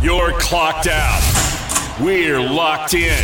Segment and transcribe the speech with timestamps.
[0.00, 1.20] You're clocked out.
[2.00, 3.20] We're locked in.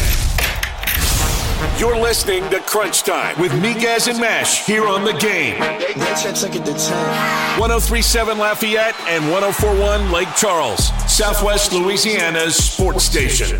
[1.79, 5.60] You're listening to Crunch Time with Miguez and Meche here on the game.
[5.60, 13.56] 1037 Lafayette and 1041 Lake Charles, Southwest Louisiana's sports station.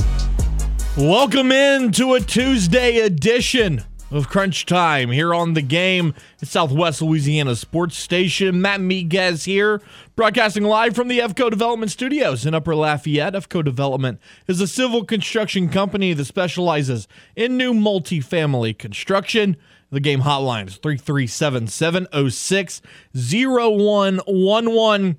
[0.97, 3.85] Welcome in to a Tuesday edition
[4.15, 8.63] of Crunch Time here on the game at Southwest Louisiana Sports Station.
[8.63, 9.83] Matt Miguez here,
[10.15, 13.35] broadcasting live from the EFCO Development Studios in Upper Lafayette.
[13.35, 19.57] EFCO Development is a civil construction company that specializes in new multifamily construction.
[19.91, 22.83] The game hotline is 337 706
[23.15, 25.19] 0111.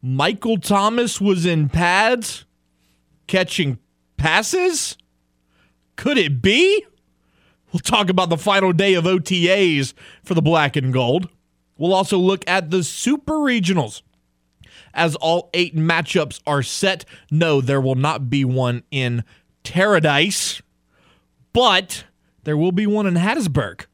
[0.00, 2.44] Michael Thomas was in pads
[3.26, 3.78] catching
[4.16, 4.96] passes?
[5.96, 6.84] Could it be?
[7.72, 9.92] We'll talk about the final day of OTAs
[10.24, 11.28] for the black and gold.
[11.76, 14.02] We'll also look at the super regionals.
[14.94, 19.22] As all eight matchups are set, no, there will not be one in
[19.64, 20.62] Paradise,
[21.52, 22.04] but
[22.44, 23.84] there will be one in Hattiesburg.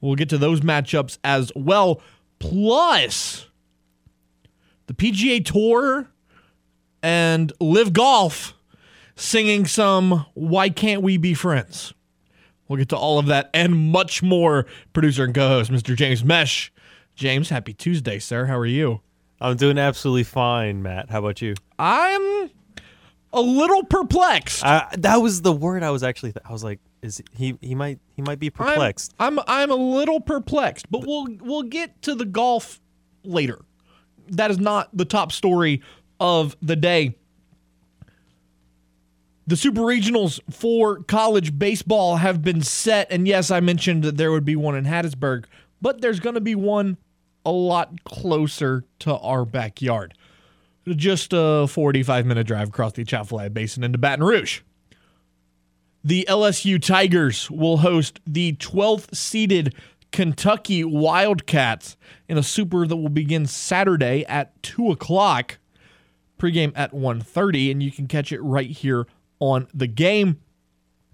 [0.00, 2.00] We'll get to those matchups as well.
[2.38, 3.48] Plus,
[4.86, 6.08] the PGA Tour
[7.02, 8.54] and LIV Golf
[9.16, 11.92] singing some Why Can't We Be Friends?
[12.68, 14.66] We'll get to all of that and much more.
[14.92, 15.94] Producer and co host, Mr.
[15.96, 16.70] James Meche.
[17.14, 18.46] James, happy Tuesday, sir.
[18.46, 19.00] How are you?
[19.40, 21.10] I'm doing absolutely fine, Matt.
[21.10, 21.54] How about you?
[21.78, 22.50] I'm
[23.32, 24.64] a little perplexed.
[24.64, 26.32] Uh, that was the word I was actually.
[26.32, 27.56] Th- I was like, is he?
[27.60, 27.98] He might.
[28.14, 29.14] He might be perplexed.
[29.18, 32.80] I'm, I'm I'm a little perplexed, but we'll we'll get to the golf
[33.24, 33.60] later.
[34.28, 35.82] That is not the top story
[36.18, 37.16] of the day.
[39.48, 43.06] The super regionals for college baseball have been set.
[43.12, 45.44] And yes, I mentioned that there would be one in Hattiesburg,
[45.80, 46.96] but there's going to be one
[47.44, 50.14] a lot closer to our backyard.
[50.88, 54.62] Just a 45 minute drive across the Atchafalaya Basin into Baton Rouge.
[56.02, 59.74] The LSU Tigers will host the 12th seeded
[60.12, 61.96] Kentucky Wildcats
[62.28, 65.58] in a super that will begin Saturday at 2 o'clock.
[66.38, 69.06] Pregame at 1.30, and you can catch it right here
[69.40, 70.40] on the game.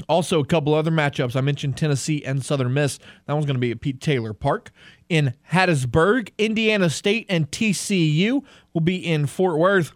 [0.08, 1.36] Also, a couple other matchups.
[1.36, 2.98] I mentioned Tennessee and Southern Miss.
[3.26, 4.70] That one's going to be at Pete Taylor Park.
[5.08, 9.92] In Hattiesburg, Indiana State and TCU will be in Fort Worth.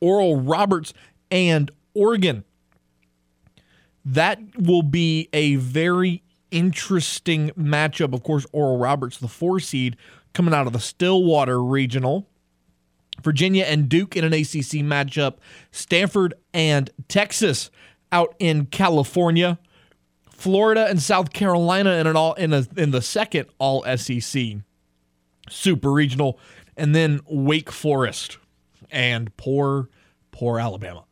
[0.00, 0.94] Oral Roberts
[1.30, 2.44] and Oregon.
[4.04, 8.14] That will be a very interesting matchup.
[8.14, 9.96] Of course, Oral Roberts, the four seed,
[10.32, 12.26] coming out of the Stillwater Regional.
[13.22, 15.36] Virginia and Duke in an ACC matchup.
[15.70, 17.70] Stanford and Texas
[18.12, 19.58] out in California.
[20.30, 24.58] Florida and South Carolina in an all in a in the second all SEC
[25.48, 26.38] super regional
[26.76, 28.38] and then Wake Forest
[28.90, 29.88] and poor
[30.30, 31.04] poor Alabama.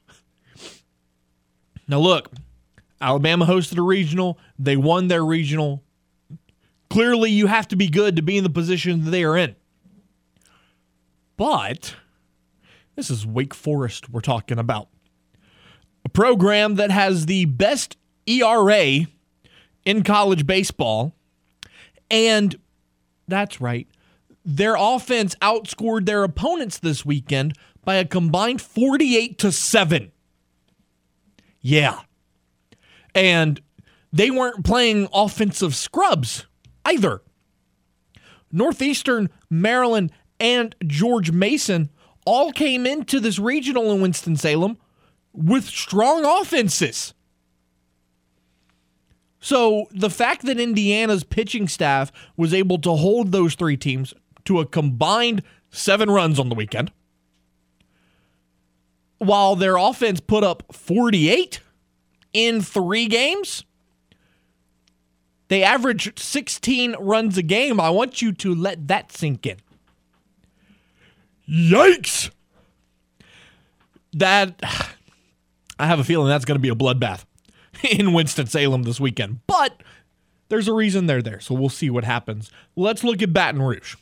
[1.88, 2.30] Now look,
[3.00, 5.82] Alabama hosted a regional, they won their regional.
[6.88, 9.56] Clearly you have to be good to be in the position they are in.
[11.36, 11.96] But
[12.94, 14.88] this is Wake Forest we're talking about.
[16.04, 19.06] A program that has the best ERA
[19.84, 21.14] in college baseball.
[22.10, 22.56] And
[23.28, 23.86] that's right.
[24.44, 27.54] Their offense outscored their opponents this weekend
[27.84, 30.12] by a combined 48 to 7.
[31.60, 32.00] Yeah.
[33.14, 33.60] And
[34.12, 36.46] they weren't playing offensive scrubs
[36.84, 37.22] either.
[38.52, 41.90] Northeastern, Maryland, and George Mason
[42.24, 44.78] all came into this regional in Winston-Salem
[45.32, 47.14] with strong offenses.
[49.38, 54.12] So the fact that Indiana's pitching staff was able to hold those three teams
[54.46, 56.90] to a combined seven runs on the weekend,
[59.18, 61.60] while their offense put up 48
[62.32, 63.64] in three games,
[65.48, 67.80] they averaged 16 runs a game.
[67.80, 69.58] I want you to let that sink in.
[71.48, 72.30] Yikes!
[74.12, 74.60] That
[75.78, 77.24] I have a feeling that's going to be a bloodbath
[77.90, 79.40] in Winston-Salem this weekend.
[79.46, 79.82] But
[80.48, 82.50] there's a reason they're there, so we'll see what happens.
[82.76, 83.96] Let's look at Baton Rouge.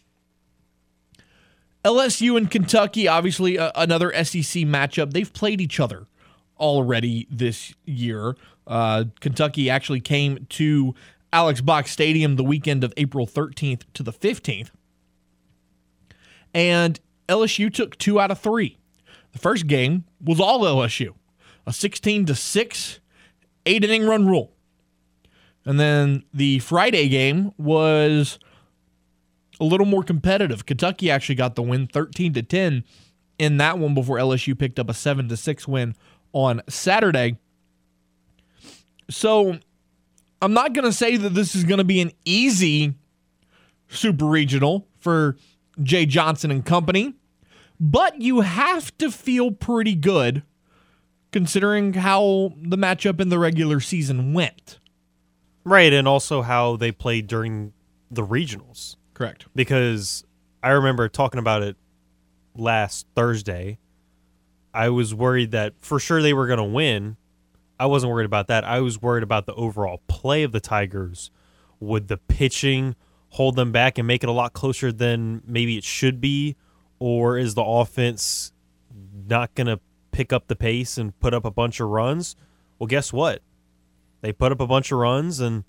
[1.84, 5.12] LSU and Kentucky, obviously uh, another SEC matchup.
[5.12, 6.06] They've played each other
[6.58, 8.36] already this year.
[8.66, 10.94] Uh, Kentucky actually came to
[11.32, 14.70] Alex Box Stadium the weekend of April 13th to the 15th.
[16.54, 18.78] And LSU took two out of three.
[19.32, 21.14] The first game was all LSU,
[21.66, 23.00] a 16 to 6
[23.66, 24.52] eight inning run rule.
[25.64, 28.38] And then the Friday game was
[29.60, 30.66] a little more competitive.
[30.66, 32.84] Kentucky actually got the win 13 to 10
[33.38, 35.94] in that one before LSU picked up a 7 to 6 win
[36.32, 37.38] on Saturday.
[39.08, 39.58] So
[40.42, 42.94] I'm not going to say that this is going to be an easy
[43.88, 45.36] super regional for
[45.82, 47.14] Jay Johnson and company,
[47.80, 50.42] but you have to feel pretty good
[51.32, 54.78] considering how the matchup in the regular season went.
[55.64, 57.72] Right, and also how they played during
[58.10, 58.96] the regionals.
[59.14, 59.46] Correct.
[59.54, 60.24] Because
[60.62, 61.76] I remember talking about it
[62.56, 63.78] last Thursday.
[64.72, 67.16] I was worried that for sure they were going to win.
[67.78, 68.64] I wasn't worried about that.
[68.64, 71.30] I was worried about the overall play of the Tigers.
[71.80, 72.94] Would the pitching
[73.34, 76.54] hold them back and make it a lot closer than maybe it should be?
[77.00, 78.52] Or is the offense
[79.26, 79.80] not going to
[80.12, 82.36] pick up the pace and put up a bunch of runs?
[82.78, 83.42] Well, guess what?
[84.20, 85.64] They put up a bunch of runs, and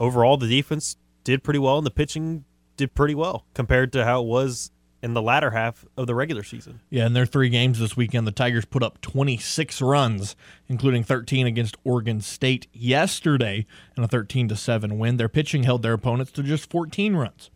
[0.00, 2.44] overall, the defense did pretty well, and the pitching
[2.76, 6.42] did pretty well compared to how it was in the latter half of the regular
[6.42, 6.80] season.
[6.90, 10.36] Yeah, in their three games this weekend, the Tigers put up 26 runs,
[10.68, 15.16] including 13 against Oregon State yesterday and a 13 to 7 win.
[15.16, 17.50] Their pitching held their opponents to just 14 runs.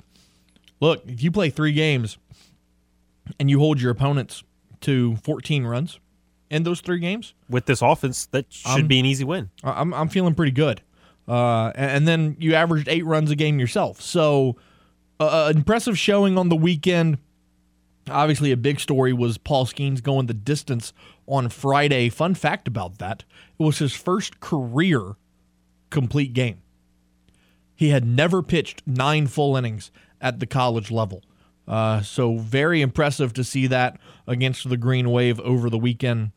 [0.80, 2.18] Look, if you play three games
[3.38, 4.42] and you hold your opponents
[4.82, 6.00] to 14 runs
[6.50, 9.50] in those three games, With this offense, that should be an easy win.
[9.62, 10.82] I'm I'm feeling pretty good.
[11.28, 14.56] Uh, and, and then you averaged eight runs a game yourself, so
[15.20, 17.18] uh, impressive showing on the weekend.
[18.08, 20.92] Obviously, a big story was Paul Skenes going the distance
[21.26, 22.08] on Friday.
[22.08, 23.24] Fun fact about that:
[23.58, 25.16] it was his first career
[25.90, 26.62] complete game.
[27.74, 31.22] He had never pitched nine full innings at the college level.
[31.66, 36.32] Uh, so very impressive to see that against the Green Wave over the weekend.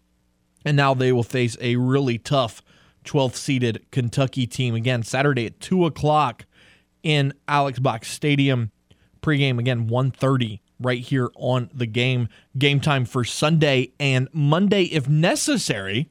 [0.64, 2.62] And now they will face a really tough
[3.04, 6.46] 12th seeded Kentucky team again Saturday at 2 o'clock
[7.02, 8.72] in Alex Box Stadium.
[9.22, 12.30] Pregame again 1:30 right here on the game.
[12.58, 16.10] Game time for Sunday and Monday, if necessary,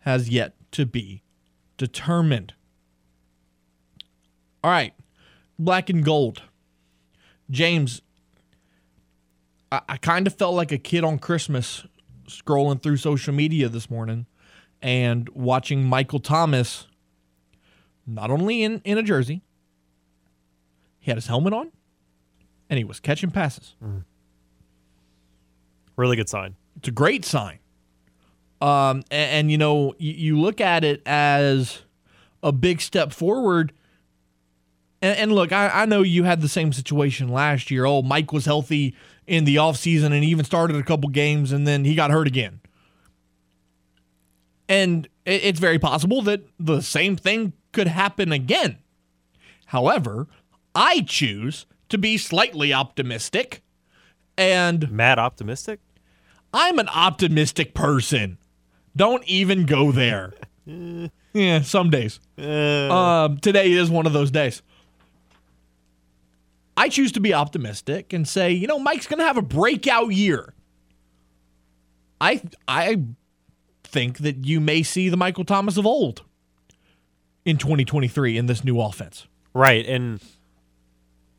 [0.00, 1.22] has yet to be
[1.76, 2.54] determined.
[4.64, 4.94] All right,
[5.58, 6.42] black and gold.
[7.50, 8.00] James,
[9.70, 11.84] I, I kind of felt like a kid on Christmas
[12.28, 14.26] scrolling through social media this morning
[14.80, 16.86] and watching Michael Thomas
[18.06, 19.42] not only in, in a jersey,
[20.98, 21.70] he had his helmet on
[22.68, 23.74] and he was catching passes.
[23.84, 24.04] Mm.
[25.96, 26.56] Really good sign.
[26.76, 27.58] It's a great sign.
[28.60, 31.82] Um, and, and you know, you, you look at it as
[32.42, 33.72] a big step forward.
[35.00, 37.84] And, and look, I, I know you had the same situation last year.
[37.84, 38.94] Oh, Mike was healthy
[39.26, 42.60] in the offseason and even started a couple games and then he got hurt again.
[44.68, 48.78] And it, it's very possible that the same thing could happen again.
[49.66, 50.28] However,
[50.74, 53.61] I choose to be slightly optimistic
[54.50, 55.80] and Mad optimistic.
[56.52, 58.38] I'm an optimistic person.
[58.94, 60.34] Don't even go there.
[61.32, 62.20] yeah, some days.
[62.38, 64.62] Um, today is one of those days.
[66.76, 70.12] I choose to be optimistic and say, you know, Mike's going to have a breakout
[70.12, 70.54] year.
[72.20, 73.02] I I
[73.84, 76.22] think that you may see the Michael Thomas of old
[77.44, 79.26] in 2023 in this new offense.
[79.54, 80.22] Right, and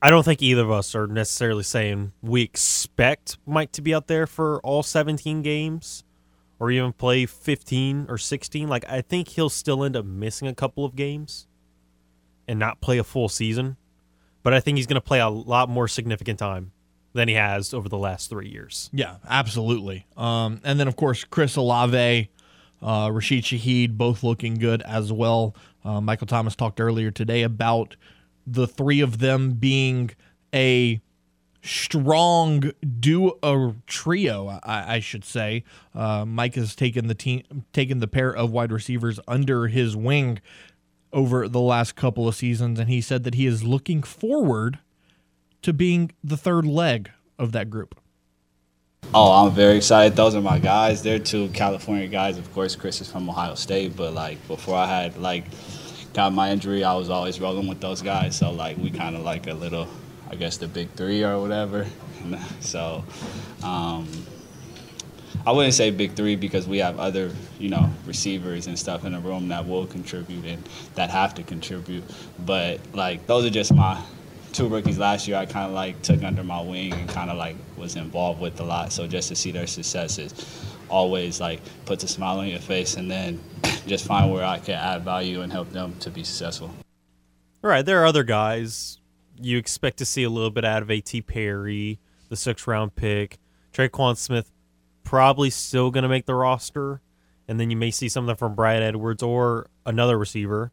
[0.03, 4.07] I don't think either of us are necessarily saying we expect Mike to be out
[4.07, 6.03] there for all 17 games
[6.59, 8.67] or even play 15 or 16.
[8.67, 11.48] Like I think he'll still end up missing a couple of games
[12.50, 13.77] and not play a full season,
[14.43, 16.74] but I think he's going to play a lot more significant time
[17.13, 18.89] than he has over the last 3 years.
[18.91, 20.05] Yeah, absolutely.
[20.17, 22.29] Um, and then, of course, Chris Olave,
[22.81, 25.55] uh, Rashid Shaheed, both looking good as well.
[25.86, 27.95] Uh, Michael Thomas talked earlier today about
[28.45, 30.12] the three of them being
[30.53, 31.01] a
[31.62, 35.63] strong duo trio, I, I should say.
[35.95, 40.39] Uh, Mike has taken the team, taken the pair of wide receivers under his wing
[41.13, 44.79] over the last couple of seasons, and he said that he is looking forward
[45.62, 47.95] to being the third leg of that group.
[49.13, 50.15] Oh, I'm very excited.
[50.15, 51.03] Those are my guys.
[51.03, 52.38] They're two California guys.
[52.38, 55.45] Of course, Chris is from Ohio State, but like before I had like
[56.13, 58.36] got my injury, I was always rolling with those guys.
[58.36, 59.88] So like we kind of like a little,
[60.29, 61.86] I guess the big three or whatever.
[62.60, 63.03] so
[63.63, 64.08] um,
[65.46, 69.13] I wouldn't say big three because we have other, you know, receivers and stuff in
[69.13, 72.03] the room that will contribute and that have to contribute.
[72.46, 74.01] But like those are just my
[74.53, 75.38] two rookies last year.
[75.38, 78.60] I kind of like took under my wing and kind of like was involved with
[78.60, 78.93] a lot.
[78.93, 80.34] So just to see their successes
[80.93, 83.41] always like puts a smile on your face and then
[83.88, 86.71] just find where I can add value and help them to be successful.
[87.63, 89.00] All right, there are other guys
[89.41, 93.39] you expect to see a little bit out of AT Perry, the sixth round pick.
[93.73, 94.51] Tre'Quan Smith
[95.03, 97.01] probably still going to make the roster,
[97.47, 100.71] and then you may see something from Brad Edwards or another receiver.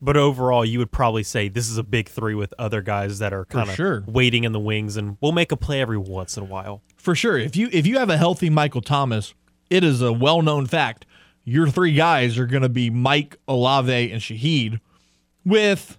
[0.00, 3.32] But overall, you would probably say this is a big three with other guys that
[3.32, 4.04] are kind of sure.
[4.06, 6.82] waiting in the wings, and we'll make a play every once in a while.
[6.96, 7.36] For sure.
[7.36, 9.34] If you if you have a healthy Michael Thomas,
[9.70, 11.06] it is a well known fact.
[11.44, 14.80] Your three guys are going to be Mike, Olave, and Shaheed.
[15.46, 15.96] With,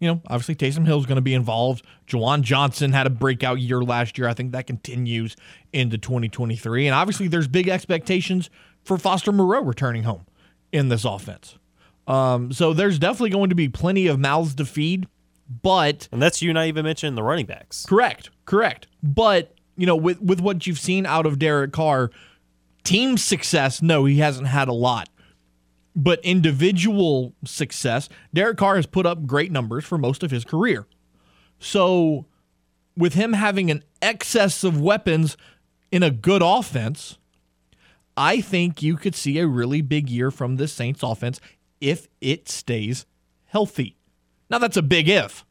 [0.00, 1.84] you know, obviously Taysom Hill is going to be involved.
[2.08, 4.26] Juwan Johnson had a breakout year last year.
[4.26, 5.36] I think that continues
[5.72, 6.88] into 2023.
[6.88, 8.50] And obviously, there's big expectations
[8.82, 10.26] for Foster Moreau returning home
[10.72, 11.56] in this offense.
[12.06, 15.06] Um, so there's definitely going to be plenty of mouths to feed,
[15.62, 17.86] but And that's you not even mentioning the running backs.
[17.86, 18.88] Correct, correct.
[19.02, 22.10] But you know, with with what you've seen out of Derek Carr,
[22.84, 25.08] team success, no, he hasn't had a lot.
[25.96, 30.86] But individual success, Derek Carr has put up great numbers for most of his career.
[31.58, 32.26] So,
[32.96, 35.36] with him having an excess of weapons
[35.90, 37.18] in a good offense,
[38.16, 41.40] I think you could see a really big year from this Saints offense
[41.80, 43.06] if it stays
[43.46, 43.96] healthy.
[44.48, 45.44] Now, that's a big if.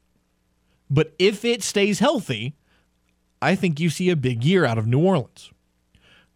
[0.89, 2.55] But if it stays healthy,
[3.41, 5.51] I think you see a big year out of New Orleans.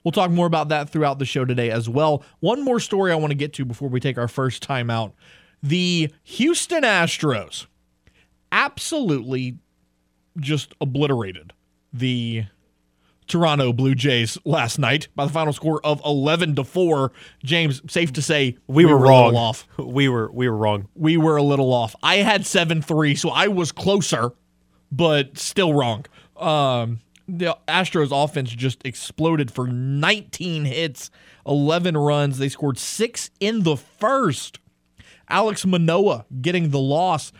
[0.03, 2.23] We'll talk more about that throughout the show today as well.
[2.41, 5.13] One more story I want to get to before we take our first time out.
[5.61, 7.67] The Houston Astros
[8.51, 9.57] absolutely
[10.39, 11.53] just obliterated
[11.91, 12.45] the
[13.27, 17.11] Toronto Blue Jays last night by the final score of 11 to 4.
[17.43, 19.35] James, safe to say We, were, a wrong.
[19.35, 19.67] off.
[19.77, 20.87] We were we were wrong.
[20.95, 21.95] We were a little off.
[22.03, 24.33] I had 7-3, so I was closer,
[24.91, 26.05] but still wrong.
[26.35, 31.09] Um, the Astros offense just exploded for 19 hits,
[31.47, 32.37] 11 runs.
[32.37, 34.59] They scored 6 in the first.
[35.29, 37.31] Alex Manoah getting the loss.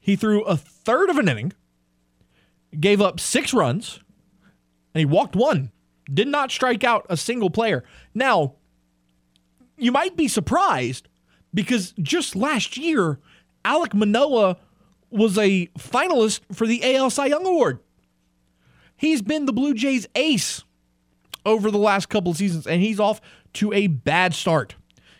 [0.00, 1.52] He threw a third of an inning,
[2.78, 4.00] gave up 6 runs,
[4.94, 5.72] and he walked one.
[6.12, 7.84] Did not strike out a single player.
[8.14, 8.54] Now,
[9.76, 11.08] you might be surprised
[11.54, 13.18] because just last year,
[13.64, 14.56] Alek Manoah
[15.10, 17.80] was a finalist for the AL Cy Young Award.
[19.00, 20.62] He's been the Blue Jays ace
[21.46, 23.18] over the last couple of seasons, and he's off
[23.54, 24.74] to a bad start.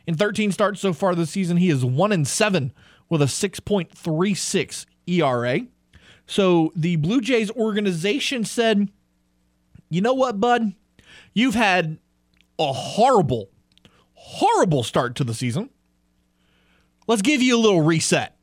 [0.06, 2.75] In 13 starts so far this season, he is 1 and 7
[3.08, 5.60] with a 6.36 ERA.
[6.26, 8.90] So the Blue Jays organization said,
[9.88, 10.75] you know what, bud?
[11.32, 11.96] You've had
[12.58, 13.49] a horrible,
[14.12, 15.70] horrible start to the season.
[17.06, 18.37] Let's give you a little reset.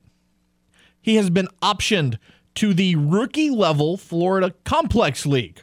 [1.00, 2.18] He has been optioned
[2.58, 5.62] to the rookie level Florida Complex League.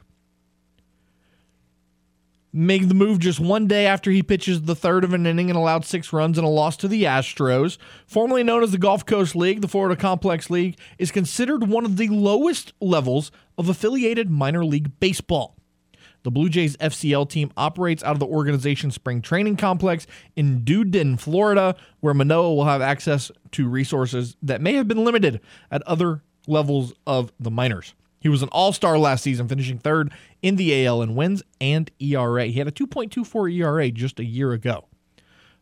[2.52, 5.58] Make the move just one day after he pitches the third of an inning and
[5.58, 7.78] allowed six runs in a loss to the Astros.
[8.06, 11.96] Formerly known as the Gulf Coast League, the Florida Complex League is considered one of
[11.96, 15.56] the lowest levels of affiliated minor league baseball.
[16.22, 21.16] The Blue Jays FCL team operates out of the organization's spring training complex in Dunedin,
[21.16, 25.40] Florida, where Manoah will have access to resources that may have been limited
[25.72, 27.94] at other levels of the minors.
[28.20, 31.90] He was an all star last season, finishing third in the AL in wins and
[32.00, 32.46] ERA.
[32.46, 34.86] He had a 2.24 ERA just a year ago.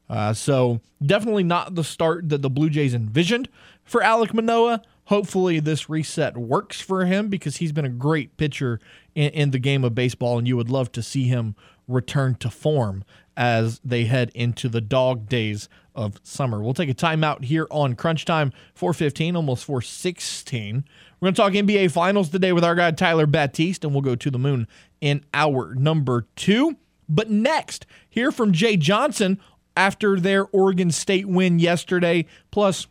[0.09, 3.49] Uh, so, definitely not the start that the Blue Jays envisioned
[3.83, 4.83] for Alek Manoah.
[5.07, 8.79] Hopefully, this reset works for him because he's been a great pitcher
[9.15, 11.57] in, in the game of baseball, and you would love to see him
[11.89, 13.05] return to form
[13.37, 16.63] as they head into the dog days of summer.
[16.63, 20.85] We'll take a timeout here on Crunch Time 415, almost 416.
[21.21, 24.17] We're going to talk NBA Finals today with our guy Tyler Batiste, and we'll go
[24.17, 24.67] to the moon
[25.01, 26.77] in hour number two.
[27.09, 29.39] But next, hear from Jay Johnson
[29.77, 32.27] after their Oregon State win yesterday.
[32.51, 32.87] Plus,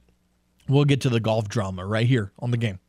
[0.68, 2.80] we'll get to the golf drama right here on the game.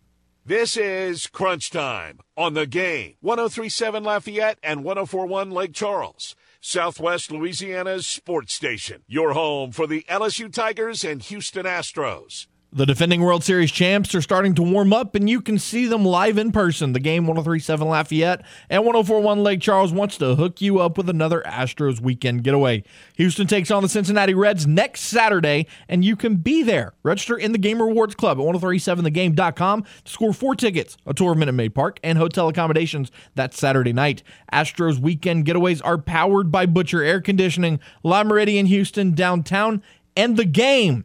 [0.44, 3.14] This is Crunch Time on the game.
[3.20, 6.34] 1037 Lafayette and 1041 Lake Charles.
[6.60, 9.04] Southwest Louisiana's sports station.
[9.06, 12.48] Your home for the LSU Tigers and Houston Astros.
[12.74, 16.06] The defending World Series champs are starting to warm up, and you can see them
[16.06, 16.94] live in person.
[16.94, 21.42] The game 1037 Lafayette and 1041 Lake Charles wants to hook you up with another
[21.44, 22.82] Astros weekend getaway.
[23.16, 26.94] Houston takes on the Cincinnati Reds next Saturday, and you can be there.
[27.02, 31.38] Register in the Game Rewards Club at 1037thegame.com to score four tickets, a tour of
[31.38, 34.22] Minute Maid Park, and hotel accommodations that Saturday night.
[34.50, 39.82] Astros weekend getaways are powered by Butcher Air Conditioning, La Meridian Houston downtown,
[40.16, 41.04] and the game.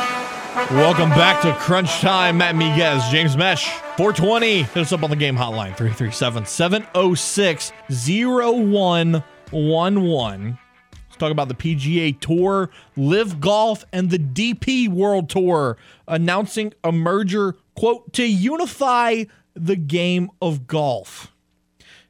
[0.53, 2.39] Welcome back to Crunch Time.
[2.39, 4.63] Matt Miguez, James Meche, 420.
[4.63, 10.57] Hit us up on the game hotline, 337 706 0111.
[10.91, 16.91] Let's talk about the PGA Tour, LIV Golf, and the DP World Tour announcing a
[16.91, 21.31] merger, quote, to unify the game of golf.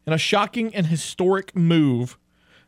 [0.08, 2.18] In a shocking and historic move,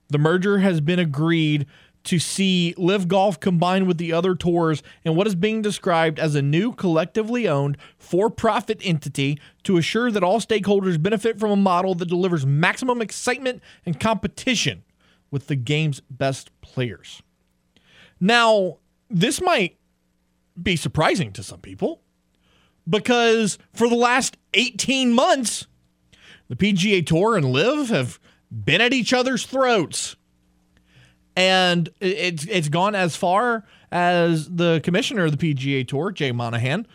[0.07, 1.65] the merger has been agreed
[2.03, 6.35] to see LIV Golf combined with the other tours and what is being described as
[6.35, 11.55] a new collectively owned for profit entity to assure that all stakeholders benefit from a
[11.55, 14.83] model that delivers maximum excitement and competition
[15.31, 17.23] with the game's best players.
[18.19, 18.77] Now,
[19.09, 19.77] this might
[20.61, 22.01] be surprising to some people
[22.87, 25.67] because for the last 18 months,
[26.49, 28.19] the PGA Tour and LIV have
[28.51, 30.15] been at each other's throats
[31.35, 36.87] and it's it's gone as far as the commissioner of the PGA Tour, Jay Monahan,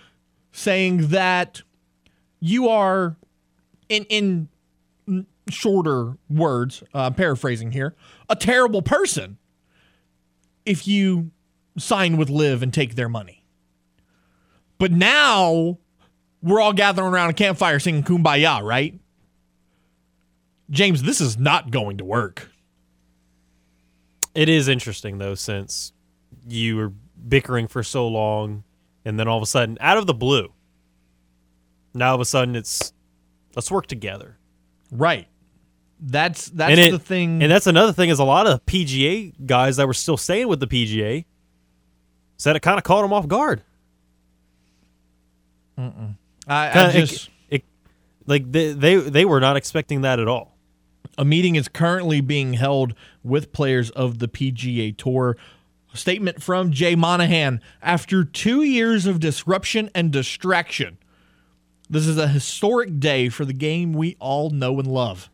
[0.52, 1.62] saying that
[2.40, 3.16] you are
[3.88, 4.49] in in
[5.50, 7.95] shorter words, uh, paraphrasing here,
[8.28, 9.38] a terrible person
[10.66, 11.30] if you
[11.78, 13.42] sign with LIV and take their money.
[14.78, 15.78] But now
[16.42, 18.99] we're all gathering around a campfire singing "Kumbaya," right?
[20.71, 22.50] James, this is not going to work.
[24.38, 25.92] It is interesting though, since
[26.47, 26.92] you were
[27.28, 28.62] bickering for so long,
[29.04, 30.52] and then all of a sudden, out of the blue,
[31.92, 32.92] now all of a sudden it's
[33.57, 34.37] let's work together.
[34.92, 35.26] Right.
[35.99, 37.42] That's that's it, the thing.
[37.42, 40.61] and that's another thing is a lot of PGA guys that were still staying with
[40.61, 41.25] the PGA
[42.37, 43.64] said it kind of caught them off guard.
[45.76, 47.64] I, I just it, it-
[48.26, 50.57] like they, they they were not expecting that at all.
[51.18, 52.94] A meeting is currently being held
[53.25, 55.37] with players of the PGA Tour.
[55.92, 60.96] A statement from Jay Monahan after two years of disruption and distraction.
[61.90, 65.28] This is a historic day for the game we all know and love.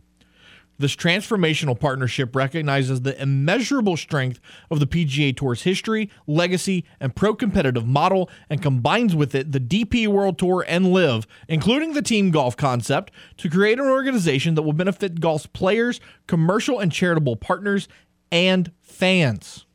[0.76, 7.34] This transformational partnership recognizes the immeasurable strength of the PGA Tour's history, legacy, and pro
[7.34, 12.32] competitive model and combines with it the DP World Tour and LIV, including the team
[12.32, 17.86] golf concept, to create an organization that will benefit golf's players, commercial and charitable partners,
[18.32, 19.66] and fans.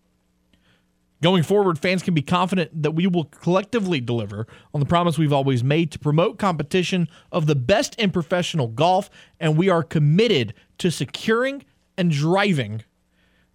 [1.22, 5.34] Going forward, fans can be confident that we will collectively deliver on the promise we've
[5.34, 10.54] always made to promote competition of the best in professional golf, and we are committed
[10.80, 11.64] to securing
[11.98, 12.84] and driving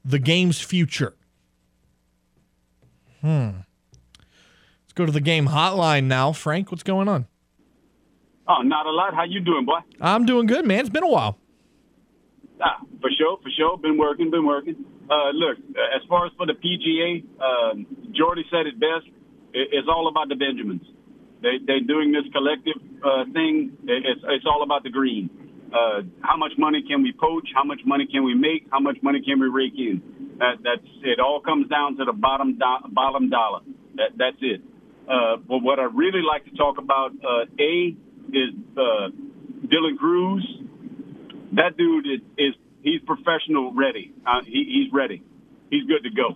[0.04, 1.14] the game's future.
[3.20, 3.50] Hmm.
[4.84, 6.32] Let's go to the game hotline now.
[6.32, 7.26] Frank, what's going on?
[8.46, 9.14] Oh, not a lot.
[9.14, 9.78] How you doing, boy?
[10.00, 10.80] I'm doing good, man.
[10.80, 11.38] It's been a while.
[12.62, 13.78] Ah, for sure, for sure.
[13.78, 14.84] Been working, been working.
[15.10, 15.58] Uh, look,
[15.96, 19.06] as far as for the PGA, um, Jordy said it best.
[19.54, 20.82] It's all about the Benjamins.
[21.42, 23.76] They they're doing this collective uh, thing.
[23.84, 25.30] It's it's all about the green.
[25.74, 27.48] Uh, how much money can we poach?
[27.54, 28.66] How much money can we make?
[28.70, 30.02] How much money can we rake in?
[30.38, 31.18] That that's it.
[31.18, 33.60] All comes down to the bottom do- bottom dollar.
[33.96, 34.62] That that's it.
[35.08, 37.96] Uh, but what I really like to talk about, uh, a
[38.30, 39.10] is uh,
[39.66, 40.46] Dylan Crews
[41.54, 44.12] that dude is, is he's professional ready.
[44.26, 45.22] Uh, he, he's ready.
[45.70, 46.34] He's good to go.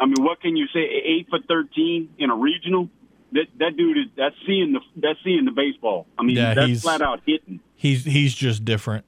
[0.00, 0.80] I mean, what can you say?
[0.80, 2.88] Eight for thirteen in a regional.
[3.34, 6.06] That that dude is that's seeing the that's seeing the baseball.
[6.18, 7.60] I mean, Yeah, that's flat out hitting.
[7.76, 9.04] He's he's just different.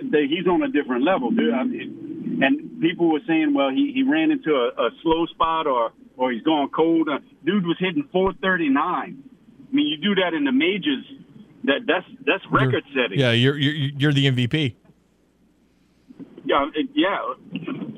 [0.00, 1.54] They, he's on a different level, dude.
[1.54, 5.66] I mean, and people were saying, well, he, he ran into a, a slow spot
[5.66, 7.08] or or he's gone cold.
[7.08, 8.76] Uh, dude was hitting 439.
[8.86, 11.04] I mean, you do that in the majors.
[11.64, 13.18] That that's that's record setting.
[13.18, 14.74] Yeah, you're you're you're the MVP.
[16.44, 17.18] Yeah, it- yeah.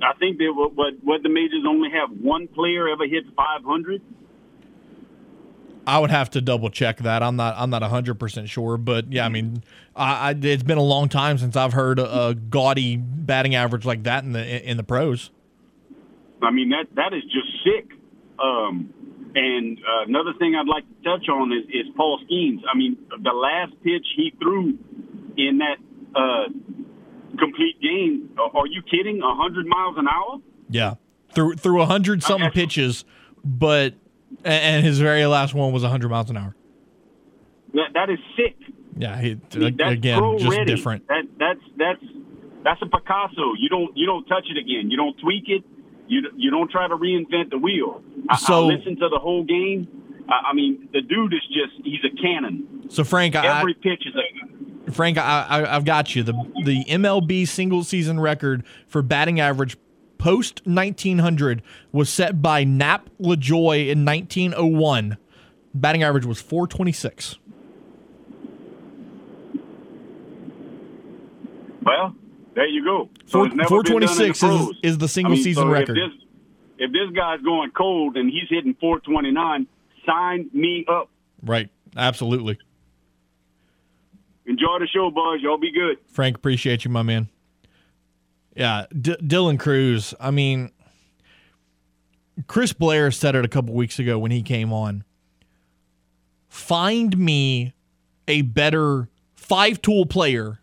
[0.03, 4.01] I think they were, what what the majors only have one player ever hit 500.
[5.87, 7.23] I would have to double check that.
[7.23, 7.55] I'm not.
[7.57, 9.63] I'm not 100 percent sure, but yeah, I mean,
[9.95, 13.85] I, I, it's been a long time since I've heard a, a gaudy batting average
[13.85, 15.31] like that in the in the pros.
[16.43, 17.91] I mean that that is just sick.
[18.39, 18.93] Um,
[19.35, 22.61] and uh, another thing I'd like to touch on is, is Paul Skenes.
[22.73, 24.79] I mean, the last pitch he threw
[25.37, 25.77] in that
[26.15, 26.49] uh,
[27.39, 28.31] complete game.
[28.39, 29.21] Are you kidding?
[29.21, 30.39] 100 miles an hour?
[30.69, 30.95] Yeah,
[31.35, 32.61] through through a hundred something Okay.
[32.63, 33.05] pitches,
[33.45, 33.95] but
[34.45, 36.55] and his very last one was 100 miles an hour.
[37.75, 38.57] That that is sick.
[38.99, 40.75] Yeah, he, I mean, again just ready.
[40.75, 41.07] different.
[41.09, 42.05] That that's that's
[42.65, 43.53] that's a Picasso.
[43.59, 44.91] You don't you don't touch it again.
[44.91, 45.65] You don't tweak it.
[46.09, 48.03] You you don't try to reinvent the wheel.
[48.29, 49.89] I, I So- listen to the whole game.
[50.29, 52.87] I, I mean, the dude is just he's a cannon.
[52.89, 56.23] So Frank, I, Every pitch is a Frank, I, I, I've got you.
[56.23, 56.33] The
[56.65, 59.77] the MLB single season record for batting average
[60.19, 65.17] post 1900 was set by Nap Lajoie in 1901.
[65.75, 67.37] Batting average was 426.
[71.83, 72.15] Well,
[72.55, 73.09] there you go.
[73.27, 75.97] So Four, 426 is, is the single I mean, season so record.
[75.99, 76.23] If this,
[76.79, 79.67] if this guy's going cold and he's hitting 429,
[80.05, 81.11] sign me up.
[81.43, 81.69] Right.
[81.97, 82.59] Absolutely.
[84.47, 85.41] Enjoy the show, boys.
[85.43, 85.99] Y'all be good.
[86.09, 87.29] Frank, appreciate you, my man.
[88.57, 90.15] Yeah, D- Dylan Crews.
[90.19, 90.71] I mean,
[92.47, 95.05] Chris Blair said it a couple weeks ago when he came on.
[96.49, 97.75] Find me
[98.27, 100.59] a better five tool player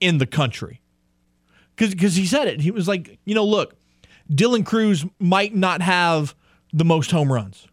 [0.00, 0.80] in the country.
[1.76, 2.60] Because he said it.
[2.60, 3.74] He was like, you know, look,
[4.30, 6.34] Dylan Crews might not have
[6.72, 7.66] the most home runs.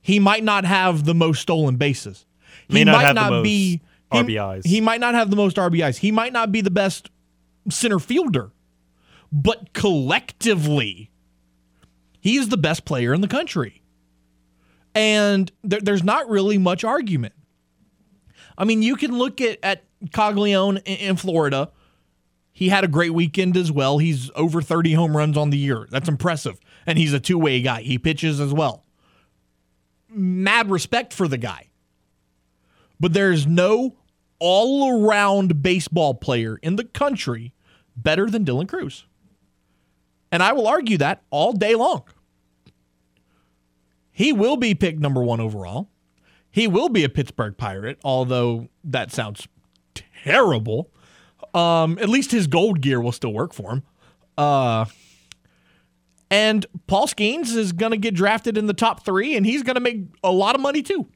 [0.00, 2.24] He might not have the most stolen bases.
[2.68, 4.64] He May not might not be RBIs.
[4.64, 5.98] He, he might not have the most RBIs.
[5.98, 7.10] He might not be the best
[7.68, 8.50] center fielder.
[9.32, 11.10] But collectively,
[12.20, 13.82] he is the best player in the country.
[14.94, 17.34] And there, there's not really much argument.
[18.58, 21.70] I mean, you can look at, at Caglianone in, Florida.
[22.52, 23.98] He had a great weekend as well.
[23.98, 25.88] He's over 30 home runs on the year.
[25.90, 26.60] That's impressive.
[26.86, 27.82] And he's a two way guy.
[27.82, 28.84] He pitches as well.
[30.10, 31.70] Mad respect for the guy.
[33.00, 33.96] But there's no
[34.38, 37.54] all around baseball player in the country
[37.96, 39.06] better than Dylan Crews.
[40.32, 42.04] And I will argue that all day long.
[44.10, 45.90] He will be picked number one overall.
[46.50, 49.46] He will be a Pittsburgh Pirate, although that sounds
[49.94, 50.90] terrible.
[51.54, 53.82] Um, at least his gold gear will still work for him.
[54.36, 54.86] Uh,
[56.30, 59.74] and Paul Skenes is going to get drafted in the top three, and he's going
[59.74, 61.08] to make a lot of money too.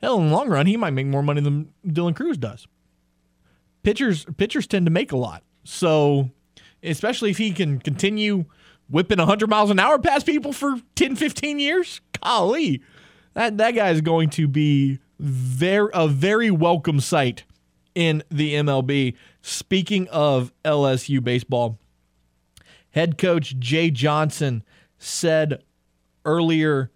[0.00, 2.68] Hell, in the long run, he might make more money than Dylan Crews does.
[3.82, 6.30] Pitchers pitchers tend to make a lot, so
[6.84, 8.44] especially if he can continue
[8.88, 12.82] whipping 100 miles an hour past people for 10, 15 years, golly,
[13.34, 17.44] that that guy is going to be very a very welcome sight
[17.94, 19.14] in the MLB.
[19.42, 21.78] Speaking of LSU baseball,
[22.90, 24.62] head coach Jay Johnson
[24.98, 25.62] said
[26.24, 26.90] earlier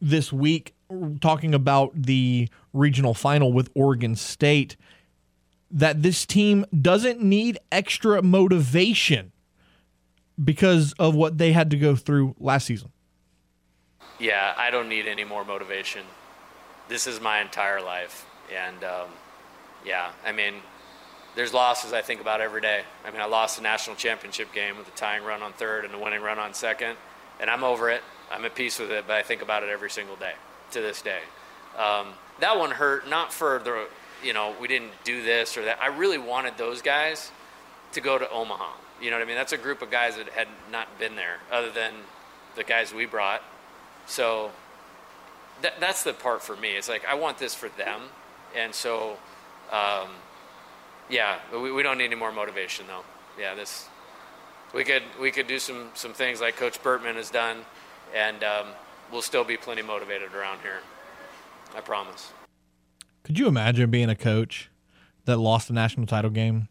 [0.00, 0.74] this week,
[1.20, 4.76] talking about the regional final with Oregon State,
[5.74, 9.32] that this team doesn't need extra motivation
[10.42, 12.90] because of what they had to go through last season.
[14.20, 16.02] Yeah, I don't need any more motivation.
[16.88, 18.24] This is my entire life.
[18.54, 19.08] And um,
[19.84, 20.54] yeah, I mean,
[21.34, 22.82] there's losses I think about every day.
[23.04, 25.92] I mean, I lost a national championship game with a tying run on third and
[25.92, 26.96] a winning run on second,
[27.40, 28.02] and I'm over it.
[28.30, 30.34] I'm at peace with it, but I think about it every single day
[30.70, 31.20] to this day.
[31.76, 32.08] Um,
[32.38, 33.88] that one hurt, not for the,
[34.24, 35.80] you know, we didn't do this or that.
[35.80, 37.30] I really wanted those guys
[37.92, 38.72] to go to Omaha.
[39.00, 39.36] You know what I mean?
[39.36, 41.92] That's a group of guys that had not been there, other than
[42.56, 43.42] the guys we brought.
[44.06, 44.50] So
[45.62, 46.70] that, that's the part for me.
[46.70, 48.02] It's like I want this for them,
[48.56, 49.16] and so
[49.72, 50.08] um,
[51.08, 53.04] yeah, we, we don't need any more motivation though.
[53.38, 53.88] Yeah, this
[54.74, 57.58] we could we could do some some things like Coach Bertman has done,
[58.14, 58.66] and um,
[59.12, 60.80] we'll still be plenty motivated around here.
[61.76, 62.32] I promise.
[63.24, 64.70] Could you imagine being a coach
[65.24, 66.68] that lost a national title game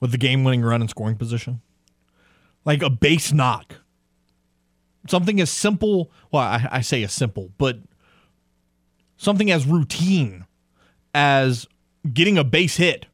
[0.00, 1.62] with the game-winning run and scoring position,
[2.64, 3.76] like a base knock?
[5.08, 6.10] Something as simple.
[6.32, 7.78] Well, I, I say as simple, but
[9.16, 10.44] something as routine
[11.14, 11.68] as
[12.12, 13.06] getting a base hit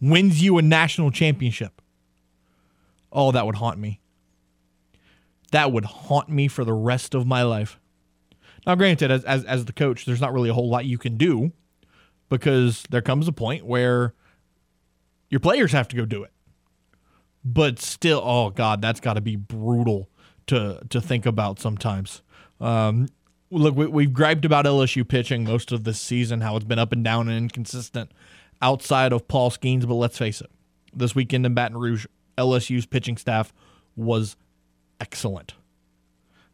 [0.00, 1.82] wins you a national championship.
[3.12, 4.00] Oh, that would haunt me.
[5.50, 7.80] That would haunt me for the rest of my life.
[8.68, 11.16] Now, granted, as, as, as the coach, there's not really a whole lot you can
[11.16, 11.52] do
[12.28, 14.12] because there comes a point where
[15.30, 16.32] your players have to go do it.
[17.42, 20.10] But still, oh God, that's got to be brutal
[20.48, 22.20] to to think about sometimes.
[22.60, 23.08] Um,
[23.50, 26.92] look, we, we've griped about LSU pitching most of this season, how it's been up
[26.92, 28.10] and down and inconsistent
[28.60, 29.88] outside of Paul Skenes.
[29.88, 30.50] But let's face it,
[30.92, 32.04] this weekend in Baton Rouge,
[32.36, 33.50] LSU's pitching staff
[33.96, 34.36] was
[35.00, 35.54] excellent.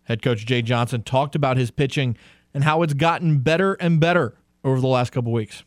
[0.04, 2.16] Head coach Jay Johnson talked about his pitching
[2.52, 5.64] and how it's gotten better and better over the last couple weeks.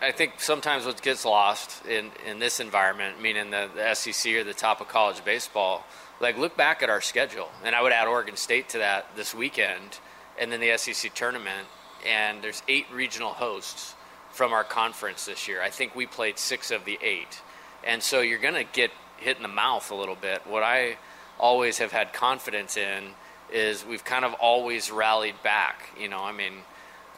[0.00, 4.44] I, think sometimes what gets lost in, in this environment, meaning the, the SEC or
[4.44, 5.84] the top of college baseball,
[6.20, 9.34] like look back at our schedule, and I would add Oregon State to that this
[9.34, 10.00] weekend,
[10.38, 11.66] and then the SEC tournament,
[12.06, 13.94] and there's eight regional hosts
[14.30, 15.62] from our conference this year.
[15.62, 17.40] I think we played six of the eight,
[17.84, 20.46] and so you're going to get hit in the mouth a little bit.
[20.46, 20.98] What I
[21.38, 23.10] always have had confidence in
[23.52, 25.90] is we've kind of always rallied back.
[25.98, 26.52] You know, I mean,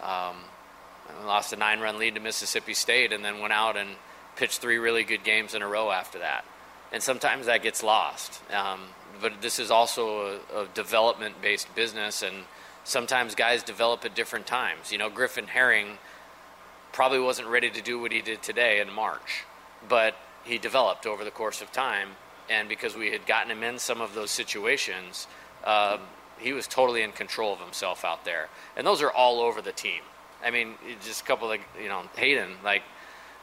[0.02, 0.36] um,
[1.26, 3.90] lost a nine-run lead to Mississippi State, and then went out and
[4.36, 6.44] pitched three really good games in a row after that.
[6.92, 8.40] And sometimes that gets lost.
[8.52, 8.80] Um,
[9.20, 12.44] but this is also a, a development based business, and
[12.84, 14.92] sometimes guys develop at different times.
[14.92, 15.98] You know, Griffin Herring
[16.92, 19.44] probably wasn't ready to do what he did today in March,
[19.88, 22.10] but he developed over the course of time.
[22.50, 25.26] And because we had gotten him in some of those situations,
[25.64, 26.00] um,
[26.38, 28.48] he was totally in control of himself out there.
[28.76, 30.02] And those are all over the team.
[30.44, 32.50] I mean, just a couple of you know Hayden.
[32.64, 32.82] Like,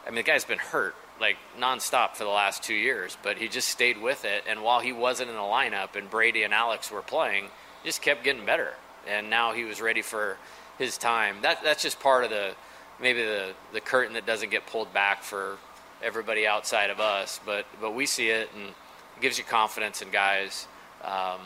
[0.05, 3.47] I mean, the guy's been hurt like nonstop for the last two years, but he
[3.47, 4.43] just stayed with it.
[4.47, 7.49] And while he wasn't in the lineup and Brady and Alex were playing,
[7.83, 8.73] just kept getting better.
[9.07, 10.37] And now he was ready for
[10.77, 11.37] his time.
[11.41, 12.53] That that's just part of the
[12.99, 15.57] maybe the the curtain that doesn't get pulled back for
[16.03, 17.39] everybody outside of us.
[17.45, 18.73] But but we see it and
[19.17, 20.67] it gives you confidence in guys.
[21.03, 21.41] Um,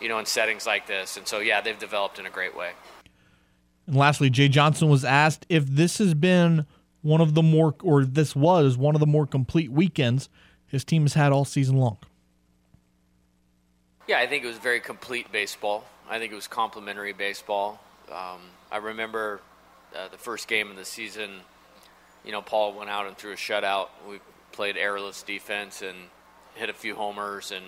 [0.00, 1.16] you know, in settings like this.
[1.16, 2.72] And so, yeah, they've developed in a great way.
[3.86, 6.66] And lastly, Jay Johnson was asked if this has been
[7.02, 10.28] one of the more, or this was one of the more complete weekends
[10.66, 11.98] his team has had all season long.
[14.06, 15.84] Yeah, I think it was very complete baseball.
[16.08, 17.80] I think it was complimentary baseball.
[18.10, 19.40] Um, I remember
[19.96, 21.40] uh, the first game of the season.
[22.24, 23.88] You know, Paul went out and threw a shutout.
[24.08, 24.18] We
[24.52, 25.96] played airless defense and
[26.54, 27.64] hit a few homers and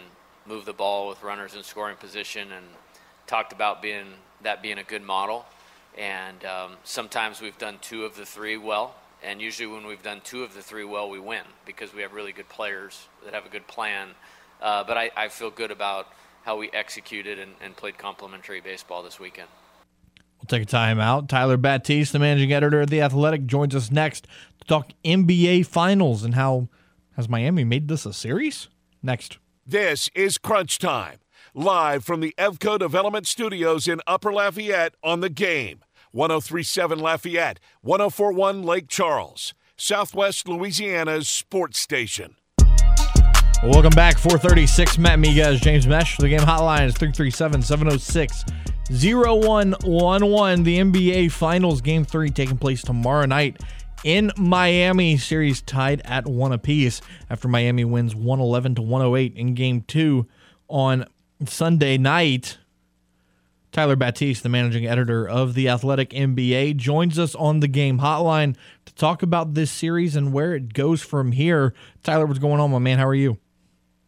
[0.47, 2.67] moved the ball with runners in scoring position and
[3.27, 4.07] talked about being
[4.43, 5.45] that being a good model.
[5.97, 8.95] And um, sometimes we've done two of the three well.
[9.23, 12.13] And usually, when we've done two of the three well, we win because we have
[12.13, 14.11] really good players that have a good plan.
[14.61, 16.09] Uh, but I, I, feel good about
[16.45, 19.49] how we executed and, and played complementary baseball this weekend.
[20.39, 21.29] We'll take a time out.
[21.29, 24.27] Tyler Batiste, the managing editor of The Athletic, joins us next
[24.61, 26.69] to talk NBA Finals and how
[27.17, 28.69] has Miami made this a series?
[29.07, 29.39] Next.
[29.65, 31.19] This is Crunch Time,
[31.55, 35.85] live from the Evco Development Studios in Upper Lafayette on the game.
[36.11, 42.35] 1037 Lafayette, 1041 Lake Charles, Southwest Louisiana's sports station.
[43.63, 44.99] Welcome back, 436.
[44.99, 46.17] Matt Miguez, James Meche.
[46.17, 48.45] The game hotline is 337 706
[48.91, 50.63] 0111.
[50.65, 53.61] The NBA Finals Game 3 taking place tomorrow night
[54.07, 55.17] in Miami.
[55.17, 60.27] Series tied at one apiece after Miami wins 111 to 108 in game two
[60.69, 61.05] on
[61.45, 62.59] Sunday night.
[63.73, 68.57] Tyler Batiste, the managing editor of the Athletic NBA, joins us on the game hotline
[68.87, 71.75] to talk about this series and where it goes from here.
[72.05, 72.99] Tyler, what's going on, my man?
[72.99, 73.39] How are you?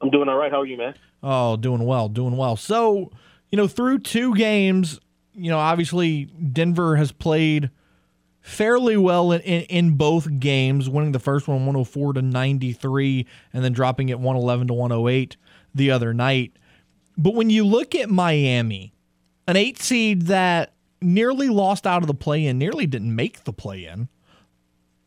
[0.00, 0.52] I'm doing all right.
[0.52, 0.94] How are you, man?
[1.24, 2.54] Oh, doing well, doing well.
[2.54, 3.11] So,
[3.50, 5.00] you know, through two games,
[5.34, 7.70] you know, obviously Denver has played
[8.48, 13.62] fairly well in, in, in, both games, winning the first one 104 to 93 and
[13.62, 15.37] then dropping it 111 to 108
[15.74, 16.52] the other night.
[17.16, 18.94] But when you look at Miami,
[19.46, 23.52] an eight seed that nearly lost out of the play in, nearly didn't make the
[23.52, 24.08] play in.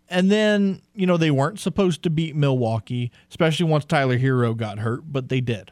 [0.08, 4.80] And then, you know, they weren't supposed to beat Milwaukee, especially once Tyler Herro got
[4.80, 5.71] hurt, but they did.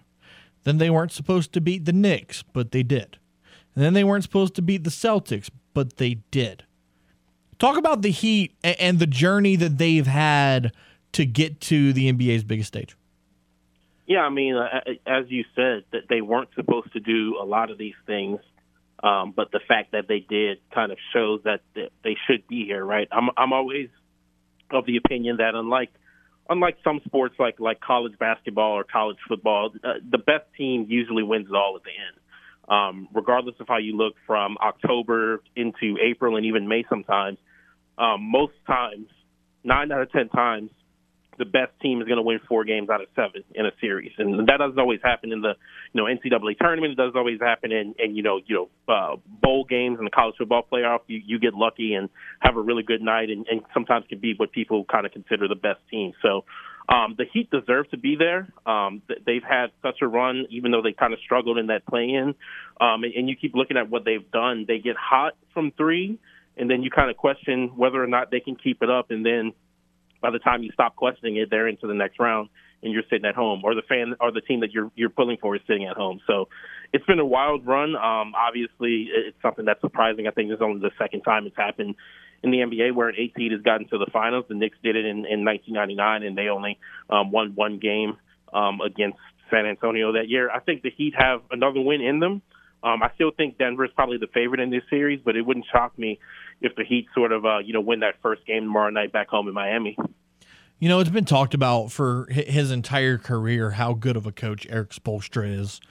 [0.63, 3.17] Then they weren't supposed to beat the Knicks, but they did.
[3.75, 6.63] And then they weren't supposed to beat the Celtics, but they did.
[7.60, 10.72] Talk about the Heat and the journey that they've had
[11.12, 12.95] to get to the NBA's biggest stage.
[14.08, 17.69] Yeah, I mean, uh, as you said, that they weren't supposed to do a lot
[17.69, 18.39] of these things,
[19.04, 22.84] um, but the fact that they did kind of shows that they should be here,
[22.84, 23.08] right?
[23.12, 23.89] I'm I'm always
[24.72, 25.89] of the opinion that unlike
[26.50, 31.24] unlike some sports like like college basketball or college football, uh, the best team usually
[31.24, 32.19] wins it all at the end
[32.69, 37.38] um, regardless of how you look from October into April and even May sometimes,
[37.99, 39.07] um, most times,
[39.63, 40.71] nine out of 10 times,
[41.39, 44.12] the best team is going to win four games out of seven in a series,
[44.17, 45.53] and that doesn't always happen in the
[45.93, 46.91] you know NCAA tournament.
[46.91, 50.12] It doesn't always happen in, in you know you know uh, bowl games and the
[50.12, 50.99] college football playoff.
[51.07, 52.09] You, you get lucky and
[52.41, 55.47] have a really good night, and, and sometimes can be what people kind of consider
[55.47, 56.12] the best team.
[56.21, 56.43] So
[56.89, 58.51] um, the Heat deserve to be there.
[58.65, 62.35] Um, they've had such a run, even though they kind of struggled in that play-in.
[62.81, 64.65] Um, and, and you keep looking at what they've done.
[64.67, 66.19] They get hot from three,
[66.60, 69.12] and then you kind of question whether or not they can keep it up.
[69.12, 69.54] And then
[70.22, 72.50] by the time you stop questioning it, they're into the next round,
[72.84, 75.38] and you're sitting at home, or the fan or the team that you're you're pulling
[75.38, 76.19] for is sitting at home.
[76.28, 76.50] So
[76.93, 77.95] it's been a wild run.
[77.95, 80.28] Um, obviously, it's something that's surprising.
[80.28, 81.95] I think this is only the second time it's happened
[82.43, 84.45] in the NBA where an eight seed has gotten to the finals.
[84.48, 86.78] The Knicks did it in, in 1999, and they only
[87.10, 88.17] um, won one game
[88.54, 89.17] um, against
[89.50, 90.50] San Antonio that year.
[90.50, 92.41] I think the Heat have another win in them.
[92.82, 95.65] Um, I still think Denver is probably the favorite in this series, but it wouldn't
[95.72, 96.19] shock me
[96.62, 99.30] if the Heat sort of, uh, you know, win that first game tomorrow night back
[99.30, 99.98] home in Miami.
[100.80, 104.65] You know, it's been talked about for his entire career how good of a coach
[104.69, 105.82] Erik Spoelstra is,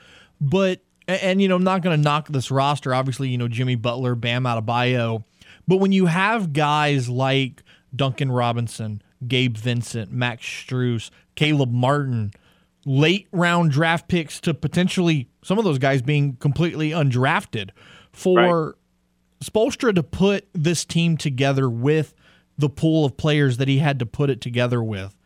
[0.41, 2.95] but and you know, I'm not going to knock this roster.
[2.95, 5.25] Obviously, you know, Jimmy Butler, Bam Adebayo–
[5.69, 7.63] but when you have guys like
[7.95, 12.33] Duncan Robinson, Gabe Vincent, Max Strus, Caleb Martin,
[12.87, 17.71] late round draft picks to potentially some of those guys being completely undrafted.
[18.13, 18.75] For right.
[19.43, 22.15] Spoelstra to put this team together with
[22.57, 25.17] the pool of players that he had to put it together with,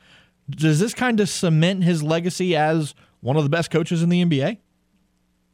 [0.51, 4.25] does this kind of cement his legacy as one of the best coaches in the
[4.25, 4.59] NBA?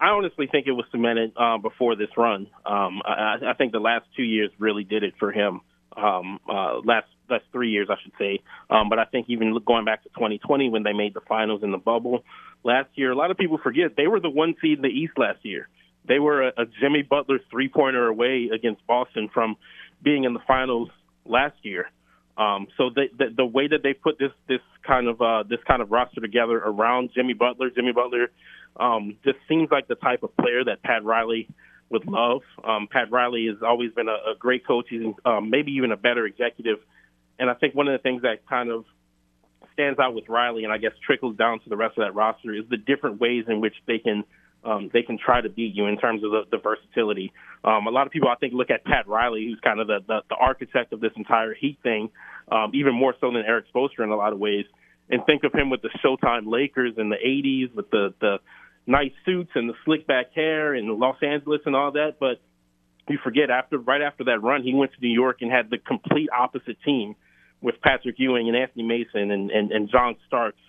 [0.01, 2.47] I honestly think it was cemented uh, before this run.
[2.65, 5.61] Um, I, I, think the last two years really did it for him.
[5.97, 8.41] Um, uh, last last three years, I should say.
[8.71, 11.73] Um, but I think even going back to 2020 when they made the finals in
[11.73, 12.25] the bubble
[12.65, 15.15] last year, a lot of people forget they were the one seed in the East
[15.17, 15.69] last year.
[16.09, 19.57] They were a, a Jimmy Butler three pointer away against Boston from
[20.03, 20.89] being in the finals
[21.25, 21.91] last year.
[22.37, 25.59] Um, so the, the, the way that they put this this kind of uh, this
[25.67, 28.31] kind of roster together around Jimmy Butler, Jimmy Butler
[28.79, 31.49] um, just seems like the type of player that Pat Riley
[31.91, 32.43] would love.
[32.63, 34.87] Um, Pat Riley has always been a, a great coach.
[34.89, 36.79] He's um, maybe even a better executive.
[37.39, 38.85] And I think one of the things that kind of
[39.73, 42.53] stands out with Riley, and I guess trickles down to the rest of that roster,
[42.53, 44.25] is the different ways in which they can
[44.69, 47.33] um, they can try to beat you in terms of the, the versatility.
[47.65, 50.01] Um, a lot of people, I think, look at Pat Riley, who's kind of the,
[50.07, 52.11] the, the architect of this entire Heat thing,
[52.53, 54.67] um, even more so than Erik Spoelstra in a lot of ways,
[55.09, 58.37] and think of him with the Showtime Lakers in the '80s, with the the
[58.87, 62.17] nice suits and the slick back hair and Los Angeles and all that.
[62.21, 62.41] But
[63.09, 65.79] you forget after right after that run, he went to New York and had the
[65.79, 67.17] complete opposite team
[67.63, 70.61] with Patrick Ewing and Anthony Mason and and, and John Starks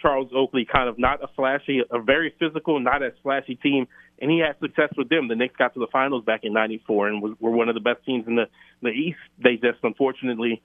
[0.00, 3.86] Charles Oakley, kind of not a flashy, a very physical, not as flashy team,
[4.20, 5.28] and he had success with them.
[5.28, 7.80] The Knicks got to the finals back in '94 and was, were one of the
[7.80, 8.48] best teams in the
[8.82, 9.18] the East.
[9.38, 10.62] They just unfortunately,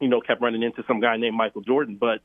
[0.00, 1.96] you know, kept running into some guy named Michael Jordan.
[1.96, 2.20] But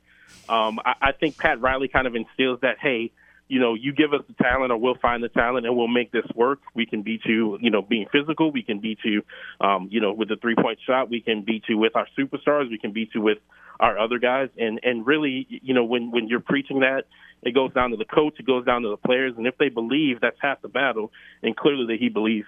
[0.48, 3.12] um, I, I think Pat Riley kind of instills that, hey,
[3.48, 6.12] you know, you give us the talent or we'll find the talent and we'll make
[6.12, 6.60] this work.
[6.74, 8.50] We can beat you, you know, being physical.
[8.50, 9.22] We can beat you,
[9.60, 11.10] um, you know, with the three point shot.
[11.10, 12.70] We can beat you with our superstars.
[12.70, 13.38] We can beat you with
[13.80, 14.48] our other guys.
[14.56, 17.04] And and really, you know, when when you're preaching that,
[17.42, 19.68] it goes down to the coach, it goes down to the players, and if they
[19.68, 21.12] believe, that's half the battle.
[21.42, 22.46] And clearly, that he believes.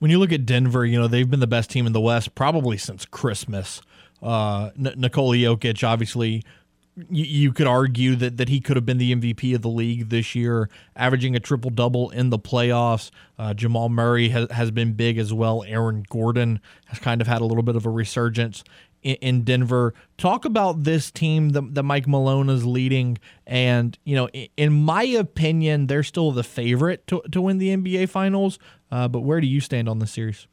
[0.00, 2.34] When you look at Denver, you know they've been the best team in the West
[2.34, 3.80] probably since Christmas.
[4.22, 6.42] Uh, N- Nikola Jokic, obviously,
[7.08, 10.08] you, you could argue that, that he could have been the MVP of the league
[10.08, 13.10] this year, averaging a triple double in the playoffs.
[13.38, 15.64] Uh, Jamal Murray has, has been big as well.
[15.66, 18.64] Aaron Gordon has kind of had a little bit of a resurgence
[19.02, 19.94] in, Denver.
[20.18, 25.02] Talk about this team that, that Mike Malone is leading, and you know, in my
[25.04, 28.58] opinion, they're still the favorite to to win the NBA Finals.
[28.90, 30.46] Uh, but where do you stand on this series?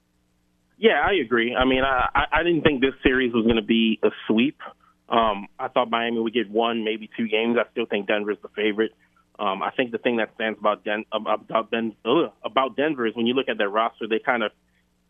[0.78, 1.56] Yeah, I agree.
[1.56, 4.62] I mean, I I didn't think this series was going to be a sweep.
[5.10, 7.58] Um, I thought Miami would get one, maybe two games.
[7.58, 8.92] I still think Denver's the favorite.
[9.40, 13.28] Um, I think the thing that stands about Den- about, ugh, about Denver is when
[13.28, 14.52] you look at their roster, they kind of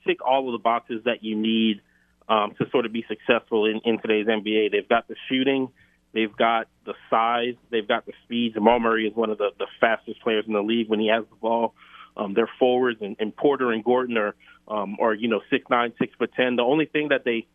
[0.05, 1.81] tick all of the boxes that you need
[2.27, 4.71] um, to sort of be successful in, in today's NBA.
[4.71, 5.69] They've got the shooting,
[6.13, 8.53] they've got the size, they've got the speed.
[8.53, 11.23] Jamal Murray is one of the, the fastest players in the league when he has
[11.29, 11.73] the ball.
[12.17, 14.35] Um, their forwards and, and Porter and Gordon are
[14.67, 16.55] um, are you know six nine, six foot ten.
[16.55, 17.47] The only thing that they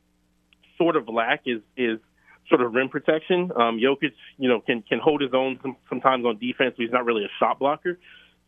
[0.78, 1.98] sort of lack is is
[2.48, 3.50] sort of rim protection.
[3.54, 6.92] Um, Jokic, you know, can can hold his own some, sometimes on defense, but he's
[6.92, 7.98] not really a shot blocker.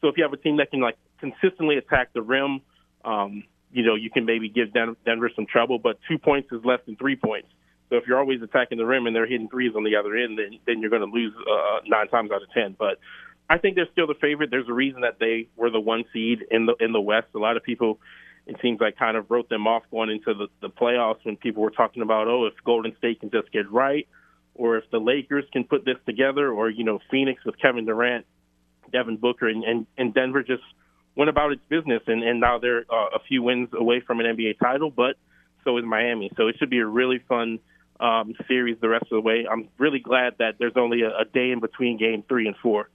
[0.00, 2.60] So if you have a team that can like consistently attack the rim,
[3.04, 6.80] um, you know, you can maybe give Denver some trouble, but two points is less
[6.86, 7.48] than three points.
[7.90, 10.38] So if you're always attacking the rim and they're hitting threes on the other end,
[10.38, 12.76] then then you're going to lose uh, nine times out of ten.
[12.78, 12.98] But
[13.48, 14.50] I think they're still the favorite.
[14.50, 17.28] There's a reason that they were the one seed in the in the West.
[17.34, 18.00] A lot of people,
[18.46, 21.62] it seems like, kind of wrote them off going into the, the playoffs when people
[21.62, 24.06] were talking about, oh, if Golden State can just get right,
[24.54, 28.26] or if the Lakers can put this together, or you know, Phoenix with Kevin Durant,
[28.92, 30.62] Devin Booker, and and, and Denver just
[31.16, 34.26] went about its business, and, and now they're uh, a few wins away from an
[34.26, 35.16] NBA title, but
[35.64, 36.30] so is Miami.
[36.36, 37.58] So it should be a really fun
[38.00, 39.46] um, series the rest of the way.
[39.50, 42.90] I'm really glad that there's only a, a day in between game three and four.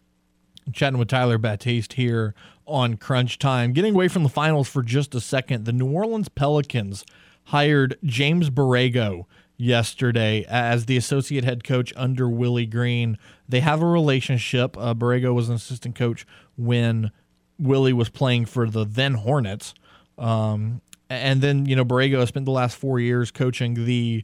[0.72, 3.74] Chatting with Tyler Batiste here on Crunch Time.
[3.74, 7.06] Getting away from the finals for just a second, the New Orleans Pelicans
[7.46, 9.26] hired James Borrego
[9.58, 13.18] yesterday as the associate head coach under Willie Green.
[13.48, 14.78] They have a relationship.
[14.78, 17.12] Uh, Borrego was an assistant coach when
[17.58, 19.74] Willie was playing for the then Hornets.
[20.18, 24.24] Um, and then, you know, Borrego spent the last four years coaching the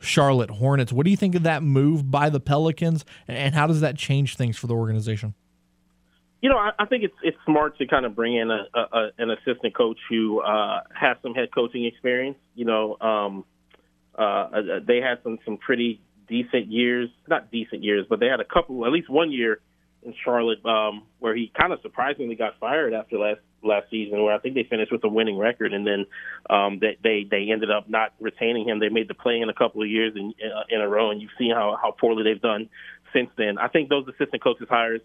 [0.00, 0.92] Charlotte Hornets.
[0.92, 4.36] What do you think of that move by the Pelicans, and how does that change
[4.36, 5.34] things for the organization?
[6.42, 9.10] You know, I, I think it's it's smart to kind of bring in a, a
[9.16, 12.36] an assistant coach who uh, has some head coaching experience.
[12.56, 13.44] You know, um,
[14.18, 14.48] uh,
[14.86, 18.84] they had some some pretty decent years, not decent years, but they had a couple,
[18.84, 19.60] at least one year
[20.02, 24.34] in Charlotte, um, where he kind of surprisingly got fired after last last season, where
[24.34, 26.06] I think they finished with a winning record, and then
[26.50, 28.80] um, they, they they ended up not retaining him.
[28.80, 31.22] They made the play in a couple of years in uh, in a row, and
[31.22, 32.68] you've seen how how poorly they've done
[33.12, 33.58] since then.
[33.58, 35.02] I think those assistant coaches hires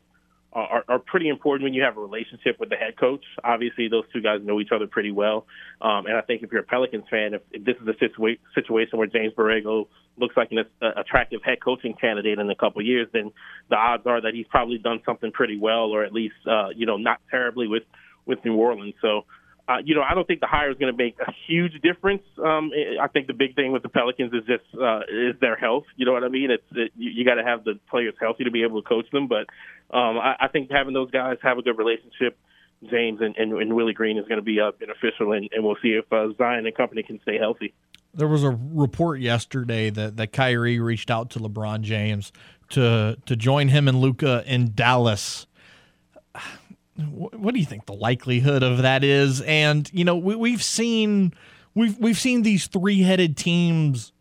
[0.58, 3.24] are, are pretty important when you have a relationship with the head coach.
[3.44, 5.46] Obviously, those two guys know each other pretty well.
[5.82, 8.40] Um, and I think if you're a Pelicans fan, if, if this is a situa-
[8.56, 9.88] situation where James Borrego
[10.18, 13.32] looks like an uh, attractive head coaching candidate in a couple years, then
[13.70, 16.86] the odds are that he's probably done something pretty well, or at least uh, you
[16.86, 17.84] know not terribly with
[18.26, 18.96] with New Orleans.
[19.02, 19.26] So
[19.68, 22.24] uh, you know, I don't think the hire is going to make a huge difference.
[22.38, 25.84] Um, I think the big thing with the Pelicans is just uh, is their health.
[25.98, 26.52] You know what I mean?
[26.52, 29.10] It's it, you, you got to have the players healthy to be able to coach
[29.12, 29.28] them.
[29.28, 29.48] But
[29.96, 32.38] um, I, I think having those guys have a good relationship,
[32.90, 35.78] James and, and, and Willie Green is going to be uh, beneficial, and, and we'll
[35.82, 37.74] see if uh, Zion and company can stay healthy.
[38.14, 42.32] There was a report yesterday that that Kyrie reached out to LeBron James
[42.70, 45.46] to to join him and Luka in Dallas
[46.98, 49.42] what do you think the likelihood of that is?
[49.42, 51.34] And you know, we, we've seen
[51.76, 54.12] we've we've seen these three headed teams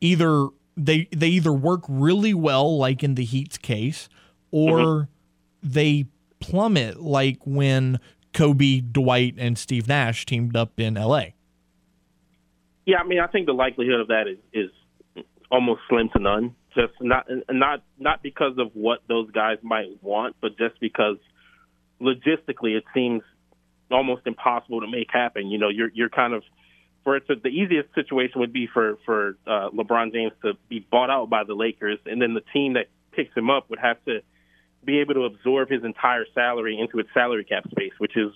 [0.00, 4.08] either they they either work really well, like in the Heat's case,
[4.50, 5.68] or mm-hmm.
[5.68, 6.06] they
[6.40, 8.00] plummet, like when
[8.32, 11.34] Kobe, Dwight, and Steve Nash teamed up in L.A.
[12.86, 16.54] Yeah, I mean, I think the likelihood of that is is almost slim to none.
[16.74, 21.16] Just not not not because of what those guys might want, but just because
[22.00, 23.22] logistically it seems
[23.90, 25.48] almost impossible to make happen.
[25.48, 26.42] You know, you're you're kind of
[27.04, 30.86] for it to, the easiest situation would be for for uh, LeBron James to be
[30.90, 34.02] bought out by the Lakers, and then the team that picks him up would have
[34.06, 34.20] to
[34.84, 38.32] be able to absorb his entire salary into its salary cap space, which is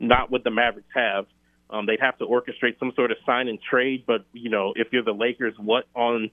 [0.00, 1.26] not what the Mavericks have.
[1.70, 4.88] Um, they'd have to orchestrate some sort of sign and trade, but you know, if
[4.92, 6.30] you're the Lakers, what on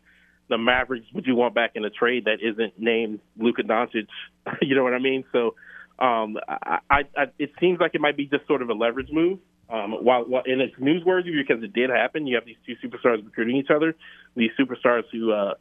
[0.49, 4.07] the Mavericks would you want back in a trade that isn't named Luka Doncic?
[4.61, 5.23] you know what I mean?
[5.31, 5.55] So
[5.99, 9.39] um, I, I, it seems like it might be just sort of a leverage move.
[9.69, 12.25] Um, while, while and it's newsworthy because it did happen.
[12.25, 13.95] You have these two superstars recruiting each other.
[14.35, 15.53] These superstars who uh,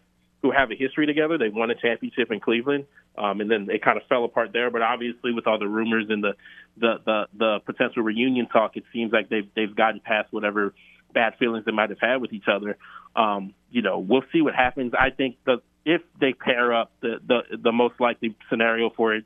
[0.43, 1.37] who have a history together.
[1.37, 2.87] They won a championship in Cleveland,
[3.17, 4.71] um, and then they kind of fell apart there.
[4.71, 6.35] But obviously, with all the rumors and the
[6.79, 10.73] the the, the potential reunion talk, it seems like they've they've gotten past whatever
[11.13, 12.79] bad feelings they might have had with each other.
[13.17, 14.93] Um, you know, we'll see what happens.
[14.99, 19.25] I think the if they pair up, the the the most likely scenario for it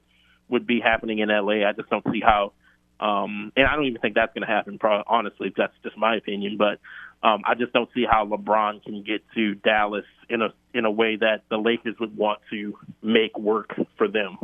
[0.48, 1.66] would be happening in LA.
[1.66, 2.52] I just don't see how,
[3.00, 4.78] um, and I don't even think that's going to happen.
[4.78, 6.56] Probably, honestly, that's just my opinion.
[6.56, 6.80] But
[7.26, 10.90] um, I just don't see how LeBron can get to Dallas in a in a
[10.90, 14.38] way that the Lakers would want to make work for them.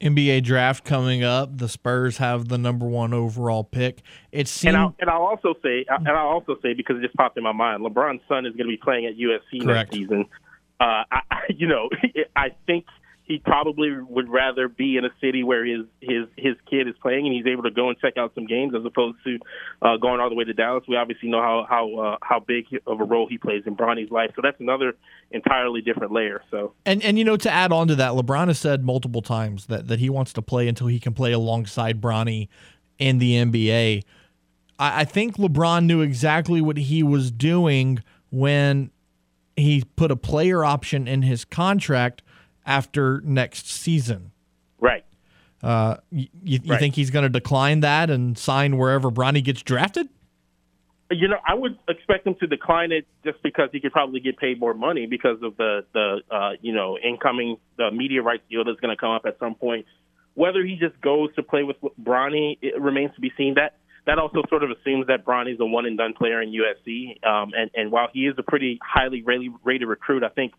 [0.00, 1.56] NBA draft coming up.
[1.56, 4.02] The Spurs have the number one overall pick.
[4.30, 7.16] It seems, and I'll, and I'll also say, and I'll also say because it just
[7.16, 9.92] popped in my mind, LeBron's son is going to be playing at USC Correct.
[9.92, 10.26] next season.
[10.78, 11.88] Uh, I, you know,
[12.36, 12.86] I think
[13.26, 17.26] he probably would rather be in a city where his his his kid is playing
[17.26, 19.38] and he's able to go and check out some games as opposed to
[19.82, 20.84] uh, going all the way to Dallas.
[20.86, 24.12] We obviously know how how uh, how big of a role he plays in Bronny's
[24.12, 24.94] life, so that's another
[25.32, 26.40] entirely different layer.
[26.52, 29.66] So and and you know to add on to that, LeBron has said multiple times
[29.66, 32.46] that that he wants to play until he can play alongside Bronny
[32.98, 34.04] in the NBA.
[34.78, 38.92] I, I think LeBron knew exactly what he was doing when
[39.56, 42.22] he put a player option in his contract
[42.66, 44.32] after next season.
[44.80, 45.04] Right.
[45.62, 46.78] Uh, you, you right.
[46.78, 50.08] think he's going to decline that and sign wherever Bronny gets drafted?
[51.10, 54.38] You know, I would expect him to decline it just because he could probably get
[54.38, 58.64] paid more money because of the the uh, you know incoming the media rights deal
[58.64, 59.86] that's going to come up at some point.
[60.34, 63.54] Whether he just goes to play with Bronny, it remains to be seen.
[63.54, 67.24] That that also sort of assumes that Bronny's a one and done player in USC.
[67.24, 70.54] Um, and and while he is a pretty highly rated recruit, I think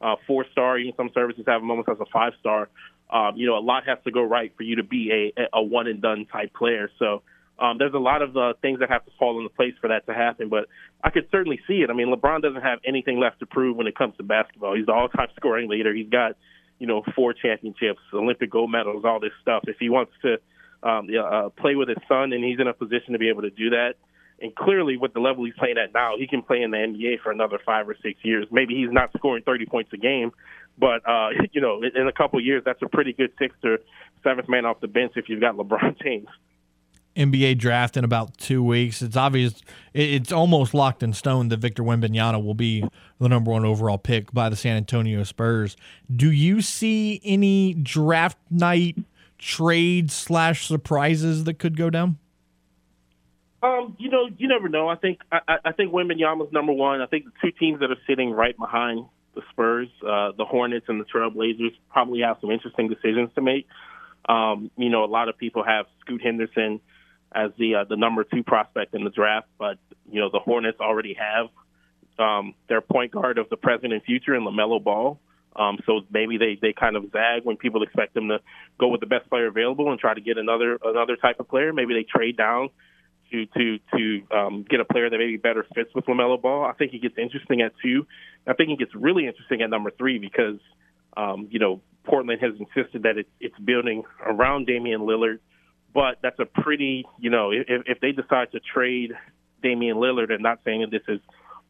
[0.00, 0.78] uh, four star.
[0.78, 2.68] Even some services have almost as a five star.
[3.10, 5.62] Um, you know, a lot has to go right for you to be a, a
[5.62, 6.90] one and done type player.
[6.98, 7.22] So
[7.58, 10.06] um, there's a lot of uh, things that have to fall into place for that
[10.06, 10.48] to happen.
[10.48, 10.66] But
[11.02, 11.90] I could certainly see it.
[11.90, 14.76] I mean, LeBron doesn't have anything left to prove when it comes to basketball.
[14.76, 15.94] He's the all time scoring leader.
[15.94, 16.36] He's got
[16.78, 19.64] you know four championships, Olympic gold medals, all this stuff.
[19.66, 20.38] If he wants to
[20.82, 23.50] um, uh, play with his son and he's in a position to be able to
[23.50, 23.94] do that,
[24.40, 27.20] and clearly, with the level he's playing at now, he can play in the NBA
[27.22, 28.46] for another five or six years.
[28.50, 30.32] Maybe he's not scoring 30 points a game,
[30.78, 33.78] but uh, you know, in a couple years, that's a pretty good sixth or
[34.24, 36.28] seventh man off the bench if you've got LeBron James.
[37.16, 39.02] NBA draft in about two weeks.
[39.02, 39.60] It's obvious.
[39.92, 42.84] It's almost locked in stone that Victor Wembanyama will be
[43.18, 45.76] the number one overall pick by the San Antonio Spurs.
[46.14, 48.96] Do you see any draft night
[49.38, 52.18] trade slash surprises that could go down?
[53.62, 54.88] Um, you know, you never know.
[54.88, 57.00] I think I, I think Wembanyama's number one.
[57.02, 60.86] I think the two teams that are sitting right behind the Spurs, uh, the Hornets
[60.88, 63.66] and the Trailblazers, probably have some interesting decisions to make.
[64.28, 66.80] Um, you know, a lot of people have Scoot Henderson
[67.32, 69.48] as the uh, the number two prospect in the draft.
[69.58, 69.78] But
[70.10, 71.48] you know, the Hornets already have
[72.18, 75.20] um, their point guard of the present and future in Lamelo Ball.
[75.56, 78.38] Um, so maybe they, they kind of zag when people expect them to
[78.78, 81.72] go with the best player available and try to get another another type of player.
[81.72, 82.70] Maybe they trade down
[83.30, 86.64] to to to um, get a player that maybe better fits with Lamelo Ball.
[86.64, 88.06] I think it gets interesting at two.
[88.46, 90.58] I think it gets really interesting at number three because
[91.16, 95.38] um, you know Portland has insisted that it's it's building around Damian Lillard,
[95.94, 99.12] but that's a pretty you know if if they decide to trade
[99.62, 101.20] Damian Lillard, and not saying that this is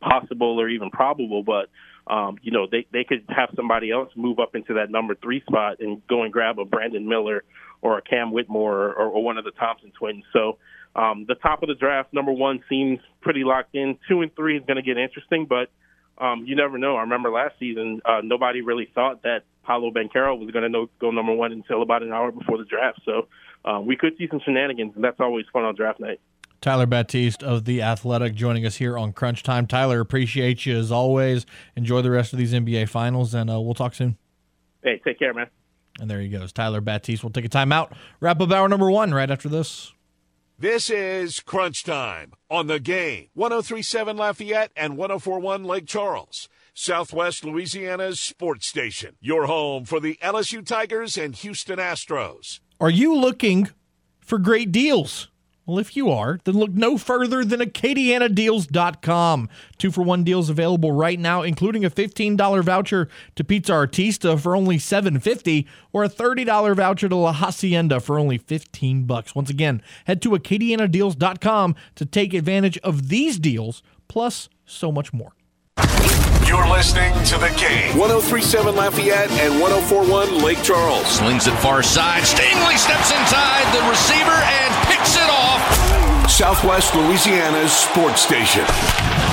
[0.00, 1.68] possible or even probable, but
[2.06, 5.42] um, you know, they, they could have somebody else move up into that number three
[5.42, 7.44] spot and go and grab a Brandon Miller
[7.82, 10.24] or a Cam Whitmore or, or one of the Thompson twins.
[10.32, 10.58] So
[10.94, 13.98] um, the top of the draft, number one, seems pretty locked in.
[14.08, 15.70] Two and three is going to get interesting, but
[16.18, 16.96] um, you never know.
[16.96, 21.10] I remember last season, uh, nobody really thought that Paolo Banchero was going to go
[21.10, 23.00] number one until about an hour before the draft.
[23.04, 23.28] So
[23.64, 26.20] uh, we could see some shenanigans, and that's always fun on draft night.
[26.60, 29.66] Tyler Batiste of The Athletic joining us here on Crunch Time.
[29.66, 31.46] Tyler, appreciate you as always.
[31.74, 34.18] Enjoy the rest of these NBA finals, and uh, we'll talk soon.
[34.82, 35.46] Hey, take care, man.
[36.00, 36.52] And there he goes.
[36.52, 37.22] Tyler Batiste.
[37.22, 37.92] We'll take a timeout.
[38.20, 39.92] Wrap up hour number one right after this.
[40.60, 43.28] This is Crunch Time on the game.
[43.32, 46.50] 1037 Lafayette and 1041 Lake Charles.
[46.74, 49.16] Southwest Louisiana's sports station.
[49.22, 52.60] Your home for the LSU Tigers and Houston Astros.
[52.78, 53.70] Are you looking
[54.20, 55.29] for great deals?
[55.70, 59.48] Well, if you are, then look no further than AcadianaDeals.com.
[59.78, 64.56] Two for one deals available right now, including a $15 voucher to Pizza Artista for
[64.56, 69.36] only $7.50 or a $30 voucher to La Hacienda for only 15 bucks.
[69.36, 75.34] Once again, head to AcadianaDeals.com to take advantage of these deals, plus so much more.
[76.50, 77.94] You're listening to the game.
[77.96, 81.06] 1037 Lafayette and 1041 Lake Charles.
[81.06, 82.26] Slings it far side.
[82.26, 85.62] Stingley steps inside the receiver and picks it off.
[86.26, 88.66] Southwest Louisiana's sports station.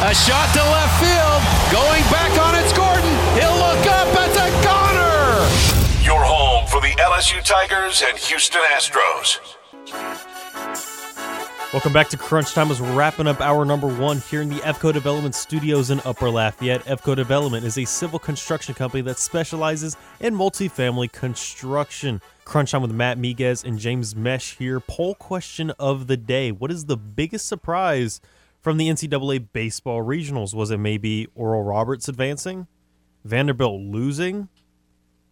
[0.05, 1.41] A shot to left field.
[1.73, 3.09] Going back on it's Gordon.
[3.33, 4.13] He'll look up.
[4.21, 5.41] It's a goner.
[6.05, 9.56] Your home for the LSU Tigers and Houston Astros.
[11.73, 14.93] Welcome back to Crunch Time we're wrapping up hour number one here in the EFCO
[14.93, 16.85] Development Studios in Upper Lafayette.
[16.85, 22.21] EFCO Development is a civil construction company that specializes in multifamily construction.
[22.45, 24.79] Crunch Time with Matt Miguez and James Meche here.
[24.79, 28.21] Poll question of the day What is the biggest surprise
[28.61, 30.53] from the NCAA baseball regionals?
[30.53, 32.67] Was it maybe Oral Roberts advancing?
[33.25, 34.47] Vanderbilt losing?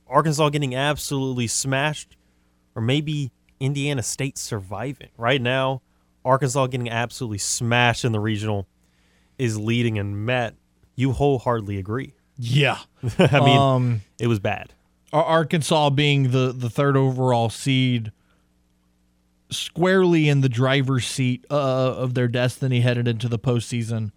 [0.05, 2.17] Arkansas getting absolutely smashed?
[2.75, 3.31] Or maybe
[3.61, 5.11] Indiana State surviving?
[5.17, 5.81] Right now,
[6.25, 8.67] Arkansas getting absolutely smashed in the regional
[9.37, 10.55] is leading, and Matt,
[10.95, 12.13] you wholeheartedly agree.
[12.37, 12.79] Yeah.
[13.19, 14.73] I mean, Um, it was bad.
[15.13, 18.11] Arkansas being the, the third overall seed,
[19.49, 24.11] squarely in the driver's seat uh, of their destiny headed into the postseason,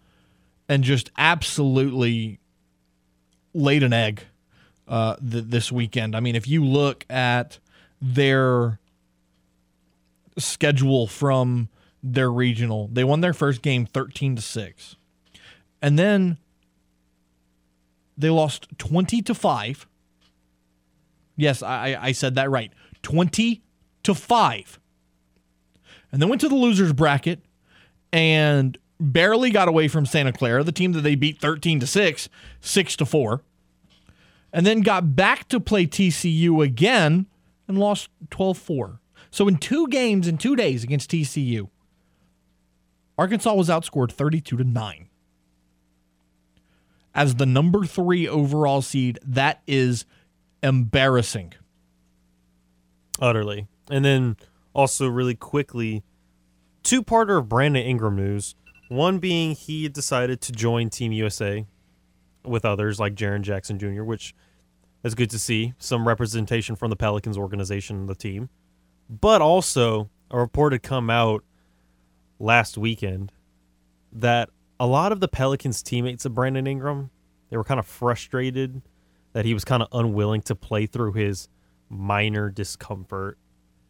[0.68, 2.40] and just absolutely
[3.54, 4.22] laid an egg
[4.88, 6.16] uh, th- this weekend.
[6.16, 7.59] I mean, if you look at
[8.00, 8.78] their
[10.36, 11.68] schedule from
[12.14, 14.96] their regional, they won their first game 13 to 6.
[15.80, 16.38] And then
[18.16, 19.86] they lost 20 to 5
[21.38, 22.72] Yes, I, I said that right.
[23.02, 23.62] 20
[24.02, 24.80] to 5.
[26.11, 27.40] And then went to the losers bracket
[28.12, 32.28] and barely got away from Santa Clara, the team that they beat 13 to 6,
[32.61, 33.42] 6 to 4.
[34.52, 37.26] And then got back to play TCU again
[37.68, 38.98] and lost 12-4.
[39.30, 41.68] So in two games in 2 days against TCU,
[43.18, 45.08] Arkansas was outscored 32 to 9.
[47.14, 50.04] As the number 3 overall seed, that is
[50.62, 51.54] embarrassing.
[53.20, 53.66] Utterly.
[53.90, 54.36] And then
[54.72, 56.04] also really quickly,
[56.84, 58.54] two parter of Brandon Ingram news.
[58.88, 61.66] One being he decided to join Team USA
[62.44, 64.34] with others like Jaren Jackson Jr., which
[65.02, 65.74] is good to see.
[65.78, 68.48] Some representation from the Pelicans organization and the team.
[69.10, 71.42] But also, a report had come out
[72.39, 73.32] last weekend
[74.12, 74.49] that
[74.80, 77.11] a lot of the Pelicans teammates of Brandon Ingram,
[77.51, 78.82] they were kind of frustrated
[79.32, 81.49] that he was kind of unwilling to play through his
[81.89, 83.39] minor discomfort,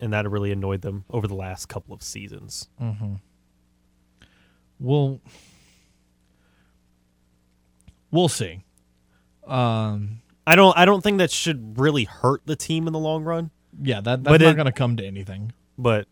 [0.01, 2.69] and that really annoyed them over the last couple of seasons.
[4.81, 5.21] We'll
[8.11, 8.65] we'll see.
[9.47, 10.77] Um, I don't.
[10.77, 13.51] I don't think that should really hurt the team in the long run,
[13.83, 15.53] yeah, that that's But not going to come to anything.
[15.77, 16.07] but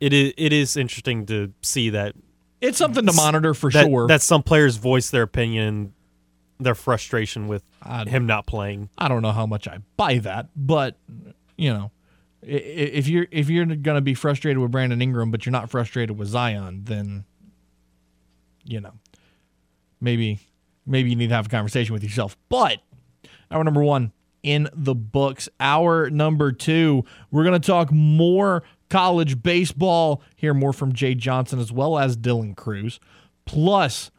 [0.00, 0.32] it is.
[0.36, 2.14] It is interesting to see that
[2.60, 4.06] It's something to monitor for that, sure.
[4.08, 5.92] that some players voice their opinion,
[6.58, 7.62] their frustration with
[8.06, 8.90] him not playing.
[8.98, 10.96] I don't know how much I buy that, but
[11.56, 11.90] you know,
[12.42, 16.16] If you're if you're going to be frustrated with Brandon Ingram, but you're not frustrated
[16.18, 17.24] with Zion, then
[18.64, 18.92] you know
[20.00, 20.38] maybe
[20.86, 22.36] maybe you need to have a conversation with yourself.
[22.48, 22.78] But
[23.50, 25.48] hour number one in the books.
[25.58, 30.22] Hour number two, we're going to talk more college baseball.
[30.36, 33.00] Hear more from Jay Johnson as well as Dylan Crews.
[33.44, 34.10] Plus,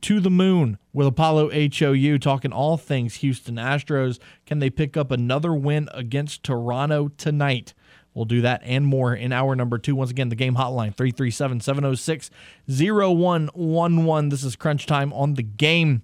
[0.00, 4.18] to the moon with Apollo HOU talking all things Houston Astros.
[4.46, 7.74] Can they pick up another win against Toronto tonight?
[8.14, 9.96] We'll do that and more in hour number two.
[9.96, 12.30] Once again, the game hotline 337 706
[12.68, 14.28] 0111.
[14.28, 16.02] This is crunch time on the game.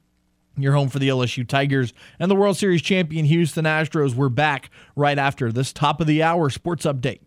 [0.57, 4.15] Your home for the LSU Tigers and the World Series champion Houston Astros.
[4.15, 7.21] We're back right after this top of the hour sports update.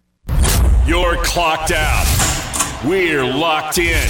[0.86, 2.06] You're clocked out.
[2.86, 4.06] We're locked in.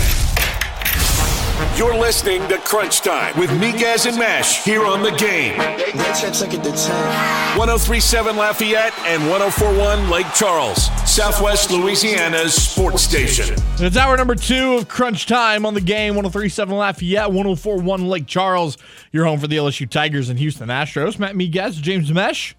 [1.78, 5.55] You're listening to Crunch Time with Miguez and Meche here on the game.
[5.59, 13.53] 1037 Lafayette and 1041 Lake Charles, Southwest Louisiana's sports station.
[13.78, 18.80] It's hour number two of Crunch Time on the game 1037 Lafayette, 1041 Lake Charles.
[19.11, 21.19] Your home for the LSU Tigers and Houston Astros.
[21.19, 22.55] Matt Miguez, James Meche.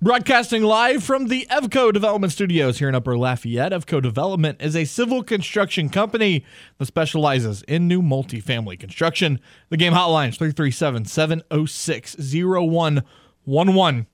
[0.00, 3.72] Broadcasting live from the Evco Development Studios here in Upper Lafayette.
[3.72, 6.44] Evco Development is a civil construction company
[6.78, 9.40] that specializes in new multifamily construction.
[9.70, 14.06] The game hotline is 337 706 0111.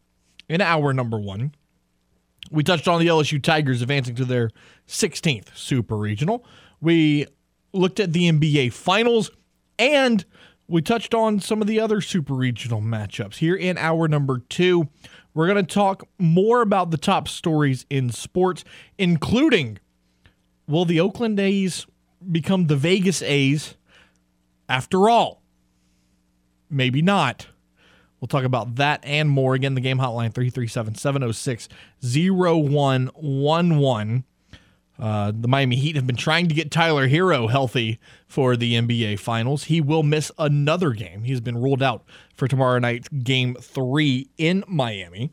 [0.49, 1.55] In hour number one,
[2.51, 4.53] we touched on the LSU Tigers advancing to their
[4.89, 6.47] 16th Super Regional.
[6.81, 7.27] We
[7.75, 9.31] looked at the NBA Finals
[9.79, 10.25] and
[10.67, 13.37] we touched on some of the other Super Regional matchups.
[13.37, 14.89] Here in hour number two,
[15.35, 18.65] we're going to talk more about the top stories in sports,
[18.99, 19.79] including
[20.67, 21.87] will the Oakland A's
[22.31, 23.75] become the Vegas A's
[24.69, 25.43] after all?
[26.71, 27.49] Maybe not.
[28.21, 29.55] We'll talk about that and more.
[29.55, 31.69] Again, the game hotline 337 706
[32.01, 34.25] 0111.
[34.99, 39.19] Uh, the Miami Heat have been trying to get Tyler Herro healthy for the NBA
[39.19, 39.65] Finals.
[39.65, 41.25] He will miss another game.
[41.25, 45.33] He's been ruled out for tomorrow night's game three in Miami.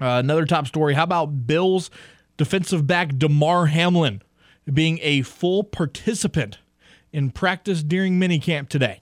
[0.00, 1.90] Uh, another top story how about Bills
[2.36, 4.22] defensive back Damar Hamlin
[4.72, 6.58] being a full participant
[7.10, 9.00] in practice during minicamp today?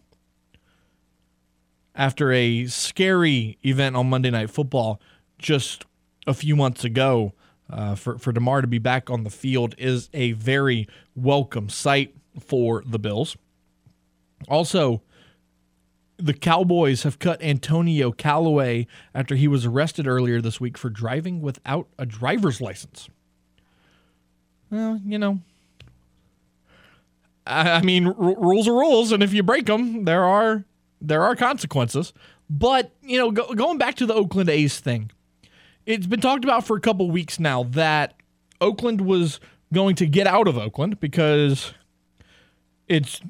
[1.95, 5.01] After a scary event on Monday Night Football
[5.39, 5.85] just
[6.27, 7.33] a few months ago,
[7.71, 12.14] uh, for, for Damar to be back on the field is a very welcome sight
[12.41, 13.37] for the Bills.
[14.49, 15.03] Also,
[16.19, 21.41] the Cowboys have cut Antonio Callaway after he was arrested earlier this week for driving
[21.41, 23.09] without a driver's license.
[24.71, 25.41] Well, you know,
[27.47, 30.64] I, mean, r- rules are rules, and if you break them, there are
[31.01, 32.12] there are consequences.
[32.49, 35.11] But you know, go, going back to the Oakland A's thing,
[35.87, 38.14] it's been talked about for a couple weeks now that
[38.61, 39.41] Oakland was
[39.72, 41.72] going to get out of Oakland because
[42.89, 43.20] it's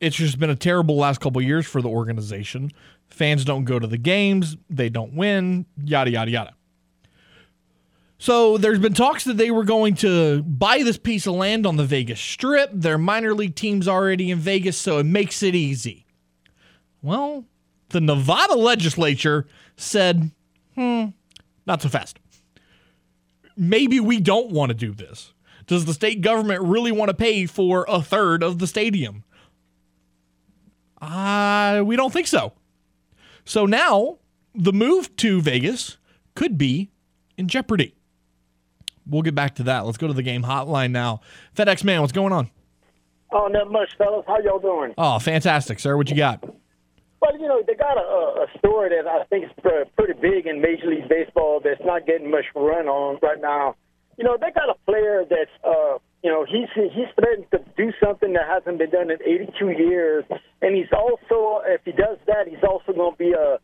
[0.00, 2.70] it's just been a terrible last couple years for the organization.
[3.08, 6.54] Fans don't go to the games, they don't win, yada yada yada.
[8.18, 11.76] So there's been talks that they were going to buy this piece of land on
[11.76, 12.70] the Vegas Strip.
[12.72, 16.06] Their minor league team's already in Vegas, so it makes it easy.
[17.02, 17.44] Well,
[17.90, 19.46] the Nevada legislature
[19.76, 20.30] said,
[20.74, 21.06] hmm,
[21.66, 22.18] not so fast.
[23.56, 25.32] Maybe we don't want to do this.
[25.66, 29.24] Does the state government really want to pay for a third of the stadium?
[31.00, 32.52] Uh, we don't think so.
[33.44, 34.18] So now
[34.54, 35.98] the move to Vegas
[36.34, 36.90] could be
[37.36, 37.94] in jeopardy.
[39.06, 39.84] We'll get back to that.
[39.84, 41.20] Let's go to the game hotline now.
[41.54, 42.50] FedEx man, what's going on?
[43.32, 44.24] Oh, not much, fellas.
[44.26, 44.94] How y'all doing?
[44.96, 45.96] Oh, fantastic, sir.
[45.96, 46.42] What you got?
[47.24, 50.60] Well, you know, they got a, a story that I think is pretty big in
[50.60, 53.76] Major League Baseball that's not getting much run on right now.
[54.18, 57.92] You know, they got a player that's, uh, you know, he's he's threatened to do
[57.98, 60.24] something that hasn't been done in 82 years,
[60.60, 63.56] and he's also, if he does that, he's also going to be uh,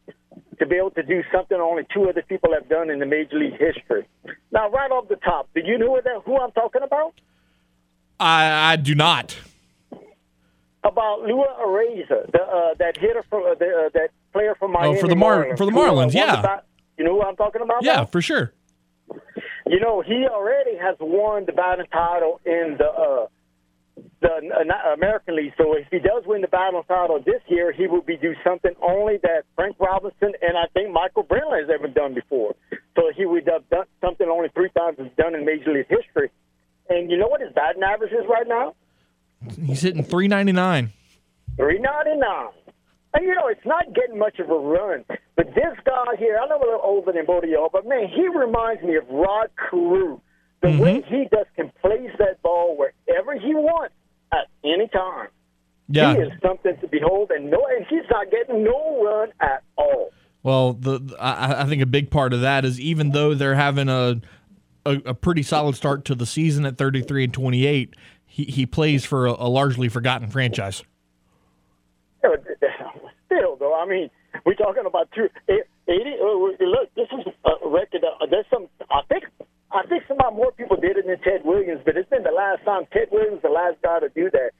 [0.58, 3.38] to be able to do something only two other people have done in the Major
[3.38, 4.08] League history.
[4.52, 7.12] Now, right off the top, do you know who I'm talking about?
[8.18, 9.36] I, I do not.
[10.82, 14.96] About Lua Arraez, the uh, that hitter from uh, the, uh, that player from Miami.
[14.96, 16.40] Oh, for the Mar- Marlins, for the Marlins, yeah.
[16.40, 16.62] ba-
[16.96, 17.82] you know what I'm talking about?
[17.82, 18.04] Yeah, now?
[18.06, 18.52] for sure.
[19.66, 23.26] You know, he already has won the batting title in the uh,
[24.20, 25.52] the uh, American League.
[25.56, 28.72] So if he does win the batting title this year, he will be do something
[28.82, 32.54] only that Frank Robinson and I think Michael Brennan has ever done before.
[32.96, 36.30] So he would have done something only three times as done in Major League history.
[36.88, 38.74] And you know what his batting average is right now?
[39.64, 40.92] He's hitting 399.
[41.56, 42.48] Three ninety nine.
[43.12, 45.04] And you know, it's not getting much of a run.
[45.36, 47.86] But this guy here, I know I'm a little older than both of y'all, but
[47.86, 50.20] man, he reminds me of Rod Carew.
[50.62, 50.78] The Mm-hmm.
[50.78, 53.94] way he just can place that ball wherever he wants
[54.32, 55.28] at any time.
[55.88, 56.14] Yeah.
[56.14, 60.10] He is something to behold, and no, and he's not getting no run at all.
[60.42, 63.54] Well, the, the- I, I think a big part of that is even though they're
[63.56, 64.20] having a,
[64.86, 67.94] a a pretty solid start to the season at 33 and 28,
[68.30, 70.82] he, he plays for a, a largely forgotten franchise.
[73.26, 74.10] Still, though, I mean,
[74.46, 76.14] we're talking about two eighty.
[76.20, 78.04] Uh, look, this is a record.
[78.04, 78.68] Uh, there's some.
[78.90, 79.24] I think.
[79.72, 82.64] I think somehow more people did it than Ted Williams, but it's been the last
[82.64, 84.50] time Ted Williams, the last guy to do that.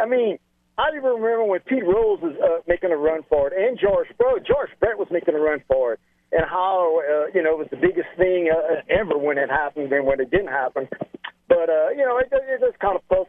[0.00, 0.38] I mean,
[0.78, 4.08] I even remember when Pete Rose was uh, making a run for it, and George,
[4.16, 6.00] bro, George Brett was making a run for it,
[6.32, 9.92] and how uh, you know it was the biggest thing uh, ever when it happened
[9.92, 10.88] and when it didn't happen.
[11.46, 12.78] But uh, you know, it, it just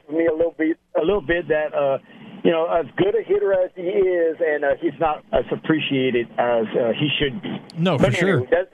[0.10, 1.98] pulses me a little bit, a little bit that uh,
[2.44, 6.28] you know, as good a hitter as he is, and uh, he's not as appreciated
[6.38, 7.58] as uh, he should be.
[7.78, 8.30] No, for But sure.
[8.38, 8.70] anyway, that's,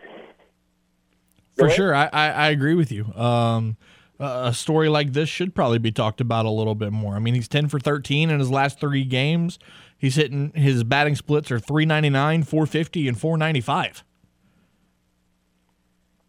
[1.57, 1.75] For ahead.
[1.75, 3.05] sure, I, I, I agree with you.
[3.13, 3.77] Um,
[4.19, 7.15] a a story like this should probably be talked about a little bit more.
[7.15, 9.59] I mean, he's ten for thirteen in his last three games.
[9.97, 14.03] He's hitting his batting splits are three ninety nine, four fifty, and four ninety five.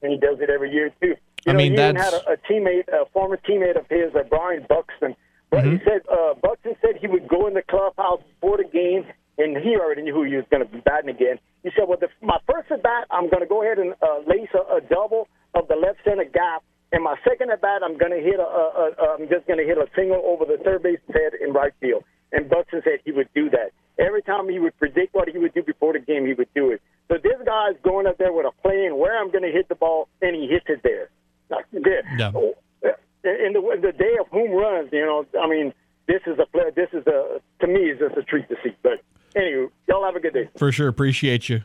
[0.03, 1.15] and he does it every year too.
[1.47, 3.87] You I know, mean, he even that's- had a, a teammate, a former teammate of
[3.89, 5.15] his, uh, Byron Buxton.
[5.51, 5.77] But Mm-hmm.
[5.77, 9.07] he said uh, Buxton said he would go in the clubhouse before the game,
[9.39, 11.39] and he already knew who he was going to be batting again.
[11.63, 14.27] He said, "Well, the, my first at bat, I'm going to go ahead and uh,
[14.27, 17.97] lace a, a double of the left center gap." And my second at bat, I'm
[17.97, 20.59] going to hit a, a, a I'm just going to hit a single over the
[20.65, 22.03] third base head in right field.
[22.33, 23.71] And Buxton said he would do that.
[23.99, 26.71] Every time he would predict what he would do before the game, he would do
[26.71, 26.83] it.
[27.09, 29.75] So this guy's going up there with a plan where I'm going to hit the
[29.77, 31.09] ball, and he hits it there.
[31.51, 32.03] Like, there.
[32.19, 32.29] Yeah.
[32.29, 32.91] Uh,
[33.25, 35.73] in the in the day of home runs, you know, I mean,
[36.07, 36.71] this is a play.
[36.75, 38.77] This is a to me is just a treat to see.
[38.83, 39.03] But
[39.35, 40.49] anyway, y'all have a good day.
[40.57, 41.63] For sure, appreciate you.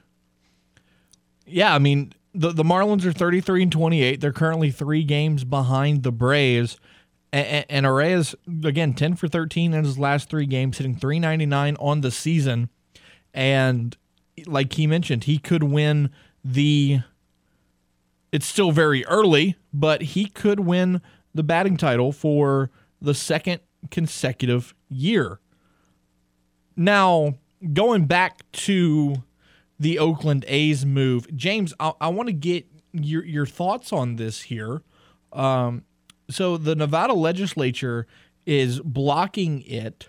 [1.45, 4.21] Yeah, I mean the the Marlins are thirty three and twenty eight.
[4.21, 6.77] They're currently three games behind the Braves,
[7.31, 11.45] and, and Arraez again ten for thirteen in his last three games, hitting three ninety
[11.45, 12.69] nine on the season,
[13.33, 13.97] and
[14.45, 16.09] like he mentioned, he could win
[16.43, 17.01] the.
[18.31, 21.01] It's still very early, but he could win
[21.33, 22.71] the batting title for
[23.01, 25.39] the second consecutive year.
[26.75, 27.35] Now,
[27.73, 29.23] going back to
[29.79, 34.43] the Oakland A's move, James, I, I want to get your your thoughts on this
[34.43, 34.81] here.
[35.33, 35.83] Um,
[36.29, 38.07] so the Nevada legislature
[38.45, 40.07] is blocking it,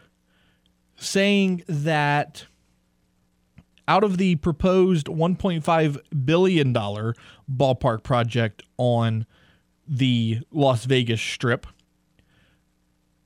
[0.96, 2.46] saying that
[3.88, 7.14] out of the proposed 1.5 billion dollar
[7.50, 9.26] ballpark project on
[9.86, 11.66] the Las Vegas Strip,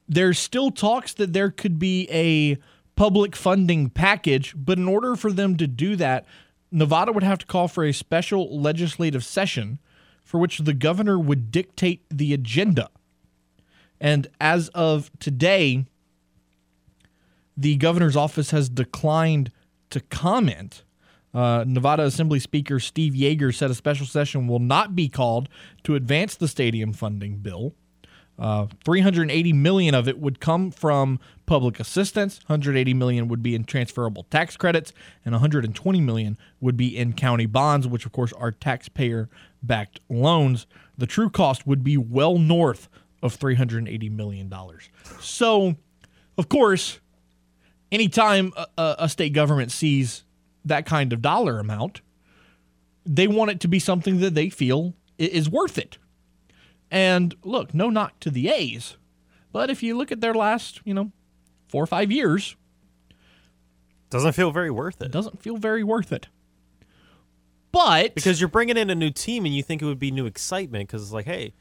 [0.09, 2.59] there's still talks that there could be a
[2.97, 6.25] public funding package, but in order for them to do that,
[6.71, 9.79] Nevada would have to call for a special legislative session
[10.25, 12.89] for which the governor would dictate the agenda.
[14.01, 15.87] And as of today,
[17.57, 19.51] the governor's office has declined
[19.91, 20.83] to comment.
[21.35, 25.49] Uh, Nevada Assembly Speaker Steve Yeager said a special session will not be called
[25.85, 27.75] to advance the stadium funding bill.
[28.39, 32.41] Uh, 380 million of it would come from public assistance.
[32.47, 34.93] 180 million would be in transferable tax credits,
[35.25, 40.67] and 120 million would be in county bonds, which of course are taxpayer-backed loans.
[40.99, 42.89] The true cost would be well north
[43.23, 44.91] of 380 million dollars.
[45.21, 45.77] So,
[46.37, 47.01] of course,
[47.93, 50.25] anytime a, a, state government sees
[50.65, 52.01] that kind of dollar amount,
[53.05, 55.99] they want it to be something that they feel is worth it.
[56.91, 58.97] And look, no knock to the A's,
[59.53, 61.13] but if you look at their last, you know,
[61.69, 62.57] four or five years,
[64.11, 65.11] Doesn't feel very worth it it.
[65.13, 66.29] doesn't feel very worth it.
[67.73, 70.27] But Because you're bringing in a new team and you think it would be new
[70.27, 71.53] excitement because it's like, hey,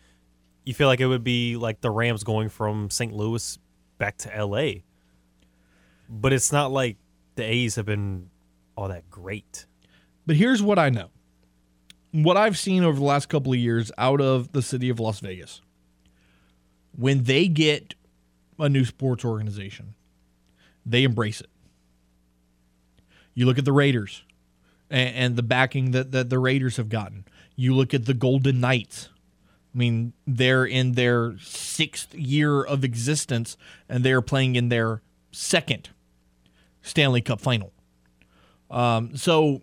[0.64, 3.12] you feel like it would be like the Rams going from St.
[3.14, 3.58] Louis
[3.98, 4.82] back to LA.
[6.10, 6.97] But it's not like
[7.36, 8.30] the A's have been
[8.76, 9.66] all that great.
[10.26, 11.10] But here's what I know.
[12.12, 15.20] What I've seen over the last couple of years out of the city of Las
[15.20, 15.62] Vegas.
[16.97, 17.93] When they get
[18.58, 19.95] a new sports organization,
[20.86, 21.49] they embrace it.
[23.34, 24.24] You look at the Raiders
[24.89, 27.26] and, and the backing that, that the Raiders have gotten.
[27.58, 29.10] You look at the Golden Knights.
[29.74, 33.58] I mean, they're in their sixth year of existence
[33.89, 35.01] and they're playing in their
[35.34, 35.89] second
[36.86, 37.74] Stanley Cup final.
[38.70, 39.62] Um, so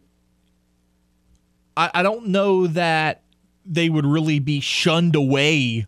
[1.76, 3.22] I, I don't know that
[3.64, 5.86] they would really be shunned away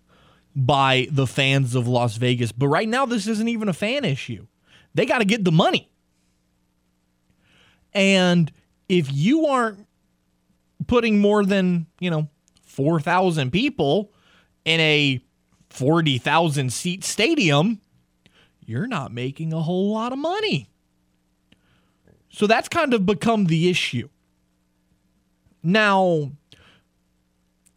[0.54, 2.52] by the fans of Las Vegas.
[2.52, 4.46] But right now, this isn't even a fan issue.
[4.94, 5.90] They got to get the money.
[7.92, 8.50] And
[8.88, 9.86] if you aren't
[10.86, 12.28] putting more than, you know,
[12.62, 14.12] 4,000 people
[14.64, 15.20] in a
[15.70, 17.80] 40,000 seat stadium,
[18.64, 20.68] you're not making a whole lot of money.
[22.34, 24.08] So that's kind of become the issue.
[25.62, 26.32] Now,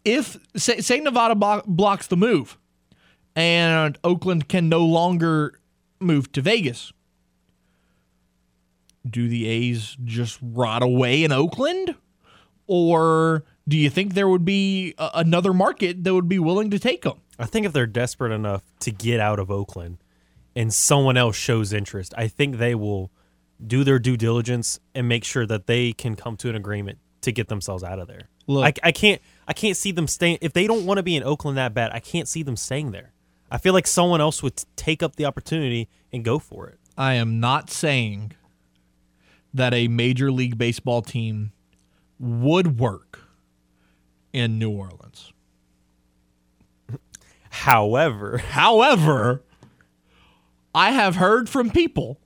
[0.03, 2.57] if say, say Nevada bo- blocks the move
[3.35, 5.59] and Oakland can no longer
[5.99, 6.91] move to Vegas,
[9.07, 11.93] do the A's just rot away in Oakland?
[12.65, 16.79] Or do you think there would be a- another market that would be willing to
[16.79, 17.19] take them?
[17.37, 19.99] I think if they're desperate enough to get out of Oakland
[20.55, 23.11] and someone else shows interest, I think they will
[23.65, 27.31] do their due diligence and make sure that they can come to an agreement to
[27.31, 28.29] get themselves out of there.
[28.45, 31.15] Look- I, I can't I can't see them staying if they don't want to be
[31.15, 31.91] in Oakland that bad.
[31.93, 33.13] I can't see them staying there.
[33.49, 36.79] I feel like someone else would take up the opportunity and go for it.
[36.97, 38.33] I am not saying
[39.53, 41.51] that a Major League Baseball team
[42.19, 43.21] would work
[44.33, 45.31] in New Orleans.
[47.49, 49.43] However, However,
[50.75, 52.19] I have heard from people,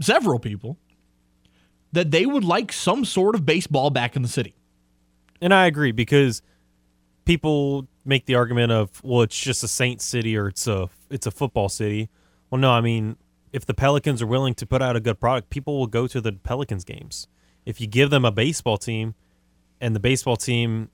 [0.00, 0.78] several people,
[1.92, 4.54] that they would like some sort of baseball back in the city.
[5.40, 6.40] And I agree because
[7.24, 11.26] people make the argument of, well, it's just a Saint city or it's a it's
[11.26, 12.08] a football city.
[12.50, 13.16] Well, no, I mean,
[13.52, 16.20] if the Pelicans are willing to put out a good product, people will go to
[16.20, 17.26] the Pelicans games.
[17.66, 19.14] If you give them a baseball team
[19.80, 20.90] and the baseball team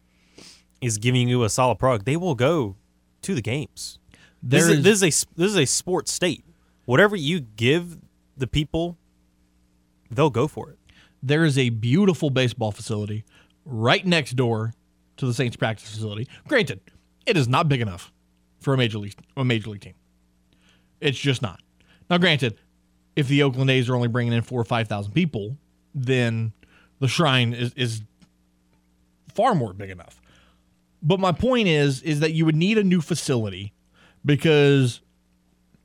[0.80, 2.76] is giving you a solid product, they will go
[3.22, 3.98] to the games.
[4.42, 6.44] This is- this is a this is a sports state.
[6.84, 7.98] Whatever you give
[8.38, 8.96] the people,
[10.10, 10.78] they'll go for it.
[11.22, 13.24] There is a beautiful baseball facility
[13.64, 14.72] right next door
[15.16, 16.28] to the Saints practice facility.
[16.46, 16.80] Granted,
[17.26, 18.12] it is not big enough
[18.60, 19.94] for a major league a major league team.
[21.00, 21.60] It's just not.
[22.10, 22.58] Now, granted,
[23.16, 25.56] if the Oakland A's are only bringing in four or five thousand people,
[25.94, 26.52] then
[27.00, 28.02] the Shrine is is
[29.34, 30.20] far more big enough.
[31.02, 33.72] But my point is, is that you would need a new facility
[34.24, 35.00] because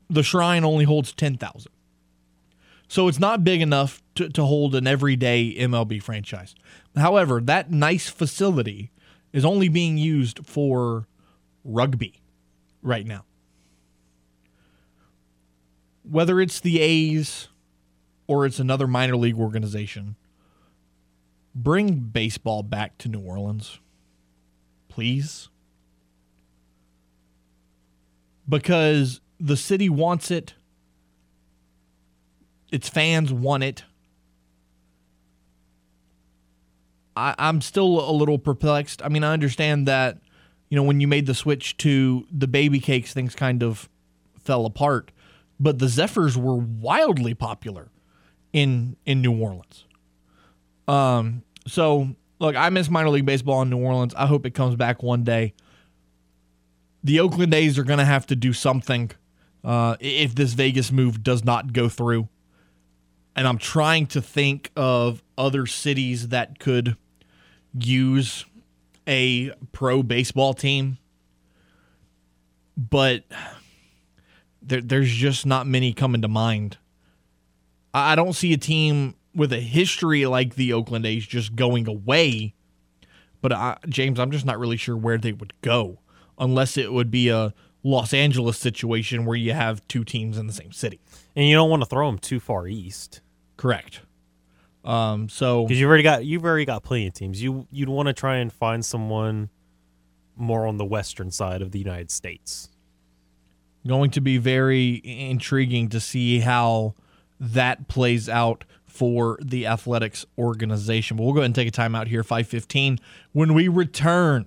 [0.08, 1.72] the Shrine only holds ten thousand.
[2.94, 6.54] So it's not big enough to, to hold an everyday MLB franchise.
[6.94, 8.92] However, that nice facility
[9.32, 11.08] is only being used for
[11.64, 12.20] rugby
[12.82, 13.24] right now.
[16.08, 17.48] Whether it's the A's
[18.28, 20.14] or it's another minor league organization,
[21.52, 23.80] bring baseball back to New Orleans,
[24.86, 25.48] please.
[28.48, 30.54] Because the city wants it
[32.74, 33.84] its fans want it.
[37.16, 39.00] I, I'm still a little perplexed.
[39.00, 40.18] I mean, I understand that,
[40.68, 43.88] you know, when you made the switch to the baby cakes, things kind of
[44.40, 45.12] fell apart.
[45.60, 47.90] But the Zephyrs were wildly popular
[48.52, 49.84] in in New Orleans.
[50.88, 52.08] Um, so
[52.40, 54.16] look, I miss minor league baseball in New Orleans.
[54.16, 55.54] I hope it comes back one day.
[57.04, 59.12] The Oakland A's are going to have to do something
[59.62, 62.28] uh, if this Vegas move does not go through
[63.36, 66.96] and I'm trying to think of other cities that could
[67.78, 68.44] use
[69.06, 70.98] a pro baseball team,
[72.76, 73.24] but
[74.62, 76.78] there, there's just not many coming to mind.
[77.92, 82.54] I don't see a team with a history like the Oakland A's just going away,
[83.40, 85.98] but I, James, I'm just not really sure where they would go
[86.38, 90.52] unless it would be a Los Angeles situation where you have two teams in the
[90.52, 91.00] same city.
[91.36, 93.20] And you don't want to throw them too far east.
[93.56, 94.00] Correct.
[94.84, 97.42] Um, so because you've already got you've already got plenty of teams.
[97.42, 99.48] You you'd want to try and find someone
[100.36, 102.68] more on the western side of the United States.
[103.86, 106.94] going to be very intriguing to see how
[107.40, 111.16] that plays out for the athletics organization.
[111.16, 113.00] But we'll go ahead and take a timeout here, 515.
[113.32, 114.46] When we return,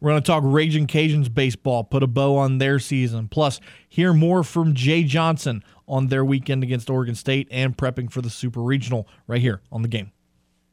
[0.00, 3.28] we're going to talk Raging Cajuns baseball, put a bow on their season.
[3.28, 8.22] Plus, hear more from Jay Johnson on their weekend against Oregon State and prepping for
[8.22, 10.12] the Super Regional right here on the game.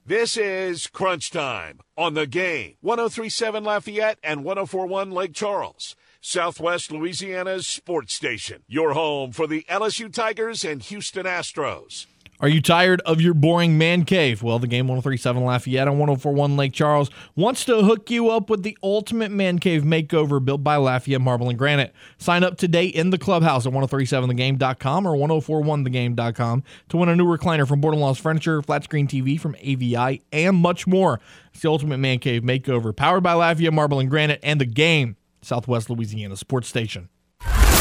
[0.06, 2.76] This is Crunch Time on the game.
[2.80, 5.98] 1037 Lafayette and 1041 Lake Charles.
[6.22, 8.64] Southwest Louisiana's sports station.
[8.68, 12.06] Your home for the LSU Tigers and Houston Astros.
[12.40, 14.44] Are you tired of your boring man cave?
[14.44, 18.62] Well, the game 1037 Lafayette and 1041 Lake Charles wants to hook you up with
[18.62, 21.96] the ultimate man cave makeover built by Lafayette Marble and Granite.
[22.20, 27.68] Sign up today in the clubhouse at 1037thegame.com or 1041thegame.com to win a new recliner
[27.68, 31.20] from Borderlands Furniture, flat screen TV from AVI, and much more.
[31.54, 35.16] It's the ultimate man cave makeover powered by Lafayette Marble and Granite and the game,
[35.42, 37.10] Southwest Louisiana Sports Station.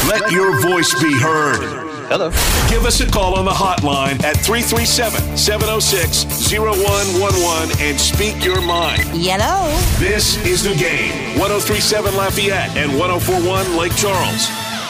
[0.07, 1.96] Let your voice be heard.
[2.09, 2.29] Hello.
[2.69, 9.03] Give us a call on the hotline at 337 706 0111 and speak your mind.
[9.13, 9.67] Yellow.
[9.99, 14.47] This is the game 1037 Lafayette and 1041 Lake Charles,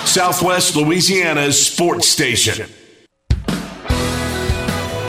[0.08, 2.70] Southwest Louisiana's sports station.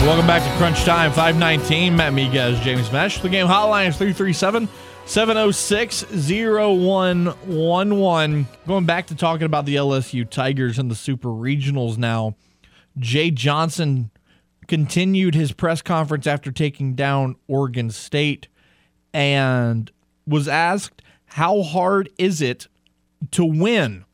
[0.00, 1.94] Welcome back to Crunch Time 519.
[1.94, 3.20] Matt Miguez, James Meche.
[3.20, 4.66] The game hotline is 337
[5.08, 8.46] 706 0111.
[8.66, 12.36] Going back to talking about the LSU Tigers and the Super Regionals now.
[12.98, 14.10] Jay Johnson
[14.66, 18.48] continued his press conference after taking down Oregon State
[19.14, 19.90] and
[20.26, 22.68] was asked, How hard is it
[23.30, 24.04] to win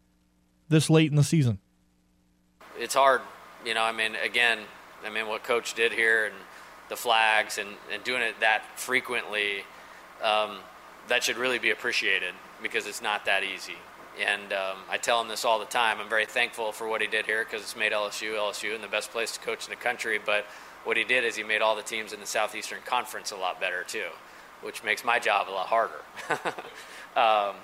[0.69, 1.59] this late in the season?
[2.79, 3.21] It's hard.
[3.67, 4.61] You know, I mean, again,
[5.05, 6.37] I mean, what Coach did here and
[6.89, 9.65] the flags and, and doing it that frequently.
[10.23, 10.59] Um,
[11.09, 13.77] that should really be appreciated because it's not that easy.
[14.21, 15.99] And um, I tell him this all the time.
[16.01, 18.89] I'm very thankful for what he did here because it's made LSU LSU and the
[18.89, 20.21] best place to coach in the country.
[20.25, 20.47] But
[20.85, 23.61] what he did is he made all the teams in the Southeastern Conference a lot
[23.61, 24.07] better too,
[24.63, 26.01] which makes my job a lot harder.
[27.17, 27.57] um,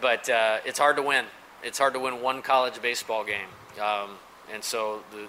[0.00, 1.26] but uh, it's hard to win.
[1.62, 3.48] It's hard to win one college baseball game,
[3.82, 4.10] um,
[4.52, 5.26] and so the,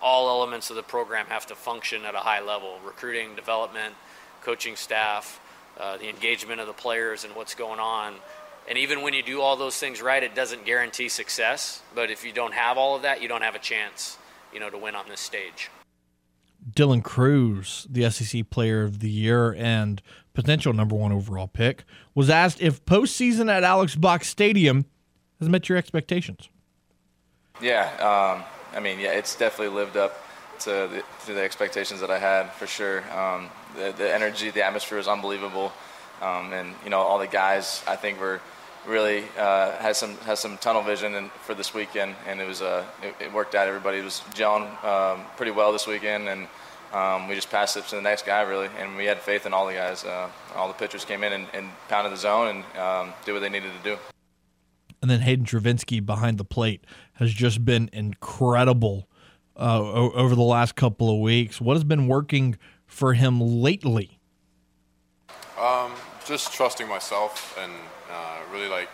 [0.00, 3.94] all elements of the program have to function at a high level: recruiting, development,
[4.40, 5.40] coaching staff
[5.78, 8.14] uh, the engagement of the players and what's going on.
[8.68, 11.82] And even when you do all those things right, it doesn't guarantee success.
[11.94, 14.16] But if you don't have all of that, you don't have a chance,
[14.52, 15.70] you know, to win on this stage.
[16.72, 20.00] Dylan Crews, the SEC Player of the Year and
[20.32, 24.86] potential number one overall pick, was asked if postseason at Alex Box Stadium
[25.40, 26.48] has met your expectations.
[27.60, 28.44] Yeah, um,
[28.74, 30.24] I mean, yeah, it's definitely lived up
[30.60, 33.00] to the, to the expectations that I had for sure.
[33.16, 35.72] Um, the, the energy, the atmosphere was unbelievable,
[36.22, 38.40] um, and you know all the guys I think were
[38.86, 42.62] really uh, has some has some tunnel vision and, for this weekend, and it was
[42.62, 43.68] uh, it, it worked out.
[43.68, 46.48] Everybody was gelling um, pretty well this weekend, and
[46.92, 49.52] um, we just passed it to the next guy really, and we had faith in
[49.52, 50.04] all the guys.
[50.04, 53.40] Uh, all the pitchers came in and, and pounded the zone and um, did what
[53.40, 53.98] they needed to do.
[55.02, 59.08] And then Hayden Travinski behind the plate has just been incredible
[59.56, 61.60] uh, over the last couple of weeks.
[61.60, 62.56] What has been working
[62.86, 64.18] for him lately?
[65.58, 65.92] Um,
[66.26, 67.72] just trusting myself and
[68.10, 68.88] uh, really like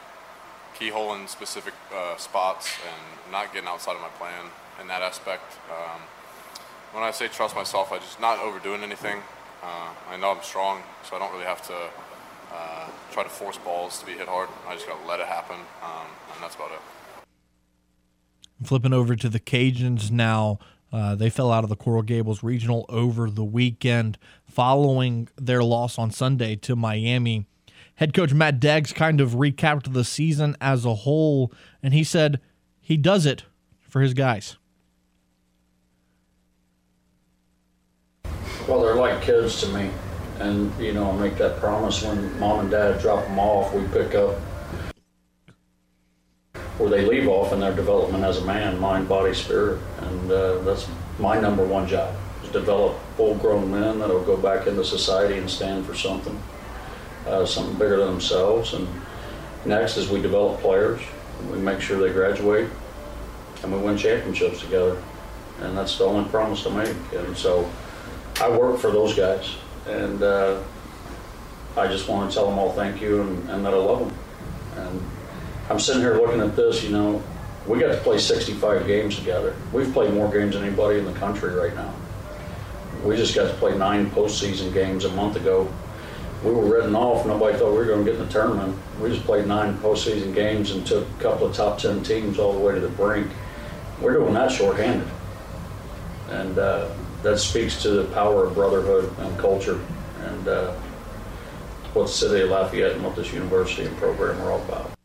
[0.79, 4.47] keyholing specific uh, spots and not getting outside of my plan
[4.81, 5.59] in that aspect.
[5.71, 6.01] Um,
[6.93, 9.19] when I say trust myself, I just not overdoing anything.
[9.63, 11.77] Uh, I know I'm strong, so I don't really have to
[12.53, 14.49] uh, try to force balls to be hit hard.
[14.67, 16.81] I just got to let it happen, um, and that's about it.
[18.63, 20.59] Flipping over to the Cajuns now.
[20.93, 25.99] Uh, they fell out of the Coral Gables Regional over the weekend following their loss
[25.99, 27.47] on Sunday to Miami.
[27.97, 32.41] Head coach Matt Deggs kind of recapped the season as a whole, and he said
[32.81, 33.45] he does it
[33.79, 34.57] for his guys.
[38.67, 39.91] Well, they're like kids to me.
[40.39, 43.87] And, you know, I make that promise when mom and dad drop them off, we
[43.89, 44.37] pick up
[46.81, 49.79] where they leave off in their development as a man, mind, body, spirit.
[49.99, 54.83] And uh, that's my number one job, is develop full-grown men that'll go back into
[54.83, 56.41] society and stand for something,
[57.27, 58.73] uh, something bigger than themselves.
[58.73, 58.89] And
[59.67, 61.03] next is we develop players,
[61.53, 62.71] we make sure they graduate,
[63.63, 65.03] and we win championships together.
[65.61, 66.97] And that's the only promise to make.
[67.13, 67.71] And so
[68.41, 69.57] I work for those guys.
[69.87, 70.63] And uh,
[71.77, 74.19] I just want to tell them all thank you and, and that I love them.
[74.77, 75.03] And
[75.71, 77.23] I'm sitting here looking at this, you know,
[77.65, 79.55] we got to play 65 games together.
[79.73, 81.95] We've played more games than anybody in the country right now.
[83.05, 85.73] We just got to play nine postseason games a month ago.
[86.43, 87.25] We were written off.
[87.25, 88.77] Nobody thought we were going to get in the tournament.
[89.01, 92.53] We just played nine postseason games and took a couple of top 10 teams all
[92.53, 93.31] the way to the brink.
[94.01, 95.07] We're doing that shorthanded.
[96.31, 96.89] And uh,
[97.23, 99.81] that speaks to the power of brotherhood and culture
[100.25, 100.73] and uh,
[101.93, 105.00] what the city of Lafayette and what this university and program are all about.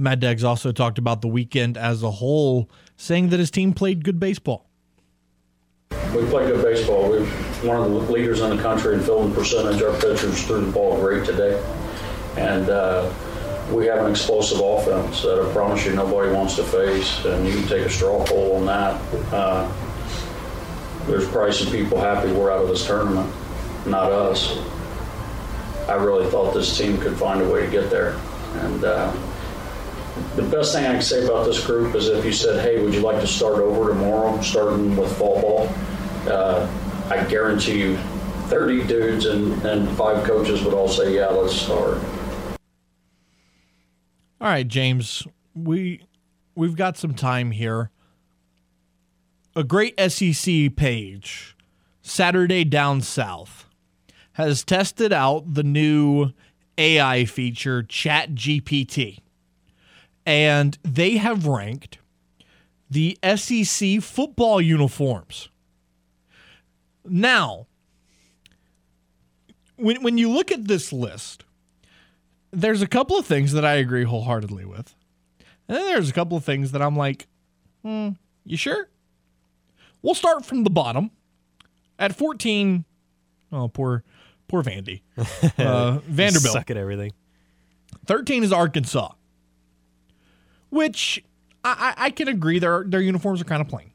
[0.00, 4.02] Matt Deggs also talked about the weekend as a whole, saying that his team played
[4.02, 4.66] good baseball.
[6.14, 7.10] We played good baseball.
[7.10, 7.26] We're
[7.62, 9.82] one of the leaders in the country in fielding percentage.
[9.82, 11.62] Our pitchers threw the ball great today.
[12.36, 13.12] And uh,
[13.70, 17.24] we have an explosive offense that I promise you nobody wants to face.
[17.24, 19.00] And you can take a straw poll on that.
[19.32, 19.70] Uh,
[21.06, 23.32] there's probably some people happy we're out of this tournament,
[23.86, 24.58] not us.
[25.88, 28.18] I really thought this team could find a way to get there.
[28.54, 29.12] And uh,
[30.36, 32.94] the best thing I can say about this group is if you said, hey, would
[32.94, 35.68] you like to start over tomorrow, starting with fall ball?
[36.26, 36.68] Uh,
[37.10, 37.96] I guarantee you
[38.48, 41.98] 30 dudes and, and five coaches would all say, yeah, let's start.
[44.40, 46.02] All right, James, we
[46.54, 47.90] we've got some time here.
[49.54, 51.56] a great SEC page,
[52.02, 53.66] Saturday Down South,
[54.32, 56.32] has tested out the new
[56.78, 59.18] AI feature, Chat GPT.
[60.26, 61.98] And they have ranked
[62.90, 65.48] the SEC football uniforms.
[67.04, 67.66] Now,
[69.76, 71.44] when, when you look at this list,
[72.50, 74.94] there's a couple of things that I agree wholeheartedly with.
[75.68, 77.28] And then there's a couple of things that I'm like,
[77.82, 78.10] hmm,
[78.44, 78.88] you sure?
[80.02, 81.10] We'll start from the bottom.
[81.98, 82.84] At 14,
[83.52, 84.02] oh, poor,
[84.48, 85.02] poor Vandy.
[85.58, 86.54] Uh, Vanderbilt.
[86.54, 87.12] Suck at everything.
[88.06, 89.12] 13 is Arkansas,
[90.70, 91.22] which
[91.62, 93.92] I, I, can agree their their uniforms are kind of plain.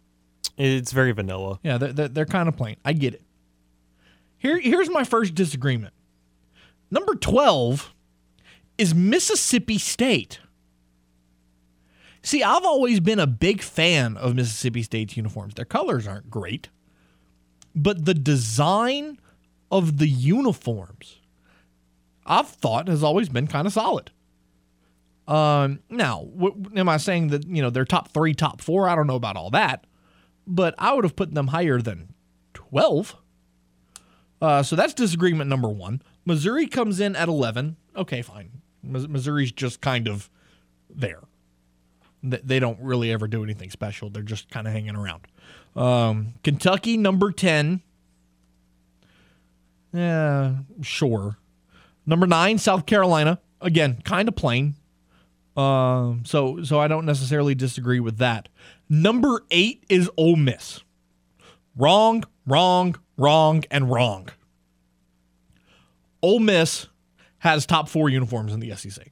[0.57, 1.59] It's very vanilla.
[1.63, 2.77] Yeah, they're, they're, they're kind of plain.
[2.85, 3.21] I get it.
[4.37, 5.93] Here, here's my first disagreement.
[6.91, 7.93] Number 12
[8.77, 10.39] is Mississippi State.
[12.21, 15.55] See, I've always been a big fan of Mississippi State's uniforms.
[15.55, 16.69] Their colors aren't great,
[17.75, 19.19] but the design
[19.71, 21.19] of the uniforms
[22.25, 24.11] I've thought has always been kind of solid.
[25.27, 28.87] Um, now, w- am I saying that you know they're top three, top four?
[28.87, 29.85] I don't know about all that,
[30.45, 32.13] but I would have put them higher than
[32.53, 33.15] twelve.
[34.41, 36.01] Uh, so that's disagreement number one.
[36.25, 37.77] Missouri comes in at eleven.
[37.95, 38.61] Okay, fine.
[38.83, 40.29] Mis- Missouri's just kind of
[40.89, 41.21] there.
[42.21, 44.09] Th- They don't really ever do anything special.
[44.11, 45.21] They're just kind of hanging around.
[45.75, 47.81] Um, Kentucky number ten.
[49.93, 51.37] Yeah, sure.
[52.05, 53.39] Number nine, South Carolina.
[53.61, 54.75] Again, kind of plain.
[55.55, 58.49] Um, so so I don't necessarily disagree with that.
[58.89, 60.81] Number eight is Ole Miss.
[61.77, 64.29] Wrong, wrong, wrong, and wrong.
[66.21, 66.87] Ole Miss
[67.39, 69.11] has top four uniforms in the SEC.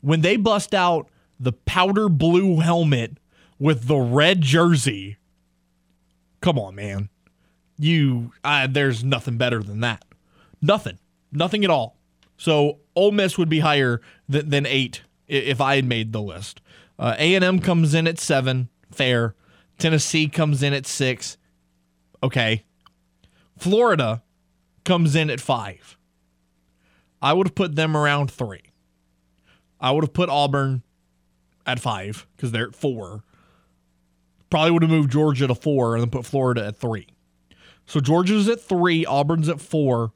[0.00, 1.08] When they bust out
[1.38, 3.18] the powder blue helmet
[3.58, 5.18] with the red jersey,
[6.40, 7.10] come on, man.
[7.78, 10.04] You, uh, there's nothing better than that.
[10.60, 10.98] Nothing,
[11.32, 11.96] nothing at all.
[12.36, 16.60] So Ole Miss would be higher than, eight if I had made the list.
[16.98, 19.34] Uh, A&M comes in at seven, fair.
[19.78, 21.38] Tennessee comes in at six,
[22.22, 22.62] okay.
[23.56, 24.22] Florida
[24.84, 25.96] comes in at five.
[27.22, 28.64] I would have put them around three.
[29.80, 30.82] I would have put Auburn
[31.64, 33.24] at five because they're at four.
[34.50, 37.06] Probably would have moved Georgia to four and then put Florida at three.
[37.86, 40.12] So Georgia's at three, Auburn's at four.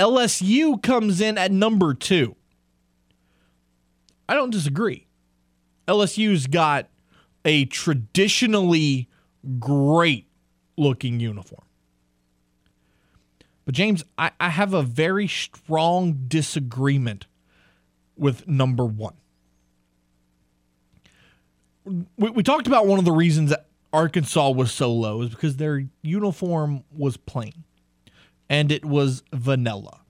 [0.00, 2.34] LSU comes in at number two.
[4.26, 5.06] I don't disagree.
[5.86, 6.88] LSU's got
[7.44, 9.10] a traditionally
[9.58, 10.26] great
[10.78, 11.66] looking uniform.
[13.66, 17.26] But James, I, I have a very strong disagreement
[18.16, 19.16] with number one.
[21.84, 25.56] We, we talked about one of the reasons that Arkansas was so low is because
[25.56, 27.64] their uniform was plain
[28.50, 30.00] and it was vanilla.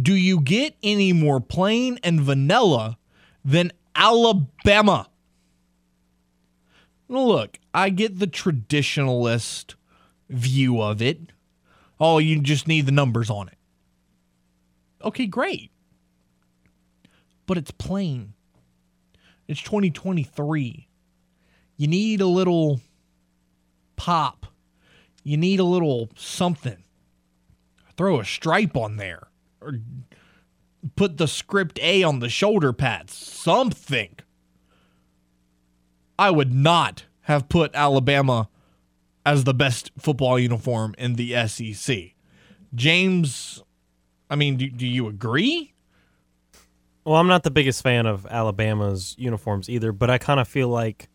[0.00, 2.98] Do you get any more plain and vanilla
[3.42, 5.08] than Alabama?
[7.08, 9.74] Look, I get the traditionalist
[10.28, 11.32] view of it.
[11.98, 13.56] Oh, you just need the numbers on it.
[15.02, 15.70] Okay, great.
[17.46, 18.34] But it's plain.
[19.48, 20.88] It's 2023.
[21.78, 22.80] You need a little
[23.94, 24.46] pop.
[25.26, 26.84] You need a little something.
[27.96, 29.26] Throw a stripe on there
[29.60, 29.80] or
[30.94, 33.16] put the script A on the shoulder pads.
[33.16, 34.20] Something.
[36.16, 38.48] I would not have put Alabama
[39.24, 42.14] as the best football uniform in the SEC.
[42.72, 43.64] James,
[44.30, 45.74] I mean, do, do you agree?
[47.04, 50.68] Well, I'm not the biggest fan of Alabama's uniforms either, but I kind of feel
[50.68, 51.08] like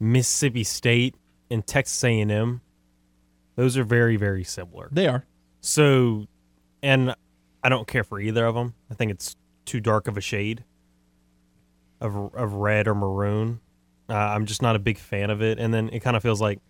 [0.00, 1.16] Mississippi State
[1.50, 2.62] and Texas A&M,
[3.58, 4.88] those are very, very similar.
[4.92, 5.26] They are.
[5.62, 6.28] So,
[6.80, 7.16] and
[7.60, 8.72] I don't care for either of them.
[8.88, 10.62] I think it's too dark of a shade
[12.00, 13.58] of of red or maroon.
[14.08, 15.58] Uh, I'm just not a big fan of it.
[15.58, 16.60] And then it kind of feels like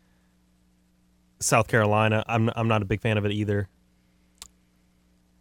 [1.41, 2.25] South Carolina.
[2.27, 3.69] I'm I'm not a big fan of it either.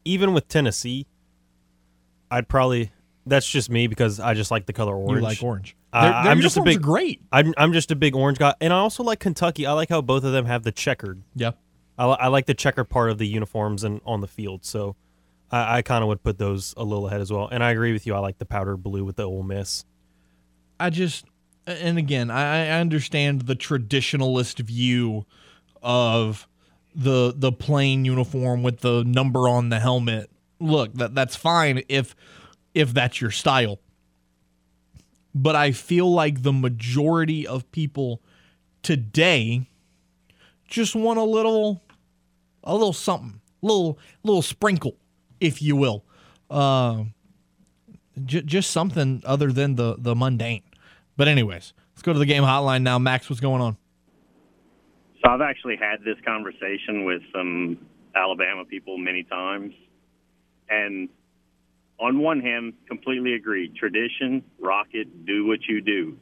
[0.03, 1.07] Even with Tennessee,
[2.29, 2.91] I'd probably.
[3.29, 5.17] That's just me because I just like the color orange.
[5.17, 5.75] You like orange.
[5.93, 7.21] Uh, Their- their I'm just a big great.
[7.31, 9.65] I'm I'm just a big orange guy, and I also like Kentucky.
[9.65, 11.21] I like how both of them have the checkered.
[11.35, 11.51] Yeah.
[11.97, 14.63] I, I like the checkered part of the uniforms and on the field.
[14.65, 14.95] So
[15.51, 17.47] I, I kind of would put those a little ahead as well.
[17.51, 18.13] And I agree with you.
[18.13, 19.83] I like the powder blue with the Ole Miss.
[20.79, 21.25] I just,
[21.65, 25.25] and again, I, I understand the traditionalist view
[25.81, 26.47] of
[26.93, 30.29] the the plain uniform with the number on the helmet.
[30.59, 32.15] Look, that that's fine if
[32.77, 33.79] if that's your style.
[35.33, 38.21] but I feel like the majority of people
[38.81, 39.69] today
[40.67, 41.81] just want a little
[42.63, 44.95] a little something, little little sprinkle,
[45.39, 46.03] if you will.
[46.49, 47.03] Uh,
[48.25, 50.63] j- just something other than the the mundane.
[51.17, 52.97] But anyways, let's go to the game hotline now.
[52.99, 53.77] Max, what's going on?
[55.23, 57.77] So I've actually had this conversation with some
[58.15, 59.73] Alabama people many times,
[60.69, 61.09] and
[61.99, 63.69] on one hand, completely agree.
[63.69, 66.17] Tradition, rocket, do what you do.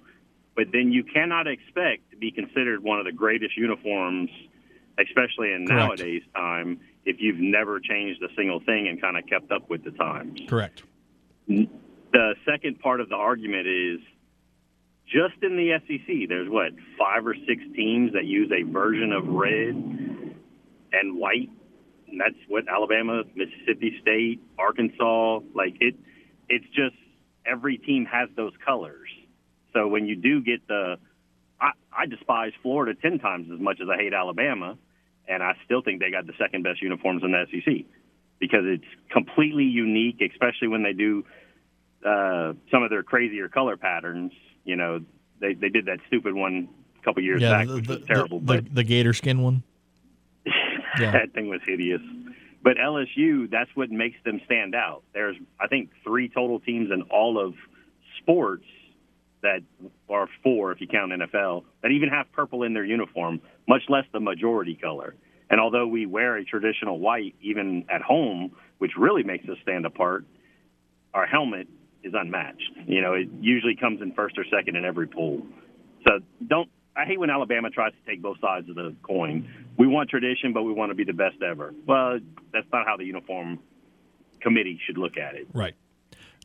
[0.56, 4.30] But then you cannot expect to be considered one of the greatest uniforms,
[4.98, 6.00] especially in Correct.
[6.00, 9.84] nowadays time, if you've never changed a single thing and kind of kept up with
[9.84, 10.40] the times.
[10.48, 10.84] Correct.
[11.48, 14.00] The second part of the argument is
[15.06, 19.28] just in the SEC, there's what, five or six teams that use a version of
[19.28, 19.76] red
[20.94, 21.50] and white.
[22.16, 25.96] And that's what Alabama, Mississippi State, Arkansas, like it,
[26.48, 26.96] it's just
[27.46, 29.10] every team has those colors.
[29.74, 30.96] So when you do get the,
[31.60, 34.78] I, I despise Florida 10 times as much as I hate Alabama.
[35.28, 37.86] And I still think they got the second best uniforms in the SEC
[38.40, 41.26] because it's completely unique, especially when they do
[42.08, 44.32] uh, some of their crazier color patterns.
[44.64, 45.00] You know,
[45.42, 46.70] they they did that stupid one
[47.02, 48.40] a couple years yeah, back, the, which the, terrible.
[48.40, 49.64] the, but the gator skin one.
[51.02, 51.12] Yeah.
[51.12, 52.02] that thing was hideous.
[52.64, 55.04] But LSU, that's what makes them stand out.
[55.14, 57.54] There's, I think, three total teams in all of
[58.22, 58.66] sports
[59.44, 59.60] that
[60.10, 64.06] are four, if you count NFL, that even have purple in their uniform, much less
[64.14, 65.16] the majority color.
[65.50, 69.86] And although we wear a traditional white even at home, which really makes us stand
[69.86, 70.26] apart,
[71.14, 71.68] our helmet
[72.04, 72.72] is unmatched.
[72.88, 75.46] You know, it usually comes in first or second in every pool.
[76.08, 76.70] So don't.
[76.96, 79.50] I hate when Alabama tries to take both sides of the coin.
[79.78, 81.74] We want tradition, but we want to be the best ever.
[81.86, 82.20] Well,
[82.54, 83.60] that's not how the uniform
[84.40, 85.48] committee should look at it.
[85.54, 85.76] Right.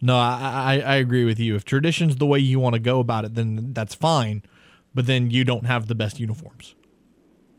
[0.02, 1.54] No, I, I I agree with you.
[1.54, 4.42] If tradition's the way you want to go about it, then that's fine.
[4.94, 6.74] But then you don't have the best uniforms.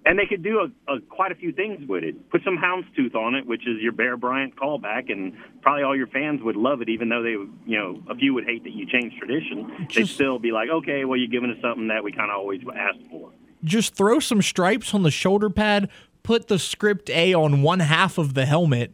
[0.03, 2.31] And they could do a, a, quite a few things with it.
[2.31, 6.07] Put some houndstooth on it, which is your Bear Bryant callback, and probably all your
[6.07, 6.89] fans would love it.
[6.89, 10.07] Even though they, would, you know, a few would hate that you changed tradition, they'd
[10.07, 13.05] still be like, okay, well, you're giving us something that we kind of always asked
[13.11, 13.29] for.
[13.63, 15.87] Just throw some stripes on the shoulder pad.
[16.23, 18.93] Put the script A on one half of the helmet,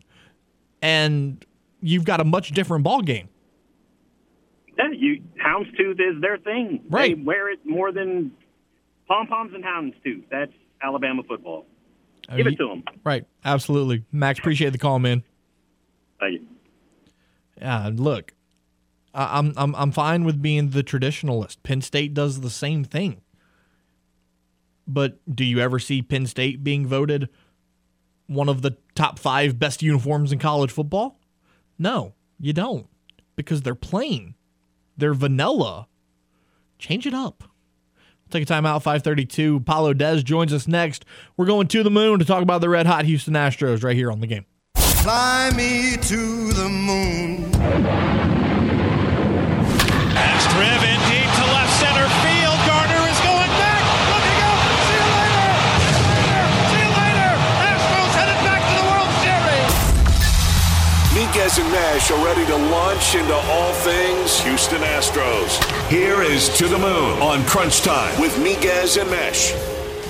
[0.81, 1.45] and
[1.81, 3.29] you've got a much different ball game.
[4.77, 6.83] Yeah, you houndstooth is their thing.
[6.89, 7.15] Right.
[7.15, 8.31] They wear it more than
[9.07, 10.23] pom poms and houndstooth.
[10.29, 10.51] That's
[10.81, 11.65] Alabama football.
[12.35, 12.83] Give it to them.
[13.03, 13.25] Right.
[13.45, 14.03] Absolutely.
[14.11, 15.23] Max, appreciate the call, man.
[16.19, 16.47] Thank you.
[17.57, 18.33] Yeah, look,
[19.13, 21.57] I- I'm I'm I'm fine with being the traditionalist.
[21.63, 23.21] Penn State does the same thing.
[24.87, 27.29] But do you ever see Penn State being voted
[28.27, 31.19] one of the top five best uniforms in college football?
[31.79, 32.87] No, you don't.
[33.35, 34.35] Because they're plain.
[34.97, 35.87] They're vanilla.
[36.79, 37.43] Change it up.
[38.29, 39.57] Take a time out, 532.
[39.57, 41.05] Apollo Des joins us next.
[41.37, 44.11] We're going to the moon to talk about the red hot Houston Astros right here
[44.11, 44.45] on the game.
[44.75, 47.49] Fly me to the moon.
[50.13, 52.36] That's driven deep to left center field.
[61.37, 65.87] Miguez and Nash are ready to launch into all things Houston Astros.
[65.87, 69.53] Here is To the Moon on Crunch Time with Miguez and Meche.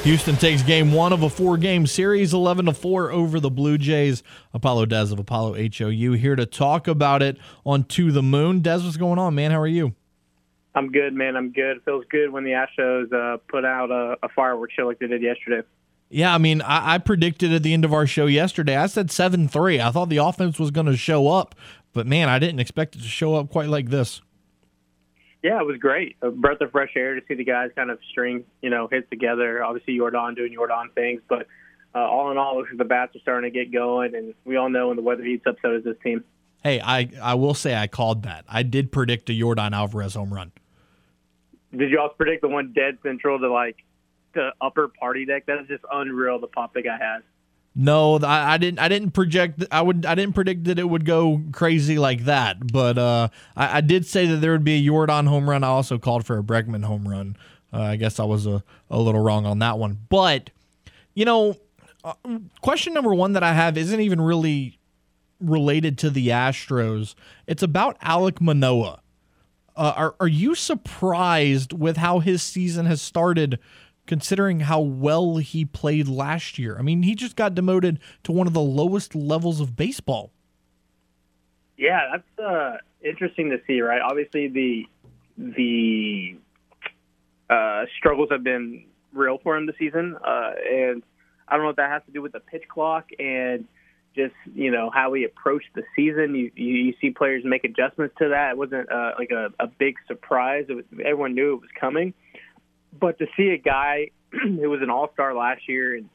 [0.03, 3.77] Houston takes game one of a four game series, 11 to 4 over the Blue
[3.77, 4.23] Jays.
[4.53, 8.61] Apollo Des of Apollo HOU here to talk about it on To the Moon.
[8.61, 9.51] Des, what's going on, man?
[9.51, 9.95] How are you?
[10.75, 11.35] I'm good, man.
[11.35, 11.75] I'm good.
[11.75, 15.07] It feels good when the Astros uh, put out a, a fireworks show like they
[15.07, 15.67] did yesterday.
[16.09, 19.11] Yeah, I mean, I, I predicted at the end of our show yesterday, I said
[19.11, 19.81] 7 3.
[19.81, 21.55] I thought the offense was going to show up,
[21.93, 24.21] but man, I didn't expect it to show up quite like this.
[25.43, 26.15] Yeah, it was great.
[26.21, 29.09] A breath of fresh air to see the guys kind of string, you know, hits
[29.09, 29.63] together.
[29.63, 31.47] Obviously, Yordan doing Yordan things, but
[31.93, 34.33] uh, all in all, it looks like the bats are starting to get going, and
[34.45, 36.23] we all know when the weather heats up, so does this team.
[36.63, 38.45] Hey, I, I will say I called that.
[38.47, 40.51] I did predict a Yordan Alvarez home run.
[41.75, 43.77] Did you also predict the one dead central to like
[44.37, 45.45] the upper party deck?
[45.47, 46.39] That is just unreal.
[46.39, 47.23] The pop the guy has.
[47.79, 48.79] No, I, I didn't.
[48.79, 49.63] I didn't project.
[49.71, 50.05] I would.
[50.05, 52.71] I didn't predict that it would go crazy like that.
[52.71, 55.63] But uh, I, I did say that there would be a Yordan home run.
[55.63, 57.37] I also called for a Bregman home run.
[57.71, 59.99] Uh, I guess I was a, a little wrong on that one.
[60.09, 60.49] But
[61.13, 61.57] you know,
[62.03, 62.13] uh,
[62.61, 64.79] question number one that I have isn't even really
[65.39, 67.13] related to the Astros.
[67.45, 69.01] It's about Alek Manoah.
[69.75, 73.59] Uh, are are you surprised with how his season has started?
[74.07, 76.77] Considering how well he played last year.
[76.79, 80.31] I mean, he just got demoted to one of the lowest levels of baseball.
[81.77, 84.01] Yeah, that's uh, interesting to see, right?
[84.01, 84.85] Obviously, the
[85.37, 86.37] the
[87.49, 91.03] uh, struggles have been real for him this season, uh, and
[91.47, 93.65] I don't know if that has to do with the pitch clock and
[94.15, 96.33] just you know how he approached the season.
[96.33, 98.51] You you, you see players make adjustments to that.
[98.51, 100.65] It wasn't uh, like a, a big surprise.
[100.69, 102.13] It was, everyone knew it was coming,
[102.97, 106.09] but to see a guy who was an All Star last year and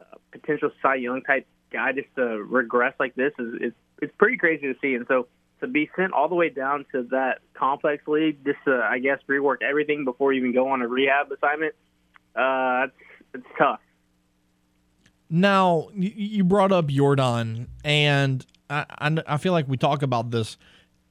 [0.00, 4.36] a potential Cy Young type guy just to regress like this is, is it's pretty
[4.36, 4.94] crazy to see.
[4.94, 5.26] And so
[5.60, 9.18] to be sent all the way down to that complex league, just to I guess
[9.28, 11.74] rework everything before you even go on a rehab assignment,
[12.36, 12.94] uh, it's
[13.34, 13.80] it's tough.
[15.30, 20.56] Now, you brought up Yordan, and I, I, I feel like we talk about this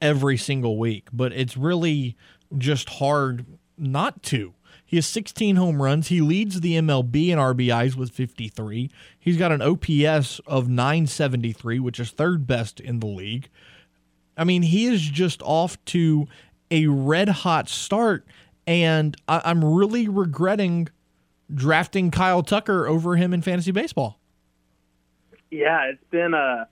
[0.00, 2.16] every single week, but it's really
[2.56, 3.44] just hard
[3.76, 4.54] not to.
[4.94, 6.06] He has 16 home runs.
[6.06, 8.92] He leads the MLB in RBIs with 53.
[9.18, 13.48] He's got an OPS of 973, which is third best in the league.
[14.36, 16.28] I mean, he is just off to
[16.70, 18.24] a red hot start,
[18.68, 20.88] and I- I'm really regretting
[21.52, 24.20] drafting Kyle Tucker over him in fantasy baseball.
[25.50, 26.68] Yeah, it's been a.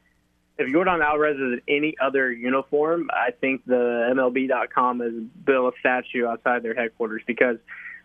[0.59, 5.12] If Yordan Alvarez is in any other uniform, I think the MLB.com has
[5.44, 7.57] built a statue outside their headquarters because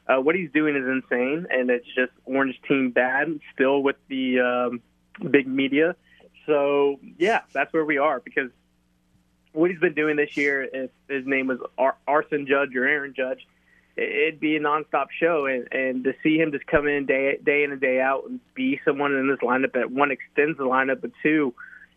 [0.08, 4.40] uh, what he's doing is insane, and it's just Orange Team bad still with the
[4.40, 4.82] um,
[5.32, 5.96] big media.
[6.46, 8.50] So yeah, that's where we are because
[9.52, 13.14] what he's been doing this year, if his name was Ar- Arson Judge or Aaron
[13.16, 13.46] Judge,
[13.98, 15.46] it'd be a nonstop show.
[15.46, 18.40] And, and to see him just come in day day in and day out and
[18.54, 21.54] be someone in this lineup that one extends the lineup, but two,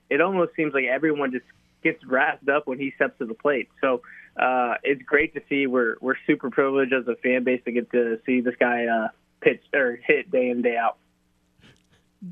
[0.08, 1.46] it almost seems like everyone just
[1.82, 3.68] gets wrapped up when he steps to the plate.
[3.80, 4.02] So
[4.36, 5.66] uh, it's great to see.
[5.66, 9.08] We're we're super privileged as a fan base to get to see this guy uh,
[9.40, 10.96] pitch or hit day in day out.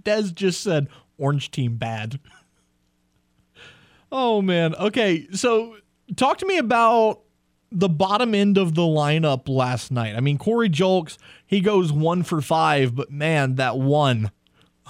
[0.03, 2.21] Des just said orange team bad.
[4.13, 4.75] oh man.
[4.75, 5.77] Okay, so
[6.17, 7.21] talk to me about
[7.71, 10.17] the bottom end of the lineup last night.
[10.17, 14.31] I mean, Corey Julks, he goes one for five, but man, that one.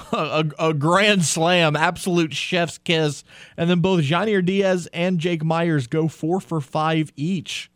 [0.12, 3.24] A, a grand slam, absolute chef's kiss.
[3.56, 7.70] And then both Yainer Diaz and Jake Meyers go four for five each.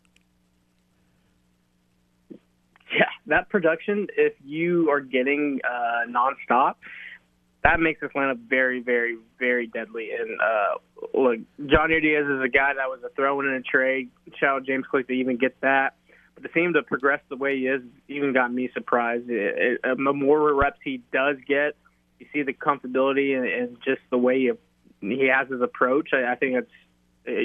[2.97, 6.75] Yeah, that production, if you are getting uh, nonstop,
[7.63, 10.09] that makes this lineup very, very, very deadly.
[10.17, 14.09] And uh, look, Johnny Diaz is a guy that was a throw in a trade.
[14.39, 15.95] Shout out James Click to even get that.
[16.35, 19.29] But to see him to progress the way he is even got me surprised.
[19.29, 21.75] It, it, the more reps he does get,
[22.19, 24.51] you see the comfortability and, and just the way he,
[25.01, 26.09] he has his approach.
[26.13, 26.71] I, I think it's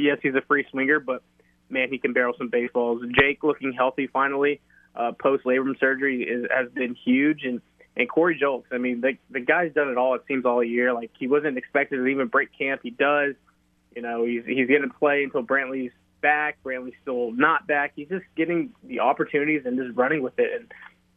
[0.03, 1.23] yes, he's a free swinger, but
[1.69, 3.03] man, he can barrel some baseballs.
[3.19, 4.61] Jake looking healthy finally
[4.95, 7.61] uh, post labrum surgery is, has been huge, and
[7.97, 8.73] and Corey Julks.
[8.73, 10.15] I mean, the the guy's done it all.
[10.15, 10.93] It seems all year.
[10.93, 12.81] Like he wasn't expected to even break camp.
[12.83, 13.35] He does.
[13.95, 16.59] You know, he's he's going to play until Brantley's back.
[16.65, 17.93] Brantley's still not back.
[17.97, 20.51] He's just getting the opportunities and just running with it.
[20.61, 20.73] And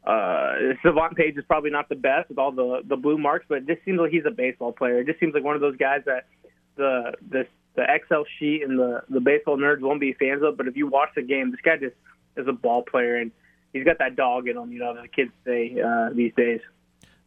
[0.06, 0.54] uh,
[0.84, 3.68] Savant Page is probably not the best with all the the blue marks, but it
[3.68, 5.00] just seems like he's a baseball player.
[5.00, 6.28] It just seems like one of those guys that
[6.76, 10.58] the the the Excel sheet and the the baseball nerds won't be fans of.
[10.58, 11.96] But if you watch the game, this guy just
[12.38, 13.32] is a ball player and
[13.74, 14.72] he's got that dog in him.
[14.72, 16.62] You know, the kids say uh, these days.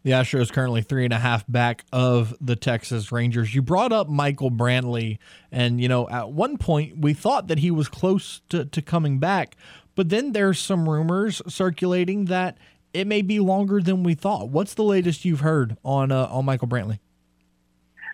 [0.02, 3.54] The Astros currently three and a half back of the Texas Rangers.
[3.54, 5.16] You brought up Michael Brantley,
[5.50, 9.18] and you know at one point we thought that he was close to, to coming
[9.18, 9.56] back,
[9.94, 12.58] but then there's some rumors circulating that
[12.92, 14.48] it may be longer than we thought.
[14.48, 17.00] What's the latest you've heard on uh, on Michael Brantley?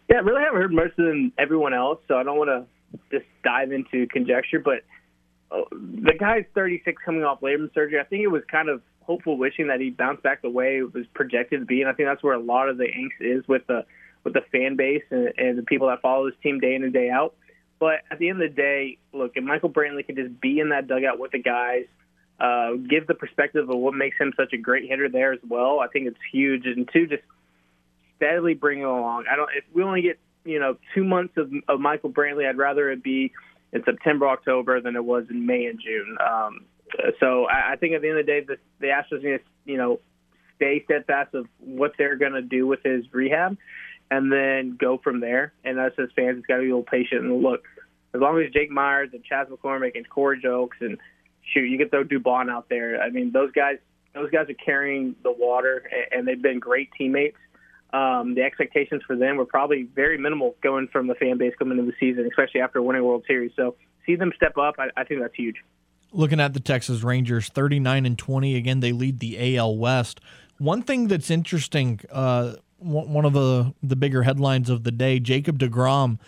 [0.09, 3.27] Yeah, I really haven't heard much than everyone else, so I don't want to just
[3.44, 4.59] dive into conjecture.
[4.59, 4.82] But
[5.52, 8.01] uh, the guy's 36 coming off labrum surgery.
[8.01, 10.94] I think it was kind of hopeful wishing that he bounced back the way it
[10.94, 13.47] was projected to be, and I think that's where a lot of the angst is
[13.47, 13.85] with the
[14.24, 16.93] with the fan base and, and the people that follow this team day in and
[16.93, 17.35] day out.
[17.81, 20.69] But at the end of the day, look, if Michael Brantley can just be in
[20.69, 21.86] that dugout with the guys,
[22.39, 25.81] uh, give the perspective of what makes him such a great hitter there as well,
[25.81, 26.66] I think it's huge.
[26.66, 27.23] And two, just
[28.16, 29.24] steadily bring it along.
[29.31, 29.48] I don't.
[29.57, 33.02] If we only get you know two months of, of Michael Brantley, I'd rather it
[33.02, 33.32] be
[33.73, 36.16] in September, October than it was in May and June.
[36.24, 36.65] Um,
[37.19, 39.40] so I, I think at the end of the day, the, the Astros need to
[39.65, 40.01] you know
[40.57, 43.57] stay steadfast of what they're going to do with his rehab,
[44.11, 45.52] and then go from there.
[45.65, 47.65] And us as fans, it's got to be a little patient and look.
[48.15, 50.99] As long as Jake Meyers and Chas McCormick and Corey Julks and
[51.53, 53.01] shoot, you could throw Dubon out there.
[53.01, 53.77] I mean, those guys,
[54.15, 57.37] those guys are carrying the water, and they've been great teammates
[57.93, 61.78] um, the expectations for them were probably very minimal going from the fan base coming
[61.78, 63.53] into the season, especially after winning World Series.
[63.57, 63.74] So
[64.07, 65.57] see them step up, I, I think that's huge.
[66.12, 68.57] Looking at the Texas Rangers, 39 and 20.
[68.57, 70.20] Again, they lead the AL West.
[70.59, 75.59] One thing that's interesting, uh, one of the, the bigger headlines of the day, Jacob
[75.59, 76.19] DeGrom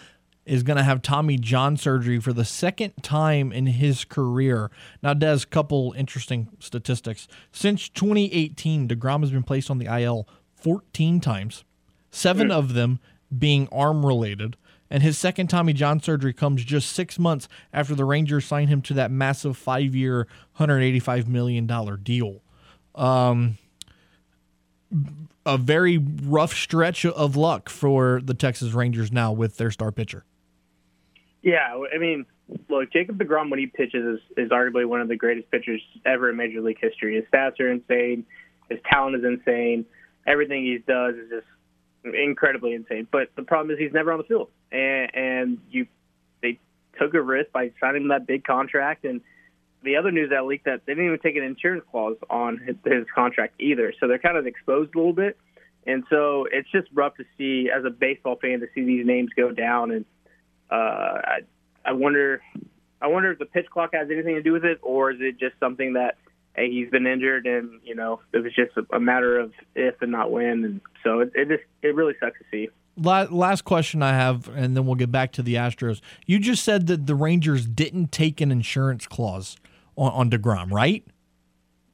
[0.44, 4.70] is going to have Tommy John surgery for the second time in his career.
[5.02, 7.28] Now, Des, couple interesting statistics.
[7.52, 11.64] Since 2018, DeGrom has been placed on the IL 14 times,
[12.10, 12.98] seven of them
[13.36, 14.56] being arm related.
[14.90, 18.82] And his second Tommy John surgery comes just six months after the Rangers signed him
[18.82, 20.26] to that massive five year,
[20.58, 21.66] $185 million
[22.02, 22.42] deal.
[22.94, 23.56] Um,
[25.46, 30.24] a very rough stretch of luck for the Texas Rangers now with their star pitcher.
[31.42, 32.24] Yeah, I mean,
[32.68, 36.30] look, Jacob DeGrom when he pitches is, is arguably one of the greatest pitchers ever
[36.30, 37.16] in Major League history.
[37.16, 38.24] His stats are insane.
[38.68, 39.84] His talent is insane.
[40.26, 43.08] Everything he does is just incredibly insane.
[43.10, 45.86] But the problem is he's never on the field, and, and you
[46.42, 46.58] they
[46.98, 49.04] took a risk by signing that big contract.
[49.04, 49.20] And
[49.82, 52.76] the other news that leaked that they didn't even take an insurance clause on his,
[52.84, 55.36] his contract either, so they're kind of exposed a little bit.
[55.84, 59.30] And so it's just rough to see as a baseball fan to see these names
[59.36, 60.04] go down and
[60.72, 61.38] uh, I,
[61.84, 62.40] I wonder,
[63.00, 65.38] I wonder if the pitch clock has anything to do with it, or is it
[65.38, 66.16] just something that
[66.54, 70.00] hey, he's been injured and you know it was just a, a matter of if
[70.02, 72.68] and not when, and so it, it just it really sucks to see.
[72.96, 76.00] Last question I have, and then we'll get back to the Astros.
[76.26, 79.56] You just said that the Rangers didn't take an insurance clause
[79.96, 81.02] on, on DeGrom, right?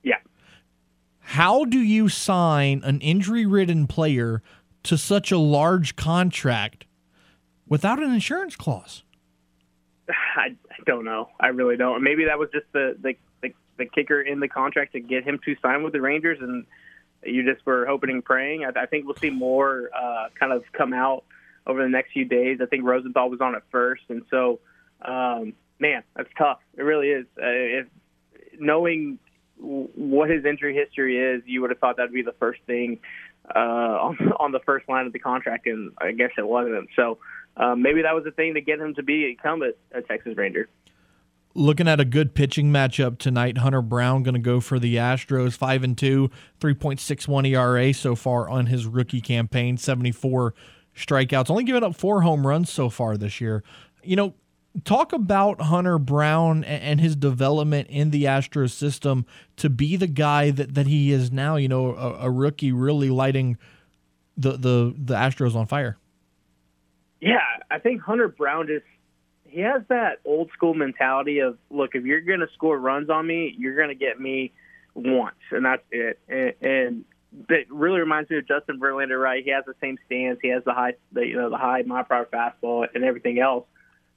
[0.02, 0.16] Yeah.
[1.20, 4.42] How do you sign an injury ridden player
[4.82, 6.84] to such a large contract
[7.68, 9.02] without an insurance clause?
[10.08, 11.28] I, don't know.
[11.38, 12.02] I really don't.
[12.02, 15.38] Maybe that was just the, the the the kicker in the contract to get him
[15.44, 16.66] to sign with the Rangers, and
[17.24, 18.64] you just were hoping and praying.
[18.64, 21.24] I, I think we'll see more uh, kind of come out
[21.66, 22.58] over the next few days.
[22.62, 24.60] I think Rosenthal was on it first, and so
[25.02, 26.58] um, man, that's tough.
[26.76, 27.26] It really is.
[27.36, 27.86] Uh, if
[28.58, 29.18] knowing
[29.56, 33.00] what his injury history is, you would have thought that'd be the first thing
[33.54, 36.88] uh, on, on the first line of the contract, and I guess it wasn't.
[36.96, 37.18] So
[37.58, 40.68] um, maybe that was the thing to get him to become a, a Texas Ranger.
[41.54, 45.54] Looking at a good pitching matchup tonight, Hunter Brown going to go for the Astros,
[45.54, 46.30] five and two,
[46.60, 50.54] three point six one ERA so far on his rookie campaign, seventy four
[50.94, 53.64] strikeouts, only given up four home runs so far this year.
[54.04, 54.34] You know,
[54.84, 59.26] talk about Hunter Brown and his development in the Astros system
[59.56, 61.56] to be the guy that, that he is now.
[61.56, 63.56] You know, a, a rookie really lighting
[64.36, 65.98] the the the Astros on fire.
[67.20, 67.40] Yeah,
[67.70, 68.84] I think Hunter Brown just
[69.48, 73.26] he has that old school mentality of look, if you're going to score runs on
[73.26, 74.52] me, you're going to get me
[74.94, 76.18] once, and that's it.
[76.28, 77.04] And, and
[77.48, 79.42] that really reminds me of Justin Verlander, right?
[79.44, 82.02] He has the same stance, he has the high, the, you know, the high my
[82.02, 83.64] power fastball and everything else,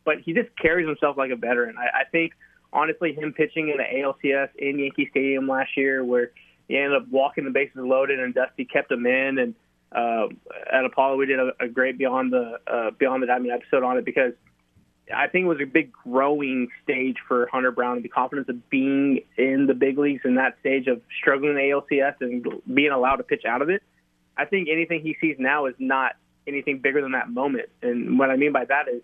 [0.03, 1.75] but he just carries himself like a veteran.
[1.77, 2.33] I, I think
[2.73, 6.31] honestly, him pitching in the ALCS in Yankee Stadium last year, where
[6.67, 9.55] he ended up walking the bases loaded and Dusty kept him in, and
[9.91, 10.27] uh,
[10.71, 13.97] at Apollo we did a, a great beyond the uh, beyond the diamond episode on
[13.97, 14.33] it because
[15.13, 18.69] I think it was a big growing stage for Hunter Brown and the confidence of
[18.69, 22.91] being in the big leagues in that stage of struggling in the ALCS and being
[22.91, 23.83] allowed to pitch out of it.
[24.37, 26.13] I think anything he sees now is not
[26.47, 27.69] anything bigger than that moment.
[27.81, 29.01] And what I mean by that is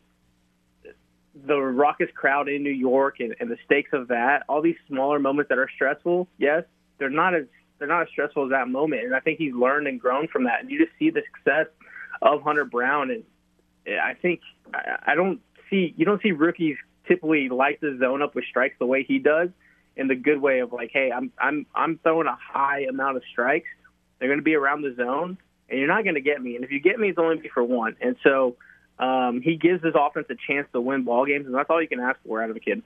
[1.45, 5.19] the raucous crowd in New York and, and the stakes of that, all these smaller
[5.19, 6.64] moments that are stressful, yes,
[6.97, 7.45] they're not as
[7.80, 9.04] they're not as stressful as that moment.
[9.04, 10.62] And I think he's learned and grown from that.
[10.62, 11.68] And you just see the success
[12.22, 13.24] of Hunter Brown and
[13.88, 14.41] I think
[14.74, 15.40] I, don't
[15.70, 16.76] see you don't see rookies
[17.08, 19.49] typically light the zone up with strikes the way he does
[19.95, 23.24] in the good way of like, hey, I'm I'm I'm throwing a high amount of
[23.32, 23.68] strikes.
[24.20, 25.38] They're going to be around the zone,
[25.70, 26.56] and you're not going to get me.
[26.56, 27.95] And if you get me, it's only be for one.
[28.02, 28.58] And so
[28.99, 31.88] um, he gives his offense a chance to win ball games, and that's all you
[31.88, 32.82] can ask for out of a kid.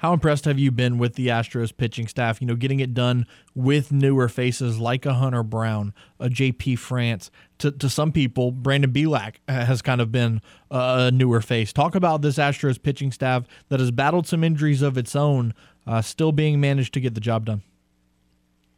[0.00, 2.40] How impressed have you been with the Astros pitching staff?
[2.40, 7.30] You know, getting it done with newer faces like a Hunter Brown, a JP France.
[7.58, 10.40] To, to some people, Brandon Bielak has kind of been
[10.70, 11.70] a newer face.
[11.74, 15.52] Talk about this Astros pitching staff that has battled some injuries of its own,
[15.86, 17.60] uh, still being managed to get the job done.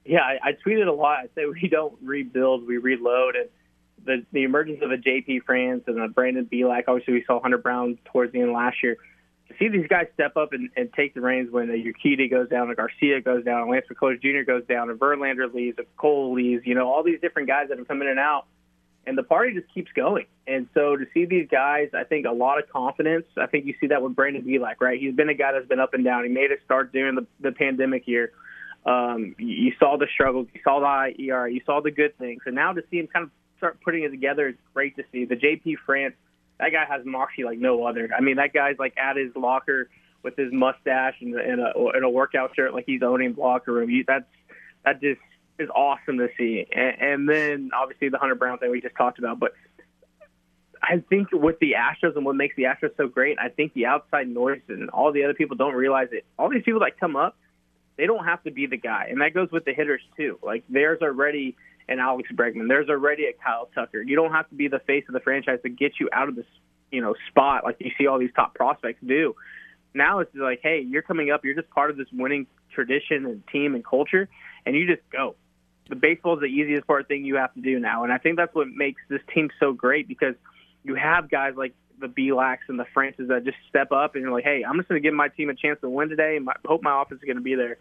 [0.05, 1.19] Yeah, I, I tweeted a lot.
[1.19, 3.37] I say we don't rebuild, we reload.
[3.37, 3.49] And
[4.05, 6.83] the the emergence of a JP France and a Brandon Bielak.
[6.89, 8.97] Obviously, we saw Hunter Brown towards the end last year.
[9.59, 12.71] See these guys step up and, and take the reins when a Urquidy goes down,
[12.71, 14.43] a Garcia goes down, a Lance McCullers Jr.
[14.47, 16.67] goes down, a Verlander leaves, a Cole leaves.
[16.67, 18.47] You know, all these different guys that have come in and out,
[19.07, 20.27] and the party just keeps going.
[20.47, 23.27] And so to see these guys, I think a lot of confidence.
[23.37, 25.01] I think you see that with Brandon Bielak, right?
[25.01, 26.25] He's been a guy that's been up and down.
[26.25, 28.33] He made a start during the, the pandemic year.
[28.85, 32.43] Um, you, saw the struggles, you saw the high ER, you saw the good things,
[32.47, 35.25] and now to see him kind of start putting it together is great to see.
[35.25, 36.15] The JP France,
[36.63, 38.09] that guy has moxie like no other.
[38.17, 39.91] I mean, that guy's like at his locker
[40.23, 43.73] with his mustache and, and, a, and a workout shirt, like he's owning the locker
[43.73, 43.91] room.
[44.07, 44.25] That's
[44.85, 45.21] that just
[45.59, 46.65] is awesome to see.
[46.73, 49.55] And, and then obviously the Hunter Brown thing we just talked about, but
[50.81, 53.87] I think with the Astros and what makes the Astros so great, I think the
[53.87, 56.25] outside noise and all the other people don't realize it.
[56.39, 57.37] All these people that come up,
[57.97, 60.39] they don't have to be the guy, and that goes with the hitters too.
[60.43, 61.57] Like there's already
[61.89, 64.03] an Alex Bregman, there's already a Kyle Tucker.
[64.03, 66.37] You don't have to be the face of the franchise to get you out of
[66.37, 66.47] this,
[66.91, 69.35] you know, spot like you see all these top prospects do.
[69.95, 73.47] Now it's like, hey, you're coming up, you're just part of this winning tradition and
[73.49, 74.29] team and culture,
[74.65, 75.35] and you just go.
[75.89, 78.37] The baseball is the easiest part thing you have to do now, and I think
[78.37, 80.35] that's what makes this team so great because
[80.85, 84.33] you have guys like the Bielaks and the Francis that just step up and you're
[84.33, 86.37] like, hey, I'm just going to give my team a chance to win today.
[86.37, 87.79] And I hope my offense is going to be there.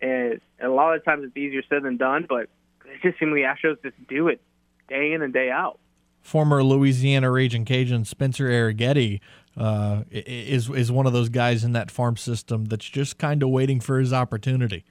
[0.00, 2.48] And, and a lot of times it's easier said than done, but
[2.84, 4.40] it just seems the Astros just do it
[4.88, 5.78] day in and day out.
[6.20, 9.20] Former Louisiana Raging Cajun Spencer Arrighetti
[9.56, 13.50] uh, is is one of those guys in that farm system that's just kind of
[13.50, 14.84] waiting for his opportunity.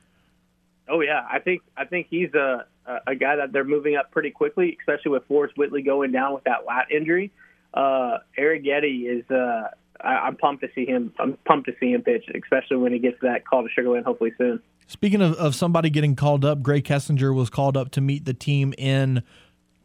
[0.87, 2.65] Oh yeah, I think I think he's a
[3.07, 6.43] a guy that they're moving up pretty quickly, especially with Forrest Whitley going down with
[6.43, 7.31] that lat injury
[7.73, 9.29] uh, Arrighetti is.
[9.29, 9.69] Uh,
[10.01, 11.13] I, am pumped to see him.
[11.19, 14.33] I'm pumped to see him pitch, especially when he gets that call to Sugarland hopefully
[14.37, 14.61] soon.
[14.87, 18.33] Speaking of, of somebody getting called up, Grae Kessinger was called up to meet the
[18.33, 19.23] team in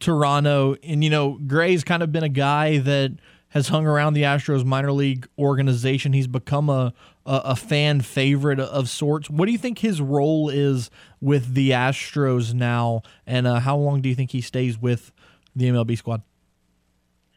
[0.01, 3.13] Toronto, and you know Grae's kind of been a guy that
[3.51, 6.13] has hung around the Astros minor league organization.
[6.13, 6.93] He's become a,
[7.25, 9.31] a, a fan favorite of sorts.
[9.31, 14.01] What do you think his role is with the Astros now, and uh, how long
[14.01, 15.13] do you think he stays with
[15.57, 16.23] the MLB squad?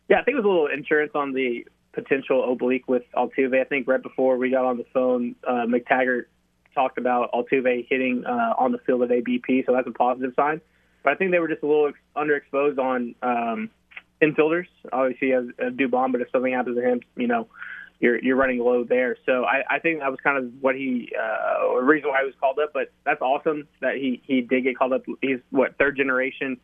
[0.09, 3.59] Yeah, I think it was a little insurance on the potential oblique with Altuve.
[3.59, 6.25] I think right before we got on the phone, uh, McTaggart
[6.73, 10.61] talked about Altuve hitting uh, on the field of ABP, so that's a positive sign.
[11.03, 13.69] But I think they were just a little underexposed on um,
[14.21, 14.67] infielders.
[14.91, 17.47] Obviously, as uh, Dubon, but if something happens to him, you know,
[17.99, 19.17] you're you're running low there.
[19.25, 22.25] So I, I think that was kind of what he, uh, a reason why he
[22.25, 22.71] was called up.
[22.73, 25.03] But that's awesome that he he did get called up.
[25.21, 26.59] He's what third generation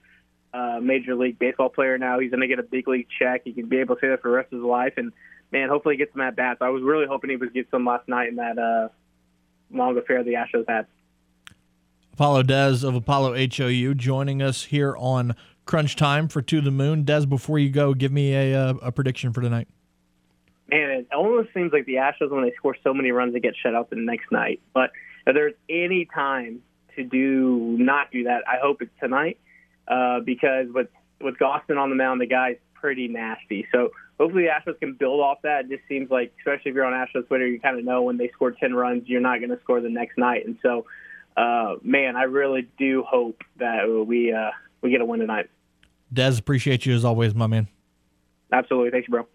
[0.53, 2.19] uh, Major League Baseball player now.
[2.19, 3.41] He's going to get a big league check.
[3.45, 4.93] He can be able to say that for the rest of his life.
[4.97, 5.13] And
[5.51, 6.59] man, hopefully he gets some at bats.
[6.61, 8.89] I was really hoping he would get some last night in that uh,
[9.71, 10.85] long affair the Astros had.
[12.13, 15.35] Apollo Des of Apollo HOU joining us here on
[15.65, 17.03] Crunch Time for To the Moon.
[17.03, 19.67] Des, before you go, give me a, a, uh, a prediction for tonight.
[20.69, 23.53] Man, it almost seems like the Astros, when they score so many runs, they get
[23.55, 24.59] shut out the next night.
[24.73, 24.91] But
[25.25, 26.61] if there's any time
[26.95, 29.39] to do not do that, I hope it's tonight
[29.87, 30.87] uh, because with
[31.21, 33.67] with Gausman on the mound, the guy's pretty nasty.
[33.71, 35.65] So hopefully the Astros can build off that.
[35.65, 38.17] It just seems like, especially if you're on Astros Twitter, you kind of know when
[38.17, 40.45] they score 10 runs, you're not going to score the next night.
[40.45, 40.85] And so,
[41.35, 45.49] uh, man, I really do hope that we uh, we get a win tonight.
[46.11, 47.67] Des, appreciate you as always, my man.
[48.51, 48.91] Absolutely.
[48.91, 49.27] Thanks, bro.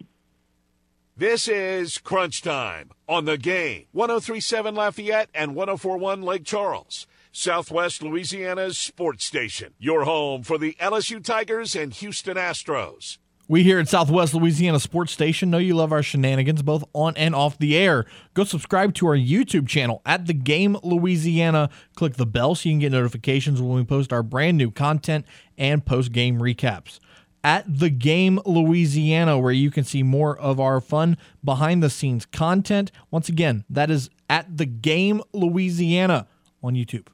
[1.15, 3.85] This is Crunch Time on the game.
[3.91, 7.05] 1037 Lafayette and 1041 Lake Charles.
[7.31, 9.73] Southwest Louisiana's sports station.
[9.77, 13.17] Your home for the LSU Tigers and Houston Astros.
[13.49, 17.35] We here at Southwest Louisiana Sports Station know you love our shenanigans both on and
[17.35, 18.05] off the air.
[18.33, 21.69] Go subscribe to our YouTube channel at The Game Louisiana.
[21.93, 25.25] Click the bell so you can get notifications when we post our brand new content
[25.57, 26.99] and post game recaps.
[27.43, 32.25] At The Game Louisiana, where you can see more of our fun behind the scenes
[32.25, 32.93] content.
[33.11, 36.27] Once again, that is at The Game Louisiana
[36.63, 37.07] on YouTube.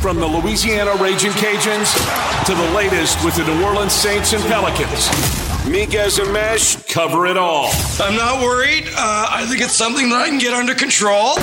[0.00, 1.92] From the Louisiana Raging Cajuns
[2.46, 5.08] to the latest with the New Orleans Saints and Pelicans.
[5.66, 7.70] Miguez and Meche cover it all.
[8.00, 8.86] I'm not worried.
[8.96, 11.34] Uh, I think it's something that I can get under control.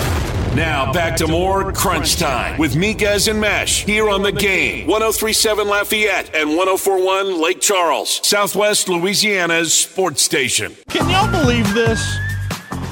[0.55, 4.87] Now back to more Crunch Time with Miguez and Mesh here on the game.
[4.87, 10.77] 1037 Lafayette and 1041 Lake Charles, Southwest Louisiana's sports station.
[10.87, 12.01] Can y'all believe this?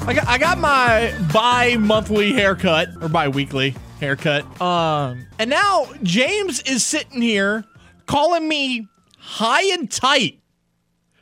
[0.05, 3.73] I got, I got my bi monthly haircut or bi weekly
[4.03, 4.61] haircut.
[4.61, 7.63] Um, and now James is sitting here
[8.05, 10.41] calling me high and tight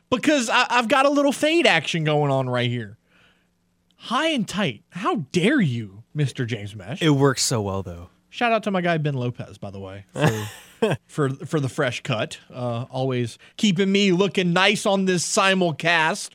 [0.09, 2.97] because I, I've got a little fade action going on right here.
[3.95, 4.83] High and tight.
[4.89, 6.45] How dare you, Mr.
[6.47, 7.01] James Meche?
[7.01, 8.09] It works so well though.
[8.29, 12.01] Shout out to my guy Ben Lopez, by the way, for for, for the fresh
[12.01, 12.39] cut.
[12.51, 16.31] Uh, always keeping me looking nice on this simulcast.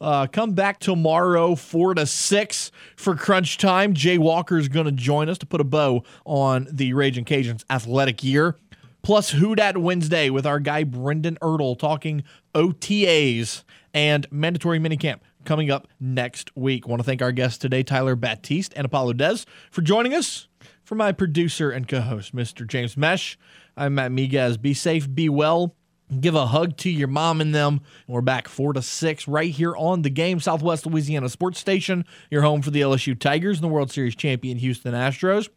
[0.00, 3.94] Uh, come back tomorrow, 4 to 6 for crunch time.
[3.94, 7.64] Jay Walker is going to join us to put a bow on the Raging Cajuns
[7.70, 8.56] athletic year.
[9.02, 12.24] Plus, Who Dat Wednesday with our guy Brendan Ertle talking
[12.54, 13.62] OTAs
[13.94, 16.86] and mandatory minicamp coming up next week.
[16.86, 19.38] Want to thank our guests today, Tyler Batiste and Apollo Des,
[19.70, 20.48] for joining us.
[20.82, 22.66] For my producer and co host, Mr.
[22.66, 23.36] James Meche,
[23.76, 24.60] I'm Matt Miguez.
[24.60, 25.74] Be safe, be well
[26.20, 27.80] give a hug to your mom and them.
[28.06, 32.42] We're back four to six right here on the game, Southwest Louisiana Sports Station, your
[32.42, 35.48] home for the LSU Tigers and the World Series champion Houston Astros.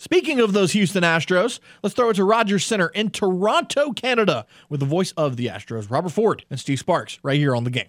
[0.00, 4.78] Speaking of those Houston Astros, let's throw it to Rogers Center in Toronto, Canada, with
[4.78, 7.88] the voice of the Astros, Robert Ford and Steve Sparks, right here on the game.